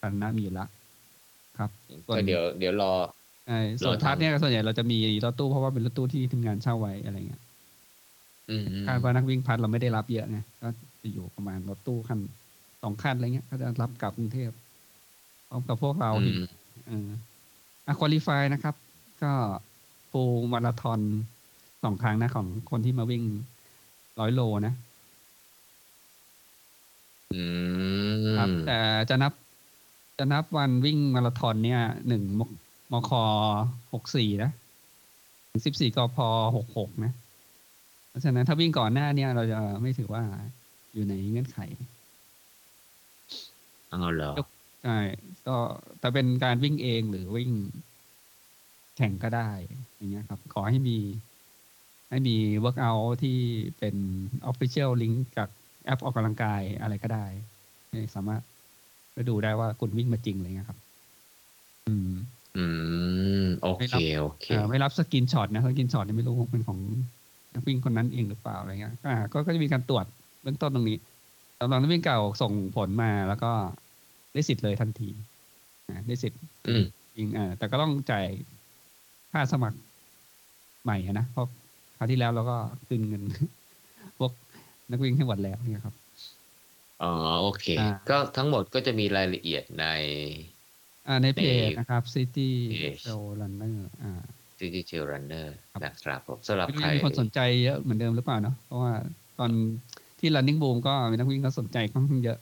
[0.00, 0.66] สาธารณะมีอยู่ละ
[1.58, 1.70] ครับ
[2.06, 2.92] ส่วนก็เดี๋ยวเดี๋ยวรอ
[3.46, 7.42] ใช่ส่วนเราทำทัศน์เนี่ยส่วนใหญ่เราจะมีรถตู้เพราะว่าเป็นรถตู้ที่ทีมงานเช่าไว้อะไรเงี้ย
[8.50, 10.68] อืมอืมคาดว่านักวิ่งพัดเราไม่ได้รับเยอะไงก็
[11.02, 12.18] จะอยู่ประมาณรถตู้คัน
[12.82, 14.50] สองคันอะไรเงี้ยก็จะรับกลับกรุงเทพ
[15.48, 16.42] พร้อมกับพวกเราอืที่ม
[16.86, 17.08] เออ
[17.86, 18.74] อะควอลิฟายนะครับ
[19.22, 19.32] ก็
[20.10, 21.00] ฟูลมาราธอน
[21.84, 23.22] สองครั้งนะของคนที่มาวิ่ง
[24.20, 24.89] ร้อยโลนะอืม
[28.38, 28.78] ครับ แต่
[29.10, 29.32] จะนับ
[30.18, 32.40] จะนับวันวิ่งมาราธอนเนี่ยหนึ่งม
[32.92, 33.10] มค
[33.92, 34.50] หกสี่นะ
[35.50, 36.18] ถึงสิบสี่กพ
[36.56, 37.12] หกหกนะ
[38.08, 40.22] เพราะฉะนั้นถ้าวิ่งก่อนหน้าเนี่ย เราจะไม่ถือว่า
[40.92, 41.58] อยู่ในเงื่อนไข
[43.88, 44.32] เอาเหรอ
[44.82, 44.98] ใช่
[45.46, 45.56] ก็
[46.00, 47.50] แต่เป็นการวิ่งเองหรือวิ่ง
[48.96, 49.50] แข่งก็ได้
[49.96, 50.98] อย่างเงี้ยครับ ขอให้มี
[52.10, 53.38] ให้มี workout ที่
[53.78, 53.96] เป็น
[54.50, 55.48] official link จาก
[55.84, 57.24] แอปออกกำลังกายอะไรก็ได้
[57.90, 58.42] ให้สามารถ
[59.14, 60.78] ไปดูได้ว่าคุณวิ่งมาจริงอะไรเงี้ยครับ
[61.88, 62.12] อืม
[62.56, 62.64] อื
[63.42, 66.78] มโอไม่เครับโอเคเอ่อไม่รับ screenshot นะ screenshot นี่ไม่รู้เป็นของ
[67.54, 70.04] นักวิ่งคนนั้นเองหรือเปล่าอะไรเงี้ยอ่าก็ก็จะมีการตรวจ
[70.42, 70.98] เบื้องต้นตรงนี้
[71.60, 73.52] สำหรับนักวิ่งเก่าส่งผลมาแล้วก็
[74.32, 75.10] ได้สิทธิ์เลยทันที
[75.88, 76.84] อ่าได้สิทธิ์อืม
[77.18, 78.26] ยิงอ่าแต่ก็ต้องจ่าย
[79.32, 79.78] ค่าสมัคร
[80.84, 81.46] ใหม่อะนะเพราะ
[81.96, 82.56] คราวที่แล้วเราก็
[82.86, 83.22] คืนเงิน
[84.18, 84.32] พวก
[84.90, 85.94] นักวิ่งให้หมดแล้วเนี่ยครับ
[87.02, 87.12] อ๋อ
[87.42, 89.84] โอเคอ่าก็ทั้งหมดก็จะมีรายละเอียดใน
[91.06, 94.22] อ่าในเพจในนะครับ City Page Trail Runner อ่า
[94.58, 98.92] City Trail Runner ครับนะครับผมสำหรับไม่รู้ใครจะมีคนสนใจเยอะเหมือนเดิมหรือเปล่าเนาะเพราะว่า
[99.38, 99.50] ตอน
[100.18, 102.38] ที่ running boom ก็มีนักวิ่งก็สนใจค่อนข้างเยอะ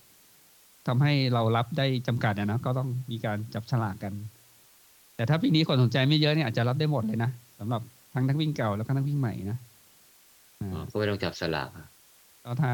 [0.87, 4.13] ทำให้เรารับได้จำกัดอะนะก็ต้องมีการจับฉลากกัน
[5.17, 7.83] แต่ถ้าปีนี้คนสนใจไม่เยอะเนี่ยอาจจะรับได้หมดเลยนะสำหรับ
[8.15, 9.59] ทั้งนักวิ่งเก่าแล้วก็นักวิ่งใหม่นะ
[10.61, 11.87] อ๋ออ่าก็ไม่ต้องจับสลากอะ
[12.45, 12.73] ก็ถ้า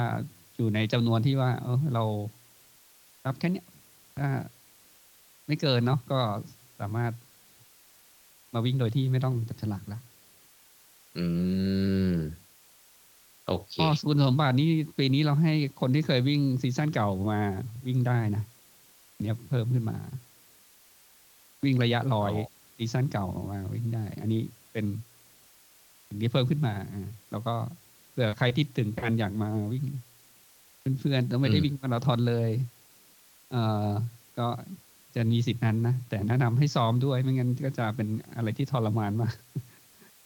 [0.56, 2.04] อยู่ในจำนวนที่ว่า เออเรา
[3.26, 3.66] รับแค่เนี้ย
[4.18, 4.28] ถ้า
[5.46, 6.20] ไม่เกินเนาะก็
[6.80, 7.12] สามารถ
[8.54, 10.00] มาวิ่งโดยที่ไม่ต้องจับฉลากละ
[11.16, 11.26] อื
[12.12, 12.14] ม
[13.46, 17.40] โอเคก็คุณสมบัตินี่ปีนี้เราให้คนที่เคยวิ่งซีซั่นเก่ามา
[17.86, 18.44] วิ่งได้นะ
[19.22, 19.98] เนี่ยเพิ่มขึ้นมา
[21.64, 24.42] วิ่งระยะร้อยอ๋อซีซั่นเก่ามาวิ่งได้ อันนี้
[24.72, 24.86] เป็น
[26.08, 27.54] สิ่งที่เพิ่มขึ้นมาอ่าแล้วก็
[28.14, 29.84] เผื่อใครที่ตื่นการอยากมาวิ่ง
[31.00, 32.50] เพื่อนๆแล้วไม่ได้วิ่งมาราธอนเลย
[33.50, 33.90] เอ่อ
[34.38, 34.46] ก็
[35.16, 39.34] จะมีสิทธินั้นนะ แต่แนะนำให้ซ้อมด้วยไม่งั้นก็จะเป็นอะไรที่ทรมานมาก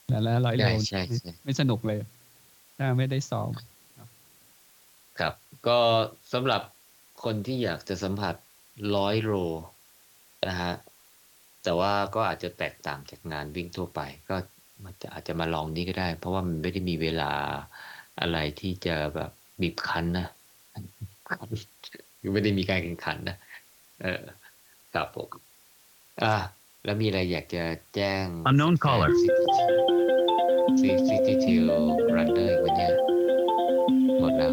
[0.09, 1.99] แล้วแล้วร้อยโลใช่ใช่ใช่ไม่สนุกเลย
[2.78, 3.51] ถ้าไม่ได้ซ้อม
[5.18, 5.34] ครับ
[5.66, 5.78] ก็
[6.32, 6.62] สำหรับ
[7.24, 8.34] คนที่อยากจะสัมผัส
[8.97, 9.32] ร้อยโล
[10.49, 10.72] นะฮะ
[11.64, 14.36] แต่ว่าก็อาจจะแตกต่างจากงานวิ่งทั่วไป ก็
[14.84, 17.32] มันจะอาจจะมาลองนี้ก็ได้ เพราะว่ามันไม่ได้มีเวลา
[18.20, 20.26] อะไรที่จะแบบบีบคั้นนะ
[21.28, 21.48] คั้น
[22.20, 23.36] คือไม่ได้มีการแข่งขันนะ
[24.02, 24.22] เออ
[24.94, 25.28] ครับผม
[26.22, 26.34] อะ
[26.84, 27.62] แล้วมีอะไรอยากจะ
[27.94, 29.28] แจ้ง Unknown caller ซิ
[31.06, 31.64] ซิตี้ทิว
[32.16, 32.92] รันเดอร์วันเนี้ย
[34.20, 34.52] หมดแล้ว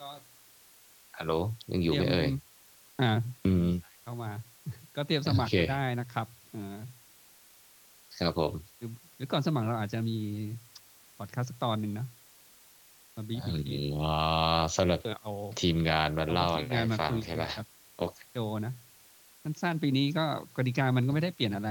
[0.00, 0.08] ก็
[1.18, 1.32] ฮัลโหล
[1.72, 2.28] ยังอยู่ไหมเอ่ย
[3.02, 3.12] อ่า
[3.46, 3.68] อืม
[4.02, 4.30] เข้ามา
[4.96, 6.78] ก็เตรียมสมัครโอเคได้นะครับอ่า
[8.20, 10.18] ครับผมหรือหรือก่อนสมัครเราอาจจะมี
[11.16, 12.06] พอดคาสต์สักตอนหนึ่งนะ
[13.16, 14.14] มาบีบอีกทีอ๋อ
[14.76, 17.66] สำหรับเพื่อเอาทีมงานมาเล่าอะไรทีมงานให้มาฟังคุยใช่ปะกับ
[17.98, 18.72] โอเคโจนะ
[19.42, 20.24] สั้นๆปีนี้ก็
[20.56, 21.70] กติกามันก็ไม่ได้เปลี่ยนอะไร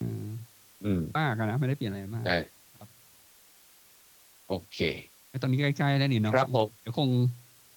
[0.00, 0.26] อืม
[0.84, 2.36] อืมมากอะนะไม่ได้เปลี่ยนอะไรมากได้
[2.78, 2.88] ครับ
[4.48, 4.78] โอเค
[5.30, 7.08] ไอ้ตอนนี้ใกล้ๆแล้วนี่เนาะครับผมเดี๋ยวคง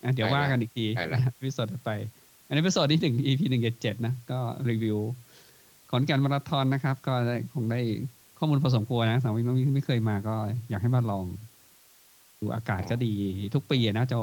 [0.04, 1.92] อะเดี๋ยวใกล้ว่าละกันอีกทีใกล้ละวิสดไป
[2.48, 4.40] อันนี้เป็นสดที่หนึ่ง EP หนึ่งเจ็ดนะ ก็
[4.70, 4.98] รีวิว
[5.92, 7.80] ขอนแก่นมาราธอนนะครับ ก็ได้คงได้
[8.38, 10.36] ข้อมูลพอสมควรนะสำหรับน้องที่ไม่เคยมาก็
[10.70, 11.26] อยากให้มาลอง
[12.40, 13.14] ดูอากาศก็ดี
[13.54, 14.16] ทุกปีนะโจ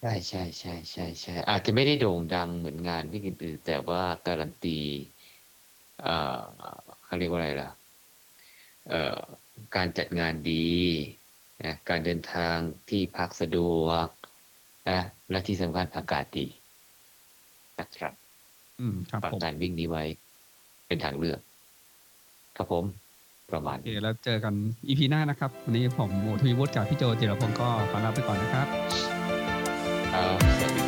[0.00, 4.78] ใช่ใช่ใช่ใช่ใช่อาจจะไม่ได้โด่งดังเหมือนงานวิ่งอื่นแต่ว่าการันตี
[6.00, 6.40] เอ่อ
[7.04, 7.70] เขาเรียกว่าอะไรล่ะ
[8.88, 9.20] เอ่อ
[9.76, 10.68] การจัดงานดี
[11.62, 14.08] นะการเดินทางที่พักสะดวก
[14.88, 15.00] นะ
[15.30, 16.46] และที่สำคัญอากาศดี
[17.78, 18.21] นะครับ
[18.82, 20.04] อืมครับฝากผมงานวิ่งนี้ไว้
[20.86, 21.40] เป็นทางเลือก
[22.56, 22.84] ครับผม
[23.50, 24.54] ประมาณโอเคนี้แล้วเจอกัน
[24.88, 28.66] EP หน้านะครับ วันนี้ผมโมทวีวุฒิกับพี่โจจิรพงศ์ก็ขอลาไปก่อนนะครับ
[30.12, 30.81] ครับสวัสดี